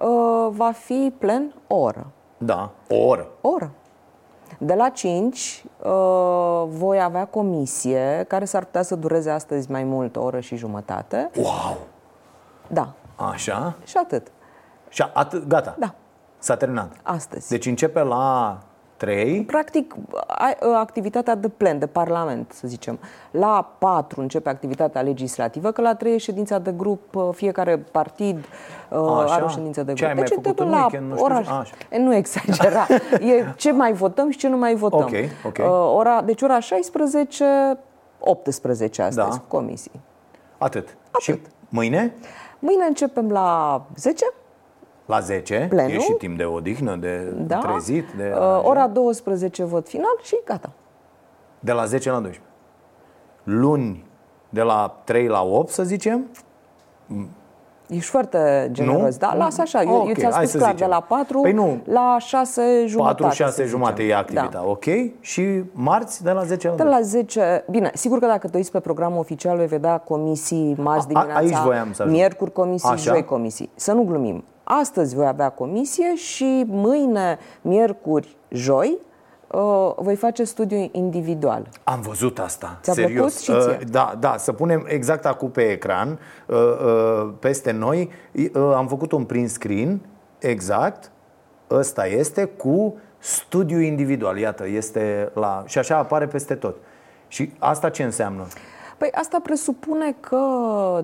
uh, 0.00 0.08
va 0.50 0.70
fi 0.74 1.12
plen 1.18 1.54
o 1.66 1.76
oră. 1.76 2.06
Da. 2.38 2.70
O 2.88 2.96
oră. 3.06 3.26
O 3.40 3.48
oră. 3.48 3.70
De 4.58 4.74
la 4.74 4.88
5 4.88 5.64
uh, 5.82 5.90
voi 6.68 7.02
avea 7.02 7.24
comisie, 7.24 8.24
care 8.28 8.44
s-ar 8.44 8.64
putea 8.64 8.82
să 8.82 8.94
dureze 8.96 9.30
astăzi 9.30 9.70
mai 9.70 9.84
mult, 9.84 10.16
o 10.16 10.22
oră 10.22 10.40
și 10.40 10.56
jumătate. 10.56 11.30
Wow! 11.36 11.76
Da. 12.66 12.88
Așa. 13.32 13.74
Și 13.84 13.96
atât. 13.96 14.26
Și 14.88 15.04
atât, 15.14 15.46
gata. 15.46 15.74
Da. 15.78 15.94
S-a 16.38 16.56
terminat. 16.56 16.92
Astăzi. 17.02 17.48
Deci 17.48 17.66
începe 17.66 18.00
la 18.02 18.58
3. 18.96 19.44
Practic, 19.44 19.94
ai, 20.26 20.56
ă, 20.62 20.74
activitatea 20.76 21.34
de 21.34 21.48
plen, 21.48 21.78
de 21.78 21.86
parlament, 21.86 22.52
să 22.52 22.68
zicem. 22.68 22.98
La 23.30 23.74
4 23.78 24.20
începe 24.20 24.48
activitatea 24.48 25.00
legislativă, 25.00 25.70
că 25.70 25.80
la 25.80 25.94
3 25.94 26.14
e 26.14 26.16
ședința 26.16 26.58
de 26.58 26.72
grup, 26.72 27.14
ă, 27.16 27.32
fiecare 27.34 27.78
partid 27.78 28.36
uh, 28.90 28.98
Așa? 29.22 29.34
are 29.34 29.44
o 29.44 29.48
ședință 29.48 29.80
de 29.80 29.84
grup. 29.92 29.96
Ce 29.98 30.04
ai 30.06 30.12
mai 30.14 30.22
deci 30.22 30.32
făcut 30.32 30.46
începem 30.46 30.66
în 30.66 30.78
la 30.78 30.78
weekend? 30.86 31.08
Nu 31.08 31.14
știu 31.14 31.24
oraș... 31.26 31.46
ce- 31.46 31.52
Așa. 31.52 31.74
E, 31.90 31.98
nu 31.98 32.14
exagera. 32.14 32.86
e 33.36 33.52
ce 33.56 33.72
mai 33.72 33.92
votăm 33.92 34.30
și 34.30 34.38
ce 34.38 34.48
nu 34.48 34.56
mai 34.56 34.74
votăm. 34.74 34.98
Ok, 35.00 35.10
ok. 35.46 35.58
Uh, 35.58 35.94
ora, 35.96 36.22
deci 36.22 36.42
ora 36.42 36.60
16, 36.60 37.78
18 38.18 39.02
astăzi, 39.02 39.38
Da. 39.38 39.44
comisii. 39.48 40.00
Atât. 40.58 40.96
Și 41.18 41.40
mâine? 41.68 42.14
Mâine 42.60 42.84
începem 42.84 43.30
la 43.30 43.82
10, 43.96 44.24
La 45.06 45.20
10. 45.20 45.66
Plenul? 45.68 45.90
E 45.92 45.98
și 45.98 46.12
timp 46.12 46.36
de 46.36 46.44
odihnă, 46.44 46.96
de 46.96 47.18
da? 47.36 47.58
trezit. 47.58 48.04
De, 48.16 48.32
Uh, 48.38 48.60
ora 48.64 48.88
12 48.88 49.64
vot 49.64 49.88
final 49.88 50.18
și 50.22 50.38
gata. 50.44 50.72
de 51.60 51.72
la 51.72 51.84
10 51.84 52.08
la 52.10 52.14
12. 52.20 52.44
Luni, 53.42 54.04
de 54.48 54.62
la 54.62 55.00
3 55.04 55.26
la 55.26 55.42
8, 55.42 55.70
să 55.70 55.82
zicem. 55.82 56.26
Ești 57.90 58.10
foarte 58.10 58.68
generos, 58.72 59.00
Nu? 59.02 59.16
da? 59.18 59.34
Lasă 59.36 59.60
așa, 59.60 59.82
eu, 59.82 59.94
Ok, 59.94 60.08
eu 60.08 60.14
ți-am 60.14 60.30
hai 60.32 60.40
spus 60.40 60.50
să 60.50 60.56
clar, 60.58 60.70
zicem. 60.70 60.86
de 60.88 60.92
la 60.94 61.00
4 61.00 61.40
Păi 61.40 61.52
nu. 61.52 61.78
la 61.84 62.16
6 62.18 62.84
jumătate. 62.86 63.22
4, 63.22 63.36
6 63.36 63.50
să 63.50 63.62
zicem. 63.62 63.78
jumate 63.78 64.02
e 64.02 64.14
activitatea, 64.16 64.60
Da. 64.60 64.66
ok? 64.66 64.84
Și 65.20 65.62
marți 65.72 66.22
de 66.22 66.30
la 66.30 66.42
10 66.44 66.68
la 66.68 66.74
De 66.74 66.82
12. 66.82 66.98
la 66.98 67.00
10, 67.00 67.64
bine, 67.70 67.90
sigur 67.94 68.18
că 68.18 68.26
dacă 68.26 68.48
te 68.48 68.56
uiți 68.56 68.70
pe 68.70 68.80
programul 68.80 69.18
oficial 69.18 69.56
vei 69.56 69.66
vedea 69.66 69.98
comisii 69.98 70.74
marți 70.78 71.04
A- 71.04 71.08
dimineața, 71.08 71.38
aici 71.38 71.64
voiam 71.64 71.92
să 71.92 72.02
ajung. 72.02 72.16
miercuri 72.16 72.52
comisii, 72.52 72.88
Așa. 72.90 73.10
joi 73.12 73.24
comisii. 73.24 73.70
Să 73.74 73.92
nu 73.92 74.02
glumim. 74.02 74.44
Astăzi 74.64 75.14
voi 75.14 75.26
avea 75.26 75.48
comisie 75.48 76.14
și 76.16 76.64
mâine, 76.68 77.38
miercuri, 77.62 78.36
joi, 78.48 78.98
uh, 79.50 79.92
voi 79.96 80.16
face 80.16 80.44
studiu 80.44 80.88
individual. 80.92 81.68
Am 81.84 82.00
văzut 82.00 82.38
asta, 82.38 82.78
Ți-a 82.82 82.92
serios. 82.92 83.12
plăcut 83.14 83.62
și 83.62 83.68
ție? 83.68 83.78
Uh, 83.80 83.90
Da, 83.90 84.14
da, 84.18 84.36
să 84.36 84.52
punem 84.52 84.84
exact 84.88 85.26
acum 85.26 85.50
pe 85.50 85.62
ecran, 85.62 86.18
uh, 86.46 86.56
uh, 86.56 87.32
peste 87.38 87.70
noi, 87.70 88.10
uh, 88.34 88.72
am 88.74 88.86
făcut 88.86 89.12
un 89.12 89.24
print 89.24 89.48
screen, 89.48 90.00
exact, 90.38 91.10
ăsta 91.70 92.06
este, 92.06 92.44
cu 92.44 92.94
studiu 93.18 93.80
individual. 93.80 94.38
Iată, 94.38 94.68
este 94.68 95.30
la... 95.34 95.62
Și 95.66 95.78
așa 95.78 95.96
apare 95.96 96.26
peste 96.26 96.54
tot. 96.54 96.76
Și 97.28 97.52
asta 97.58 97.88
ce 97.90 98.02
înseamnă? 98.02 98.46
Păi 98.98 99.10
asta 99.12 99.38
presupune 99.42 100.16
că 100.20 100.38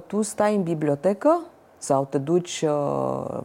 tu 0.06 0.22
stai 0.22 0.54
în 0.54 0.62
bibliotecă 0.62 1.40
sau 1.78 2.06
te 2.10 2.18
duci 2.18 2.64
uh, 2.68 3.38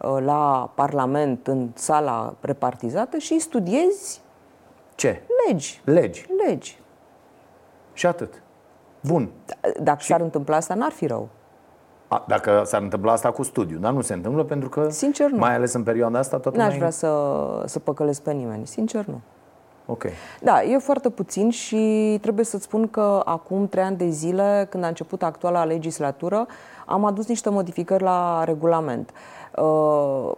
uh, 0.00 0.16
la 0.24 0.70
Parlament 0.74 1.46
în 1.46 1.68
sala 1.74 2.34
repartizată 2.40 3.18
și 3.18 3.38
studiezi 3.38 4.20
Ce? 4.96 5.22
legi. 5.46 5.80
Legi. 5.84 6.26
Legi. 6.46 6.80
Și 7.92 8.06
atât. 8.06 8.42
Bun. 9.00 9.30
Dacă 9.80 9.98
s-ar 10.00 10.20
întâmpla 10.20 10.56
asta, 10.56 10.74
n-ar 10.74 10.92
fi 10.92 11.06
rău. 11.06 11.28
A, 12.08 12.24
dacă 12.28 12.62
s-ar 12.64 12.82
întâmpla 12.82 13.12
asta 13.12 13.30
cu 13.30 13.42
studiu, 13.42 13.78
dar 13.78 13.92
nu 13.92 14.00
se 14.00 14.12
întâmplă 14.14 14.44
pentru 14.44 14.68
că, 14.68 14.90
Sincer, 14.90 15.30
nu. 15.30 15.38
mai 15.38 15.54
ales 15.54 15.72
în 15.72 15.82
perioada 15.82 16.18
asta, 16.18 16.38
toată 16.38 16.58
N-aș 16.58 16.68
mai... 16.68 16.76
vrea 16.78 16.90
să, 16.90 17.62
să 17.64 17.78
păcălesc 17.78 18.22
pe 18.22 18.32
nimeni. 18.32 18.66
Sincer, 18.66 19.04
nu. 19.04 19.20
Ok. 19.86 20.04
Da, 20.40 20.62
e 20.62 20.78
foarte 20.78 21.10
puțin 21.10 21.50
și 21.50 22.18
trebuie 22.20 22.44
să-ți 22.44 22.64
spun 22.64 22.88
că 22.88 23.22
acum 23.24 23.68
trei 23.68 23.84
ani 23.84 23.96
de 23.96 24.08
zile, 24.08 24.66
când 24.70 24.84
a 24.84 24.86
început 24.86 25.22
actuala 25.22 25.64
legislatură, 25.64 26.46
am 26.86 27.04
adus 27.04 27.26
niște 27.26 27.50
modificări 27.50 28.02
la 28.02 28.44
regulament. 28.44 29.10
Uh, 29.56 30.32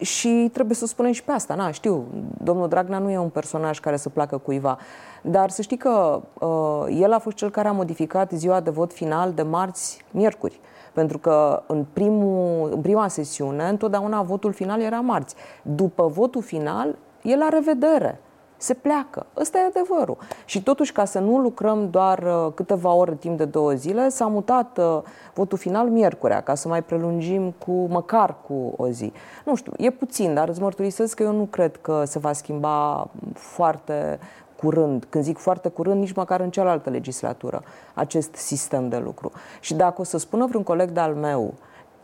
și 0.00 0.50
trebuie 0.52 0.76
să 0.76 0.86
spunem 0.86 1.12
și 1.12 1.24
pe 1.24 1.32
asta, 1.32 1.54
na, 1.54 1.70
știu, 1.70 2.06
domnul 2.42 2.68
Dragnea 2.68 2.98
nu 2.98 3.10
e 3.10 3.18
un 3.18 3.28
personaj 3.28 3.80
care 3.80 3.96
să 3.96 4.08
placă 4.08 4.38
cuiva, 4.38 4.78
dar 5.22 5.50
să 5.50 5.62
știi 5.62 5.76
că 5.76 6.22
uh, 6.38 7.00
el 7.00 7.12
a 7.12 7.18
fost 7.18 7.36
cel 7.36 7.50
care 7.50 7.68
a 7.68 7.72
modificat 7.72 8.30
ziua 8.30 8.60
de 8.60 8.70
vot 8.70 8.92
final 8.92 9.32
de 9.32 9.42
marți, 9.42 10.04
miercuri. 10.10 10.60
Pentru 10.92 11.18
că 11.18 11.62
în, 11.66 11.86
primul, 11.92 12.70
în 12.72 12.80
prima 12.80 13.08
sesiune, 13.08 13.68
întotdeauna 13.68 14.22
votul 14.22 14.52
final 14.52 14.80
era 14.80 15.00
marți. 15.00 15.34
După 15.62 16.06
votul 16.06 16.42
final, 16.42 16.98
e 17.22 17.36
la 17.36 17.48
revedere 17.48 18.20
se 18.60 18.74
pleacă. 18.74 19.26
Ăsta 19.36 19.58
e 19.58 19.78
adevărul. 19.78 20.16
Și 20.44 20.62
totuși, 20.62 20.92
ca 20.92 21.04
să 21.04 21.18
nu 21.18 21.38
lucrăm 21.38 21.90
doar 21.90 22.18
uh, 22.18 22.52
câteva 22.54 22.92
ore 22.92 23.14
timp 23.14 23.38
de 23.38 23.44
două 23.44 23.72
zile, 23.72 24.08
s-a 24.08 24.26
mutat 24.26 24.78
uh, 24.78 24.98
votul 25.34 25.58
final 25.58 25.88
miercurea, 25.88 26.40
ca 26.40 26.54
să 26.54 26.68
mai 26.68 26.82
prelungim 26.82 27.50
cu 27.50 27.72
măcar 27.72 28.36
cu 28.46 28.74
o 28.76 28.88
zi. 28.88 29.12
Nu 29.44 29.54
știu, 29.54 29.72
e 29.76 29.90
puțin, 29.90 30.34
dar 30.34 30.48
îți 30.48 30.60
mărturisesc 30.60 31.14
că 31.14 31.22
eu 31.22 31.32
nu 31.32 31.44
cred 31.44 31.76
că 31.76 32.02
se 32.06 32.18
va 32.18 32.32
schimba 32.32 33.08
foarte 33.34 34.18
curând, 34.56 35.06
când 35.08 35.24
zic 35.24 35.38
foarte 35.38 35.68
curând, 35.68 36.00
nici 36.00 36.12
măcar 36.12 36.40
în 36.40 36.50
cealaltă 36.50 36.90
legislatură, 36.90 37.62
acest 37.94 38.34
sistem 38.34 38.88
de 38.88 38.98
lucru. 38.98 39.32
Și 39.60 39.74
dacă 39.74 40.00
o 40.00 40.04
să 40.04 40.18
spună 40.18 40.46
vreun 40.46 40.62
coleg 40.62 40.90
de-al 40.90 41.14
meu 41.14 41.54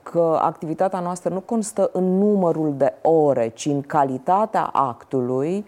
că 0.02 0.38
activitatea 0.42 1.00
noastră 1.00 1.32
nu 1.32 1.40
constă 1.40 1.90
în 1.92 2.18
numărul 2.18 2.74
de 2.76 2.94
ore, 3.02 3.48
ci 3.48 3.66
în 3.66 3.80
calitatea 3.80 4.62
actului, 4.62 5.66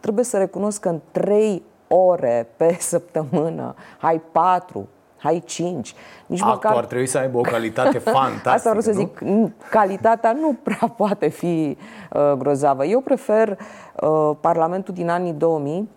trebuie 0.00 0.24
să 0.24 0.38
recunosc 0.38 0.80
că 0.80 0.88
în 0.88 1.00
trei 1.10 1.62
ore 1.88 2.48
pe 2.56 2.76
săptămână, 2.80 3.74
hai 3.98 4.20
patru, 4.32 4.88
hai 5.16 5.42
cinci, 5.46 5.94
nici 6.26 6.40
Actul 6.40 6.54
măcar... 6.54 6.76
ar 6.76 6.84
trebui 6.84 7.06
să 7.06 7.18
aibă 7.18 7.38
o 7.38 7.40
calitate 7.40 7.98
fantastică, 8.18 8.48
Asta 8.48 8.68
vreau 8.68 8.80
să 8.80 8.90
nu? 8.90 8.96
zic, 8.98 9.20
n- 9.24 9.68
calitatea 9.70 10.32
nu 10.32 10.56
prea 10.62 10.92
poate 10.96 11.28
fi 11.28 11.76
uh, 12.12 12.32
grozavă. 12.32 12.84
Eu 12.84 13.00
prefer 13.00 13.58
uh, 14.00 14.30
Parlamentul 14.40 14.94
din 14.94 15.08
anii 15.08 15.32
2000, 15.32 15.88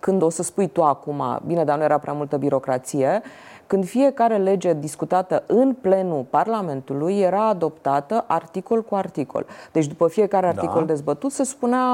când 0.00 0.22
o 0.22 0.28
să 0.28 0.42
spui 0.42 0.68
tu 0.68 0.82
acum, 0.82 1.40
bine, 1.46 1.64
dar 1.64 1.76
nu 1.76 1.82
era 1.82 1.98
prea 1.98 2.12
multă 2.12 2.36
birocrație, 2.36 3.22
când 3.66 3.86
fiecare 3.86 4.36
lege 4.36 4.72
discutată 4.72 5.42
în 5.46 5.72
plenul 5.80 6.26
Parlamentului 6.30 7.18
era 7.20 7.48
adoptată 7.48 8.24
articol 8.26 8.82
cu 8.82 8.94
articol. 8.94 9.46
Deci 9.72 9.86
după 9.86 10.08
fiecare 10.08 10.46
articol 10.46 10.80
Da. 10.80 10.86
dezbătut 10.86 11.32
se 11.32 11.44
spunea 11.44 11.84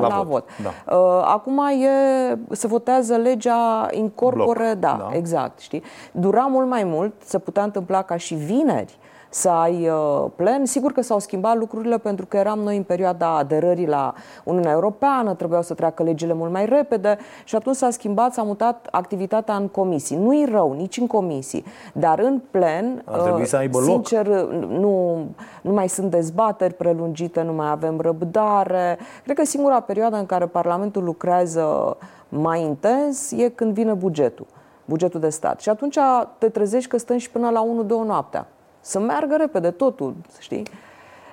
La 0.00 0.08
la, 0.08 0.16
vot, 0.16 0.26
vot. 0.26 0.44
da. 0.62 0.96
Uh, 0.96 1.22
Acum 1.24 1.58
e, 1.58 2.38
se 2.50 2.66
votează 2.66 3.16
legea 3.16 3.88
incorpore, 3.90 4.74
Bloc, 4.78 4.78
da, 4.78 5.06
da. 5.10 5.16
exact, 5.16 5.58
știi? 5.58 5.82
Dura 6.12 6.42
mult 6.50 6.68
mai 6.68 6.84
mult, 6.84 7.12
se 7.24 7.38
putea 7.38 7.62
întâmpla 7.62 8.02
ca 8.02 8.16
și 8.16 8.34
vineri 8.34 8.98
să 9.30 9.48
ai 9.48 9.88
uh, 9.88 10.24
plen. 10.36 10.64
Sigur 10.64 10.92
că 10.92 11.00
s-au 11.02 11.18
schimbat 11.18 11.56
lucrurile 11.56 11.98
pentru 11.98 12.26
că 12.26 12.36
eram 12.36 12.58
noi 12.58 12.76
în 12.76 12.82
perioada 12.82 13.36
aderării 13.36 13.86
la 13.86 14.14
Uniunea 14.44 14.72
Europeană, 14.72 15.34
trebuiau 15.34 15.62
să 15.62 15.74
treacă 15.74 16.02
legile 16.02 16.32
mult 16.32 16.52
mai 16.52 16.66
repede 16.66 17.18
și 17.44 17.56
atunci 17.56 17.76
s-a 17.76 17.90
schimbat, 17.90 18.32
s-a 18.32 18.42
mutat 18.42 18.88
activitatea 18.90 19.54
în 19.54 19.68
comisii. 19.68 20.16
Nu-i 20.16 20.44
rău, 20.44 20.72
nici 20.72 20.96
în 20.96 21.06
comisii, 21.06 21.64
dar 21.92 22.18
în 22.18 22.40
plen, 22.50 23.02
Ar 23.04 23.20
trebui 23.20 23.40
uh, 23.40 23.46
să 23.46 23.56
aibă 23.56 23.78
loc. 23.78 23.86
sincer, 23.86 24.26
nu, 24.68 25.24
nu 25.62 25.72
mai 25.72 25.88
sunt 25.88 26.10
dezbateri 26.10 26.74
prelungite, 26.74 27.42
nu 27.42 27.52
mai 27.52 27.70
avem 27.70 28.00
răbdare. 28.00 28.98
Cred 29.24 29.36
că 29.36 29.44
singura 29.44 29.80
perioadă 29.80 30.16
în 30.16 30.26
care 30.26 30.46
Parlamentul 30.46 31.04
lucrează 31.04 31.96
mai 32.28 32.62
intens 32.62 33.30
e 33.30 33.48
când 33.48 33.72
vine 33.74 33.92
bugetul, 33.92 34.46
bugetul 34.84 35.20
de 35.20 35.28
stat. 35.28 35.60
Și 35.60 35.68
atunci 35.68 35.98
te 36.38 36.48
trezești 36.48 36.88
că 36.88 36.98
stăm 36.98 37.16
și 37.16 37.30
până 37.30 37.50
la 37.50 37.64
1-2 37.84 38.06
noaptea. 38.06 38.46
Să 38.80 38.98
meargă 38.98 39.36
repede 39.36 39.70
totul, 39.70 40.14
știi? 40.38 40.66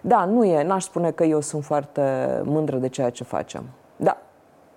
Da, 0.01 0.25
nu 0.25 0.45
e, 0.45 0.63
n-aș 0.63 0.83
spune 0.83 1.11
că 1.11 1.23
eu 1.23 1.41
sunt 1.41 1.63
foarte 1.63 2.01
mândră 2.43 2.77
de 2.77 2.87
ceea 2.87 3.09
ce 3.09 3.23
facem. 3.23 3.63
Da, 3.95 4.17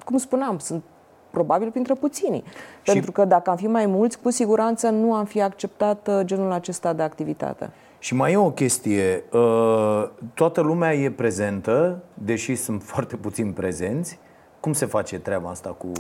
cum 0.05 0.19
spuneam, 0.19 0.59
sunt 0.59 0.83
probabil 1.31 1.71
printre 1.71 1.95
puținii. 1.95 2.45
Și... 2.83 2.93
Pentru 2.93 3.13
că 3.13 3.25
dacă 3.25 3.51
am 3.51 3.57
fi 3.57 3.67
mai 3.67 3.87
mulți, 3.87 4.21
cu 4.21 4.31
siguranță 4.31 4.89
nu 4.89 5.15
am 5.15 5.25
fi 5.25 5.43
acceptat 5.43 6.09
uh, 6.09 6.21
genul 6.25 6.53
acesta 6.53 6.93
de 6.93 7.03
activitate. 7.03 7.71
Și 7.99 8.15
mai 8.15 8.33
e 8.33 8.37
o 8.37 8.51
chestie. 8.51 9.25
uh, 9.33 10.09
Toată 10.35 10.61
lumea 10.61 10.95
e 10.95 11.11
prezentă, 11.11 11.99
deși 12.15 12.55
sunt 12.55 12.83
foarte 12.83 13.17
puțini 13.17 13.53
prezenți. 13.53 14.19
Cum 14.61 14.73
se 14.73 14.87
face 14.87 15.19
treaba 15.19 15.51
asta 15.51 15.71
cu... 15.71 15.93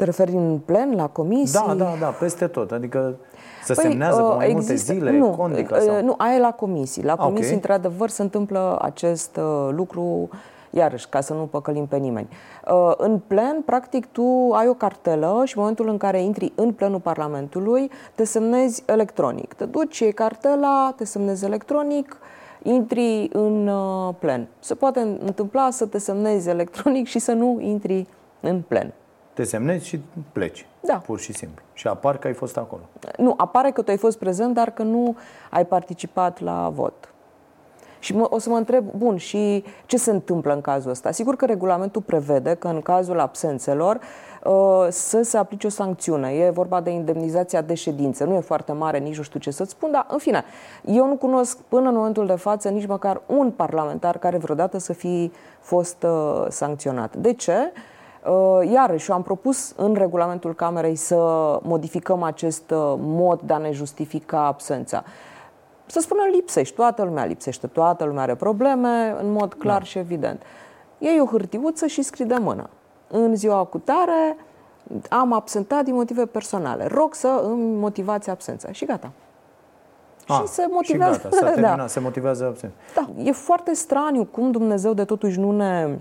Te 0.00 0.06
referi 0.06 0.32
în 0.32 0.58
plen, 0.64 0.94
la 0.96 1.06
comisii? 1.08 1.60
Da, 1.66 1.74
da, 1.74 1.92
da, 2.00 2.06
peste 2.06 2.46
tot. 2.46 2.70
Adică 2.72 3.14
se 3.64 3.74
Păi, 3.74 3.84
semnează 3.84 4.22
uh, 4.22 4.28
pe 4.30 4.34
mai 4.36 4.50
există- 4.50 4.92
multe 4.92 5.08
zile, 5.10 5.18
nu, 5.18 5.30
condica 5.36 5.76
uh, 5.76 5.82
sau... 5.82 6.02
Nu, 6.02 6.14
aia 6.18 6.34
e 6.34 6.38
la 6.38 6.52
comisii. 6.52 7.02
La 7.02 7.12
Ah, 7.12 7.18
comisii, 7.18 7.46
ok. 7.48 7.52
într-adevăr, 7.54 8.08
se 8.08 8.22
întâmplă 8.22 8.78
acest 8.82 9.36
uh, 9.36 9.68
lucru, 9.70 10.28
iarăși, 10.70 11.08
ca 11.08 11.20
să 11.20 11.32
nu 11.34 11.42
păcălim 11.50 11.86
pe 11.86 11.96
nimeni. 11.96 12.28
Uh, 12.72 12.92
în 12.96 13.18
plen, 13.26 13.62
practic, 13.66 14.06
tu 14.12 14.50
ai 14.52 14.68
o 14.68 14.74
cartelă 14.74 15.42
și 15.44 15.56
în 15.56 15.60
momentul 15.62 15.88
în 15.88 15.96
care 15.96 16.22
intri 16.22 16.52
în 16.54 16.72
plenul 16.72 17.00
Parlamentului, 17.00 17.90
te 18.14 18.24
semnezi 18.24 18.82
electronic. 18.86 19.52
Te 19.52 19.64
duci, 19.64 19.98
iei 19.98 20.12
cartela, 20.12 20.92
te 20.96 21.04
semnezi 21.04 21.44
electronic, 21.44 22.16
intri 22.62 23.28
în 23.32 23.66
uh, 23.68 24.14
plen. 24.18 24.48
Se 24.58 24.74
poate 24.74 25.00
întâmpla 25.00 25.68
să 25.70 25.86
te 25.86 25.98
semnezi 25.98 26.48
electronic 26.48 27.06
și 27.06 27.18
să 27.18 27.32
nu 27.32 27.58
intri 27.60 28.06
în 28.40 28.62
plen. 28.68 28.92
Te 29.40 29.46
semnezi 29.46 29.86
și 29.86 30.00
pleci. 30.32 30.66
Da. 30.80 30.94
Pur 30.94 31.18
și 31.18 31.32
simplu. 31.32 31.64
Și 31.72 31.86
apar 31.86 32.18
că 32.18 32.26
ai 32.26 32.32
fost 32.32 32.56
acolo. 32.56 32.82
Nu, 33.16 33.34
apare 33.36 33.70
că 33.70 33.82
tu 33.82 33.90
ai 33.90 33.96
fost 33.96 34.18
prezent, 34.18 34.54
dar 34.54 34.70
că 34.70 34.82
nu 34.82 35.16
ai 35.50 35.66
participat 35.66 36.40
la 36.40 36.70
vot. 36.74 37.14
Și 37.98 38.16
mă, 38.16 38.26
o 38.30 38.38
să 38.38 38.48
mă 38.48 38.56
întreb, 38.56 38.84
bun, 38.96 39.16
și 39.16 39.64
ce 39.86 39.96
se 39.96 40.10
întâmplă 40.10 40.52
în 40.52 40.60
cazul 40.60 40.90
ăsta? 40.90 41.10
Sigur 41.10 41.36
că 41.36 41.46
regulamentul 41.46 42.02
prevede 42.02 42.54
că 42.54 42.68
în 42.68 42.80
cazul 42.80 43.20
absențelor 43.20 43.98
uh, 44.44 44.86
să 44.88 45.22
se 45.22 45.36
aplice 45.36 45.66
o 45.66 45.70
sancțiune. 45.70 46.30
E 46.30 46.50
vorba 46.50 46.80
de 46.80 46.90
indemnizația 46.90 47.60
de 47.60 47.74
ședință. 47.74 48.24
Nu 48.24 48.34
e 48.34 48.40
foarte 48.40 48.72
mare, 48.72 48.98
nici 48.98 49.16
nu 49.16 49.22
știu 49.22 49.40
ce 49.40 49.50
să-ți 49.50 49.70
spun, 49.70 49.90
dar 49.90 50.06
în 50.08 50.18
fine, 50.18 50.44
eu 50.84 51.06
nu 51.06 51.16
cunosc 51.16 51.58
până 51.58 51.88
în 51.88 51.94
momentul 51.94 52.26
de 52.26 52.36
față 52.36 52.68
nici 52.68 52.86
măcar 52.86 53.22
un 53.26 53.50
parlamentar 53.50 54.18
care 54.18 54.36
vreodată 54.36 54.78
să 54.78 54.92
fi 54.92 55.32
fost 55.60 56.02
uh, 56.02 56.46
sancționat. 56.48 57.16
De 57.16 57.32
ce? 57.32 57.52
Uh, 57.52 57.98
Iarăși, 58.72 59.10
eu 59.10 59.16
am 59.16 59.22
propus 59.22 59.72
în 59.76 59.94
regulamentul 59.94 60.54
Camerei 60.54 60.96
să 60.96 61.16
modificăm 61.62 62.22
acest 62.22 62.70
uh, 62.70 62.94
mod 62.98 63.40
de 63.40 63.52
a 63.52 63.58
ne 63.58 63.70
justifica 63.70 64.46
absența. 64.46 65.04
Să 65.86 66.00
spună 66.00 66.20
lipsești, 66.32 66.74
toată 66.74 67.04
lumea 67.04 67.24
lipsește, 67.24 67.66
toată 67.66 68.04
lumea 68.04 68.22
are 68.22 68.34
probleme, 68.34 69.16
în 69.20 69.32
mod 69.32 69.54
clar 69.54 69.78
da. 69.78 69.84
și 69.84 69.98
evident. 69.98 70.42
Iei 70.98 71.20
o 71.20 71.26
hârtiuță 71.26 71.86
și 71.86 72.02
scrii 72.02 72.26
de 72.26 72.36
mână. 72.40 72.68
În 73.08 73.36
ziua 73.36 73.64
cu 73.64 73.78
tare 73.78 74.36
am 75.08 75.32
absentat 75.32 75.84
din 75.84 75.94
motive 75.94 76.26
personale. 76.26 76.86
Rog 76.86 77.14
să 77.14 77.40
îmi 77.44 77.76
motivați 77.76 78.30
absența. 78.30 78.72
Și 78.72 78.84
gata. 78.84 79.10
Ah, 80.26 80.36
și 80.36 80.46
se 80.46 80.66
motivează. 80.70 81.14
Și 81.14 81.22
gata, 81.22 81.36
s-a 81.36 81.46
terminat, 81.50 81.76
da. 81.76 81.86
se 81.86 82.00
motivează 82.00 82.46
absența. 82.46 82.76
Da, 82.94 83.22
e 83.22 83.32
foarte 83.32 83.74
straniu 83.74 84.24
cum 84.24 84.50
Dumnezeu 84.50 84.94
de 84.94 85.04
totuși 85.04 85.38
nu 85.38 85.52
ne 85.52 85.98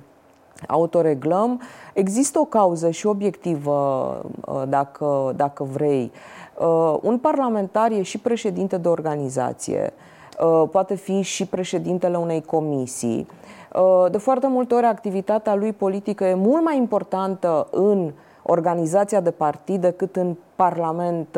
autoreglăm. 0.67 1.61
Există 1.93 2.39
o 2.39 2.45
cauză 2.45 2.89
și 2.89 3.07
obiectivă, 3.07 3.71
uh, 4.45 4.63
dacă, 4.67 5.33
dacă 5.35 5.63
vrei. 5.63 6.11
Uh, 6.59 6.97
un 7.01 7.17
parlamentar 7.17 7.91
e 7.91 8.01
și 8.01 8.17
președinte 8.17 8.77
de 8.77 8.87
organizație, 8.87 9.93
uh, 10.39 10.69
poate 10.71 10.95
fi 10.95 11.21
și 11.21 11.45
președintele 11.45 12.17
unei 12.17 12.41
comisii. 12.41 13.27
De 14.11 14.17
foarte 14.17 14.47
multe 14.47 14.73
ori 14.73 14.85
activitatea 14.85 15.55
lui 15.55 15.73
politică 15.73 16.23
e 16.23 16.33
mult 16.33 16.63
mai 16.63 16.77
importantă 16.77 17.67
în 17.71 18.11
organizația 18.43 19.19
de 19.19 19.31
partid 19.31 19.81
decât 19.81 20.15
în 20.15 20.35
parlament 20.55 21.37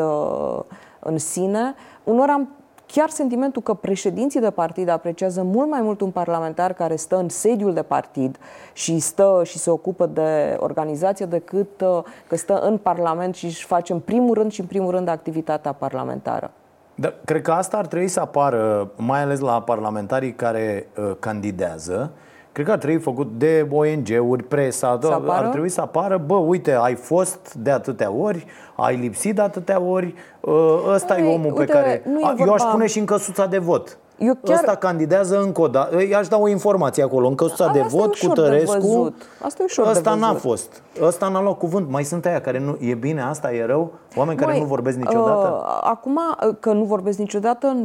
în 1.00 1.18
sine. 1.18 1.76
Unor 2.04 2.30
am 2.30 2.50
chiar 2.92 3.10
sentimentul 3.10 3.62
că 3.62 3.74
președinții 3.74 4.40
de 4.40 4.50
partid 4.50 4.90
apreciază 4.90 5.44
mult 5.44 5.70
mai 5.70 5.82
mult 5.82 6.02
un 6.02 6.12
parlamentar 6.12 6.74
care 6.74 6.96
stă 6.96 7.18
în 7.18 7.30
sediul 7.30 7.74
de 7.74 7.82
partid 7.82 8.38
și 8.74 9.00
stă 9.00 9.42
și 9.46 9.58
se 9.58 9.70
ocupă 9.70 10.06
de 10.06 10.58
organizație 10.60 11.26
decât 11.26 11.82
uh, 11.82 12.04
că 12.28 12.36
stă 12.36 12.60
în 12.60 12.78
parlament 12.78 13.36
și 13.36 13.46
își 13.46 13.66
face 13.66 13.94
în 13.94 14.00
primul 14.00 14.34
rând 14.34 14.52
și 14.52 14.60
în 14.60 14.66
primul 14.66 14.92
rând 14.92 15.08
activitatea 15.08 15.72
parlamentară. 15.72 16.52
Da, 16.96 17.14
cred 17.26 17.42
că 17.42 17.52
asta 17.52 17.78
ar 17.78 17.86
trebui 17.86 18.08
să 18.08 18.20
apară, 18.20 18.92
mai 18.96 19.22
ales 19.22 19.40
la 19.40 19.62
parlamentarii 19.62 20.34
care 20.34 20.88
uh, 20.98 21.12
candidează, 21.20 22.12
Cred 22.52 22.66
că 22.66 22.72
ar 22.72 22.78
trebui 22.78 23.00
făcut 23.00 23.32
de 23.38 23.68
ONG-uri, 23.72 24.44
presa, 24.44 25.00
să 25.02 25.22
ar 25.28 25.48
trebui 25.48 25.70
să 25.70 25.82
apară, 25.82 26.22
bă, 26.26 26.36
uite, 26.36 26.72
ai 26.82 26.96
fost 26.96 27.54
de 27.54 27.72
atâtea 27.72 28.12
ori, 28.12 28.46
ai 28.76 28.96
lipsit 28.96 29.36
de 29.36 29.42
atâtea 29.42 29.82
ori, 29.82 30.14
ă, 30.46 30.80
ăsta 30.94 31.20
e 31.20 31.34
omul 31.34 31.46
uite, 31.46 31.64
pe 31.64 31.66
care... 31.66 32.02
Nu 32.06 32.20
e 32.20 32.26
Eu 32.28 32.36
vorba... 32.36 32.54
aș 32.54 32.62
pune 32.62 32.88
și 32.88 33.00
în 33.00 33.06
căsuța 33.06 33.46
de 33.46 33.58
vot. 33.58 33.98
Eu 34.18 34.38
chiar... 34.44 34.58
Ăsta 34.58 34.76
candidează 34.76 35.42
încă 35.42 35.62
o 35.62 35.68
dată. 35.68 36.02
I-aș 36.04 36.28
da 36.28 36.38
o 36.38 36.48
informație 36.48 37.04
acolo. 37.04 37.28
În 37.28 37.36
căsuța 37.36 37.68
de 37.68 37.82
vot 37.82 38.16
cu 38.16 38.28
Tărescu. 38.28 39.16
Asta 39.44 39.62
e 39.62 39.66
ușor 39.66 39.88
Ăsta 39.88 40.14
de 40.14 40.20
n-a 40.20 40.34
fost. 40.34 40.82
Ăsta 41.02 41.28
n-a 41.28 41.42
luat 41.42 41.58
cuvânt. 41.58 41.90
Mai 41.90 42.04
sunt 42.04 42.26
aia 42.26 42.42
care 42.42 42.60
nu... 42.60 42.78
E 42.80 42.94
bine, 42.94 43.22
asta 43.22 43.54
e 43.54 43.66
rău? 43.66 43.92
Oameni 44.16 44.38
Mai, 44.38 44.46
care 44.46 44.60
nu 44.60 44.66
vorbesc 44.66 44.98
niciodată? 44.98 45.64
Uh, 45.66 45.80
acum, 45.84 46.20
că 46.60 46.72
nu 46.72 46.84
vorbesc 46.84 47.18
niciodată, 47.18 47.76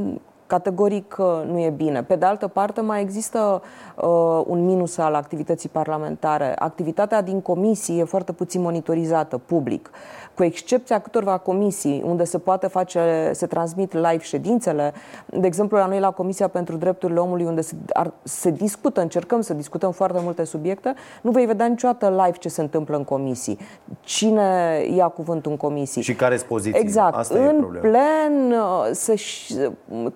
categoric 0.47 1.17
nu 1.47 1.59
e 1.61 1.71
bine. 1.71 2.03
Pe 2.03 2.17
de 2.17 2.25
altă 2.25 2.49
parte, 2.49 2.81
mai 2.81 3.01
există 3.01 3.63
uh, 3.97 4.43
un 4.47 4.65
minus 4.65 4.99
al 4.99 5.15
activității 5.15 5.69
parlamentare. 5.69 6.55
Activitatea 6.59 7.23
din 7.23 7.41
comisii 7.41 8.01
e 8.01 8.05
foarte 8.05 8.33
puțin 8.33 8.61
monitorizată 8.61 9.39
public. 9.39 9.91
Cu 10.37 10.45
excepția 10.45 10.99
câtorva 10.99 11.39
comisii 11.39 12.03
unde 12.05 12.25
se 12.25 12.39
poate 12.39 12.67
face, 12.67 13.31
se 13.35 13.47
transmit 13.47 13.93
live 13.93 14.19
ședințele, 14.21 14.93
de 15.27 15.47
exemplu 15.47 15.77
la 15.77 15.87
noi 15.87 16.01
la 16.01 16.11
Comisia 16.11 16.49
pentru 16.49 16.77
Drepturile 16.77 17.19
Omului 17.19 17.45
unde 17.45 17.61
se, 17.61 17.75
ar, 17.93 18.13
se 18.23 18.51
discută, 18.51 19.01
încercăm 19.01 19.41
să 19.41 19.55
discutăm 19.55 19.93
foarte 19.93 20.21
multe 20.23 20.45
subiecte, 20.45 20.95
nu 21.23 21.31
vei 21.31 21.47
vedea 21.47 21.67
niciodată 21.67 22.09
live 22.09 22.39
ce 22.39 22.49
se 22.49 22.61
întâmplă 22.61 22.97
în 22.97 23.05
comisii. 23.05 23.59
Cine 24.01 24.81
ia 24.97 25.09
cuvântul 25.09 25.51
în 25.51 25.57
comisii. 25.57 26.03
Și 26.03 26.15
care 26.15 26.37
sunt 26.37 26.49
poziții. 26.49 26.81
Exact. 26.81 27.17
Asta 27.17 27.39
în 27.39 27.75
e 27.75 27.79
plen, 27.79 28.53
uh, 28.53 28.89
se, 28.93 29.15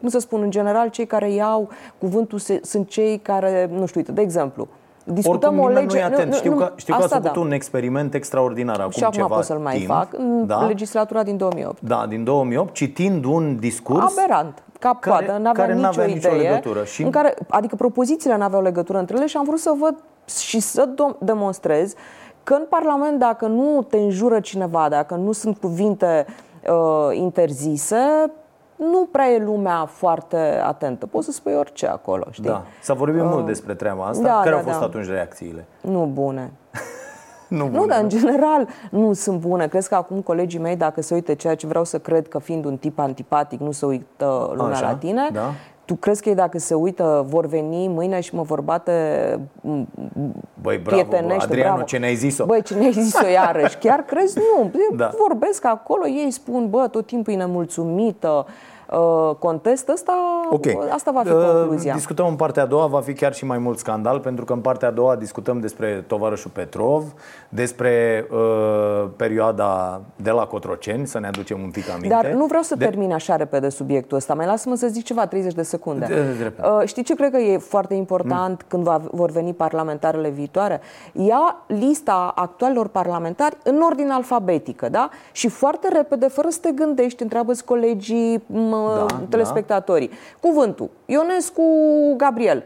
cum 0.01 0.09
să 0.09 0.19
spun, 0.19 0.43
în 0.43 0.51
general, 0.51 0.89
cei 0.89 1.07
care 1.07 1.33
iau 1.33 1.69
cuvântul 1.99 2.39
se, 2.39 2.61
sunt 2.63 2.89
cei 2.89 3.19
care, 3.19 3.69
nu 3.73 3.87
știu, 3.87 4.01
uite, 4.01 4.13
de 4.13 4.21
exemplu, 4.21 4.69
discutăm 5.05 5.59
Oricum, 5.59 5.77
o 5.77 5.81
lege. 5.81 5.99
Nu, 5.99 6.05
atent. 6.05 6.31
Nu, 6.31 6.37
știu, 6.37 6.51
nu, 6.51 6.57
că, 6.57 6.73
știu 6.77 6.95
că 6.95 7.03
ați 7.03 7.15
făcut 7.15 7.33
da. 7.33 7.41
un 7.41 7.53
experiment 7.53 8.15
extraordinar 8.15 8.79
acum 8.79 8.91
și 8.91 9.05
acum 9.05 9.15
ceva 9.15 9.35
pot 9.35 9.45
să-l 9.45 9.59
mai 9.59 9.77
timp, 9.77 9.87
fac 9.87 10.09
în 10.13 10.47
da? 10.47 10.67
legislatura 10.67 11.23
din 11.23 11.37
2008. 11.37 11.81
Da, 11.81 12.07
din 12.09 12.25
2008, 12.25 12.75
citind 12.75 13.25
un 13.25 13.57
discurs 13.57 14.19
aberant, 14.19 14.63
cap 14.79 15.01
care, 15.01 15.27
coadă, 15.27 15.39
n-avea 15.43 15.53
care 15.53 15.73
nicio 15.73 15.87
n-avea 15.87 16.05
idee, 16.07 16.31
nicio 16.31 16.43
legătură. 16.43 16.85
Și... 16.85 17.03
În 17.03 17.11
care, 17.11 17.35
adică 17.49 17.77
propozițiile 17.77 18.37
n-aveau 18.37 18.63
legătură 18.63 18.99
între 18.99 19.17
ele 19.17 19.27
și 19.27 19.37
am 19.37 19.45
vrut 19.45 19.59
să 19.59 19.73
văd 19.79 19.95
și 20.39 20.61
să 20.61 20.89
demonstrez 21.19 21.95
că 22.43 22.55
în 22.55 22.67
Parlament, 22.69 23.19
dacă 23.19 23.47
nu 23.47 23.83
te 23.83 23.97
înjură 23.97 24.41
cineva, 24.41 24.87
dacă 24.89 25.15
nu 25.15 25.33
sunt 25.33 25.59
cuvinte 25.59 26.27
uh, 26.69 27.17
interzise, 27.17 28.33
nu 28.81 29.09
prea 29.13 29.29
e 29.29 29.39
lumea 29.39 29.85
foarte 29.85 30.61
atentă. 30.65 31.07
Poți 31.07 31.25
să 31.25 31.33
spui 31.33 31.55
orice 31.55 31.87
acolo, 31.87 32.27
știi? 32.31 32.45
Da. 32.45 32.63
S-a 32.83 32.95
vorbit 32.95 33.21
uh, 33.21 33.29
mult 33.31 33.47
despre 33.47 33.75
treaba 33.75 34.05
asta. 34.05 34.23
Da, 34.23 34.37
Care 34.39 34.51
da, 34.51 34.57
au 34.57 34.63
fost 34.63 34.79
da. 34.79 34.85
atunci 34.85 35.07
reacțiile? 35.07 35.65
Nu 35.81 36.11
bune. 36.13 36.53
nu, 37.49 37.65
bune, 37.65 37.79
nu, 37.79 37.87
dar 37.87 38.03
în 38.03 38.09
general 38.09 38.69
nu 38.91 39.13
sunt 39.13 39.41
bune. 39.41 39.67
Crezi 39.67 39.89
că 39.89 39.95
acum 39.95 40.21
colegii 40.21 40.59
mei, 40.59 40.77
dacă 40.77 41.03
se 41.03 41.15
uite 41.15 41.35
ceea 41.35 41.55
ce 41.55 41.67
vreau 41.67 41.85
să 41.85 41.99
cred 41.99 42.29
că 42.29 42.39
fiind 42.39 42.65
un 42.65 42.77
tip 42.77 42.99
antipatic, 42.99 43.61
nu 43.61 43.71
se 43.71 43.87
uită 43.87 44.53
lumea 44.55 44.77
Așa, 44.77 44.87
la 44.87 44.95
tine, 44.95 45.29
da. 45.33 45.53
Tu 45.91 45.97
crezi 45.97 46.23
că 46.23 46.29
ei 46.29 46.35
dacă 46.35 46.59
se 46.59 46.75
uită 46.75 47.25
vor 47.29 47.47
veni 47.47 47.89
mâine 47.89 48.21
și 48.21 48.35
mă 48.35 48.43
vor 48.43 48.61
bate 48.61 48.93
Băi, 49.63 49.79
bravo, 50.63 50.79
bă, 50.83 50.91
prietenește, 50.91 51.45
Adriano, 51.45 51.71
bravo. 51.71 51.83
ce 51.83 51.97
ne-ai 51.97 52.15
zis-o? 52.15 52.45
Băi, 52.45 52.63
ce 52.63 52.75
ne-ai 52.75 52.93
zis-o 52.93 53.27
iarăși? 53.27 53.77
Chiar 53.77 54.03
crezi? 54.03 54.39
Nu. 54.39 54.71
Da. 54.97 55.11
Vorbesc 55.29 55.65
acolo, 55.65 56.07
ei 56.07 56.31
spun, 56.31 56.71
bă, 56.71 56.89
tot 56.91 57.07
timpul 57.07 57.33
e 57.33 57.37
nemulțumită, 57.37 58.47
uh, 58.47 58.53
contest, 59.39 59.89
asta, 59.89 60.13
Okay. 60.51 60.79
asta 60.91 61.11
va 61.11 61.21
fi 61.23 61.29
Uh, 61.33 61.45
concluzia. 61.53 61.95
Discutăm 61.95 62.27
în 62.27 62.35
partea 62.37 62.63
a 62.63 62.67
doua, 62.67 62.87
va 62.87 63.01
fi 63.01 63.13
chiar 63.13 63.35
și 63.35 63.45
mai 63.45 63.59
mult 63.59 63.79
scandal, 63.79 64.19
pentru 64.21 64.45
că 64.45 64.53
în 64.53 64.59
partea 64.61 64.89
a 64.89 64.91
doua 64.91 65.17
discutăm 65.17 65.61
despre 65.61 66.05
tovarășul 66.07 66.51
Petrov, 66.55 67.05
despre 67.49 68.27
uh, 68.33 69.09
perioada 69.17 70.01
de 70.17 70.31
la 70.31 70.45
Cotroceni, 70.47 71.07
să 71.07 71.19
ne 71.19 71.27
aducem 71.27 71.61
un 71.63 71.71
pic 71.71 71.89
aminte. 71.91 72.09
Dar 72.09 72.27
nu 72.33 72.45
vreau 72.47 72.63
să 72.63 72.77
de... 72.77 72.85
termin 72.85 73.13
așa 73.13 73.37
repede 73.37 73.69
subiectul 73.69 74.17
ăsta. 74.17 74.35
Mai 74.35 74.47
lasă-mă 74.47 74.75
să 74.75 74.87
zic 74.87 75.05
ceva, 75.05 75.27
30 75.27 75.53
de 75.53 75.63
secunde. 75.63 76.07
De- 76.07 76.15
de- 76.15 76.43
repede. 76.43 76.69
Uh, 76.69 76.83
știi 76.87 77.03
ce 77.03 77.15
cred 77.15 77.31
că 77.31 77.37
e 77.39 77.59
foarte 77.59 77.95
important 77.95 78.65
când 78.69 78.83
va, 78.83 79.01
vor 79.11 79.31
veni 79.31 79.55
parlamentarele 79.55 80.29
viitoare? 80.29 80.81
Ia 81.13 81.57
lista 81.67 82.33
actualilor 82.35 82.87
parlamentari 82.89 83.57
în 83.65 83.81
ordine 83.81 84.13
alfabetică, 84.13 84.89
da? 84.89 85.09
Și 85.33 85.49
foarte 85.49 85.89
repede, 85.93 86.29
fără 86.29 86.49
să 86.49 86.59
te 86.63 86.71
gândești, 86.71 87.23
întreabă-ți 87.23 87.65
colegii, 87.65 88.39
m- 88.39 88.80
Da, 88.87 89.07
telespectatorii. 89.29 90.11
Cuvântul. 90.41 90.91
Ionescu 91.07 91.63
Gabriel. 92.17 92.65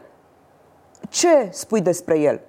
Ce 1.09 1.49
spui 1.51 1.81
despre 1.81 2.19
el? 2.19 2.41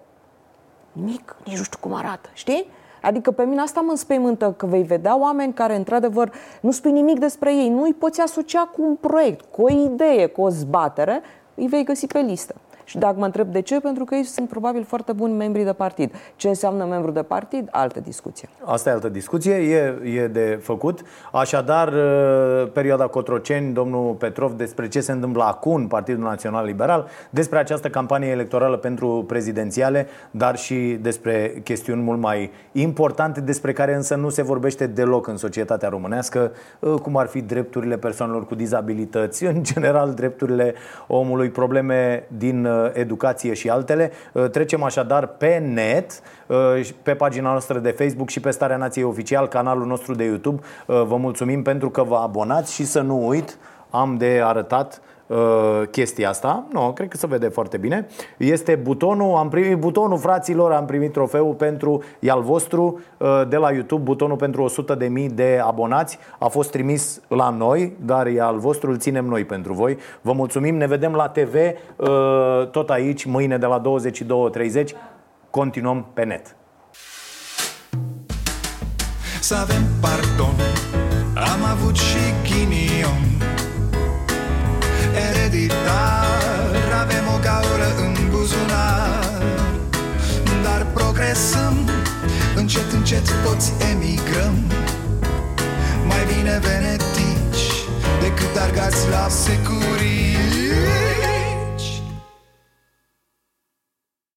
Nimic, 0.91 1.35
nici 1.45 1.57
nu 1.57 1.63
știu 1.63 1.77
cum 1.81 1.93
arată, 1.93 2.29
știi? 2.33 2.67
Adică 3.01 3.31
pe 3.31 3.43
mine 3.43 3.61
asta 3.61 3.81
mă 3.81 3.89
înspăimântă 3.89 4.53
că 4.57 4.65
vei 4.65 4.83
vedea 4.83 5.19
oameni 5.19 5.53
care, 5.53 5.75
într-adevăr, 5.75 6.31
nu 6.61 6.71
spui 6.71 6.91
nimic 6.91 7.19
despre 7.19 7.55
ei, 7.55 7.69
nu 7.69 7.81
îi 7.81 7.93
poți 7.93 8.21
asocia 8.21 8.65
cu 8.65 8.81
un 8.81 8.95
proiect, 8.95 9.45
cu 9.51 9.61
o 9.61 9.69
idee, 9.69 10.25
cu 10.25 10.41
o 10.41 10.49
zbatere, 10.49 11.21
îi 11.55 11.67
vei 11.67 11.83
găsi 11.83 12.07
pe 12.07 12.19
listă. 12.19 12.55
Și 12.85 12.97
dacă 12.97 13.15
mă 13.17 13.25
întreb 13.25 13.47
de 13.47 13.61
ce, 13.61 13.79
pentru 13.79 14.03
că 14.03 14.15
ei 14.15 14.23
sunt 14.23 14.49
probabil 14.49 14.83
foarte 14.83 15.11
buni 15.11 15.33
membri 15.33 15.63
de 15.63 15.73
partid. 15.73 16.13
Ce 16.35 16.47
înseamnă 16.47 16.85
membru 16.85 17.11
de 17.11 17.21
partid? 17.21 17.67
Altă 17.71 17.99
discuție. 17.99 18.49
Asta 18.63 18.89
e 18.89 18.93
altă 18.93 19.09
discuție, 19.09 19.53
e, 19.53 20.09
e 20.21 20.27
de 20.27 20.59
făcut. 20.61 21.01
Așadar, 21.31 21.87
uh, 21.87 22.71
perioada 22.73 23.07
Cotroceni, 23.07 23.73
domnul 23.73 24.13
Petrov, 24.13 24.51
despre 24.51 24.87
ce 24.87 24.99
se 24.99 25.11
întâmplă 25.11 25.43
acum 25.43 25.73
în 25.73 25.87
Partidul 25.87 26.23
Național 26.23 26.65
Liberal, 26.65 27.07
despre 27.29 27.59
această 27.59 27.89
campanie 27.89 28.29
electorală 28.29 28.77
pentru 28.77 29.23
prezidențiale, 29.27 30.07
dar 30.31 30.57
și 30.57 30.97
despre 31.01 31.61
chestiuni 31.63 32.01
mult 32.01 32.19
mai 32.19 32.51
importante, 32.71 33.41
despre 33.41 33.73
care 33.73 33.95
însă 33.95 34.15
nu 34.15 34.29
se 34.29 34.41
vorbește 34.41 34.87
deloc 34.87 35.27
în 35.27 35.37
societatea 35.37 35.89
românească, 35.89 36.51
uh, 36.79 36.93
cum 37.01 37.17
ar 37.17 37.27
fi 37.27 37.41
drepturile 37.41 37.97
persoanelor 37.97 38.45
cu 38.45 38.55
dizabilități, 38.55 39.45
în 39.45 39.63
general 39.63 40.13
drepturile 40.13 40.73
omului, 41.07 41.49
probleme 41.49 42.27
din 42.37 42.65
uh, 42.65 42.74
educație 42.93 43.53
și 43.53 43.69
altele. 43.69 44.11
Uh, 44.31 44.49
Trecem 44.49 44.83
așadar 44.83 45.27
pe 45.27 45.57
net, 45.57 46.21
uh, 46.47 46.83
și 46.83 46.93
pe 46.93 47.13
pagina 47.13 47.49
noastră 47.49 47.79
de 47.79 47.89
Facebook 47.89 48.29
și 48.29 48.39
pe 48.39 48.51
Starea 48.51 48.77
Nației 48.77 49.05
Oficial, 49.05 49.47
canalul 49.47 49.85
nostru 49.85 50.13
de 50.13 50.23
YouTube. 50.23 50.61
Uh, 50.85 51.03
Vă 51.03 51.17
mulțumim 51.17 51.61
pentru 51.61 51.89
că 51.89 52.03
vă 52.03 52.15
abonați 52.15 52.73
și 52.73 52.85
să 52.85 53.01
nu 53.01 53.27
uit, 53.27 53.57
am 53.89 54.17
de 54.17 54.41
arătat 54.43 55.01
uh, 55.01 55.14
chestia 55.91 56.29
asta. 56.29 56.65
Nu, 56.71 56.91
cred 56.93 57.07
că 57.07 57.17
se 57.17 57.27
vede 57.27 57.47
foarte 57.47 57.77
bine. 57.77 58.07
Este 58.37 58.75
butonul, 58.75 59.35
am 59.35 59.49
primit 59.49 59.77
butonul, 59.77 60.17
fraților, 60.17 60.71
am 60.71 60.85
primit 60.85 61.11
trofeul 61.11 61.53
pentru 61.53 62.03
e 62.19 62.31
al 62.31 62.41
vostru 62.41 62.99
uh, 63.17 63.41
de 63.49 63.55
la 63.55 63.71
YouTube, 63.71 64.03
butonul 64.03 64.37
pentru 64.37 64.73
100.000 65.25 65.27
de 65.33 65.59
abonați. 65.63 66.19
A 66.39 66.47
fost 66.47 66.71
trimis 66.71 67.21
la 67.27 67.49
noi, 67.49 67.95
dar 68.05 68.27
e 68.27 68.41
al 68.41 68.57
vostru, 68.57 68.89
îl 68.89 68.97
ținem 68.97 69.25
noi 69.25 69.45
pentru 69.45 69.73
voi. 69.73 69.97
Vă 70.21 70.31
mulțumim, 70.31 70.75
ne 70.75 70.87
vedem 70.87 71.13
la 71.13 71.27
TV 71.27 71.53
uh, 71.55 72.69
tot 72.71 72.89
aici, 72.89 73.25
mâine 73.25 73.57
de 73.57 73.65
la 73.65 73.81
22.30. 73.81 74.83
Continuăm 75.49 76.05
pe 76.13 76.23
net. 76.23 76.55
Să 79.39 79.55
avem 79.55 79.81
pardon 80.01 80.55
Am 81.35 81.63
avut 81.71 81.95
și 81.95 82.17
ghinion 82.43 82.84
Ereditar 85.45 86.75
Avem 87.01 87.25
o 87.35 87.37
gaură 87.41 87.89
în 87.97 88.29
buzunar. 88.29 89.41
Dar 90.63 90.85
progresăm 90.93 91.89
Încet, 92.55 92.91
încet 92.91 93.29
toți 93.43 93.73
emigrăm. 93.91 94.55
Mai 96.07 96.25
bine 96.35 96.59
venetici 96.61 97.65
Decât 98.21 98.55
argați 98.61 99.09
la 99.09 99.27
securii 99.29 100.35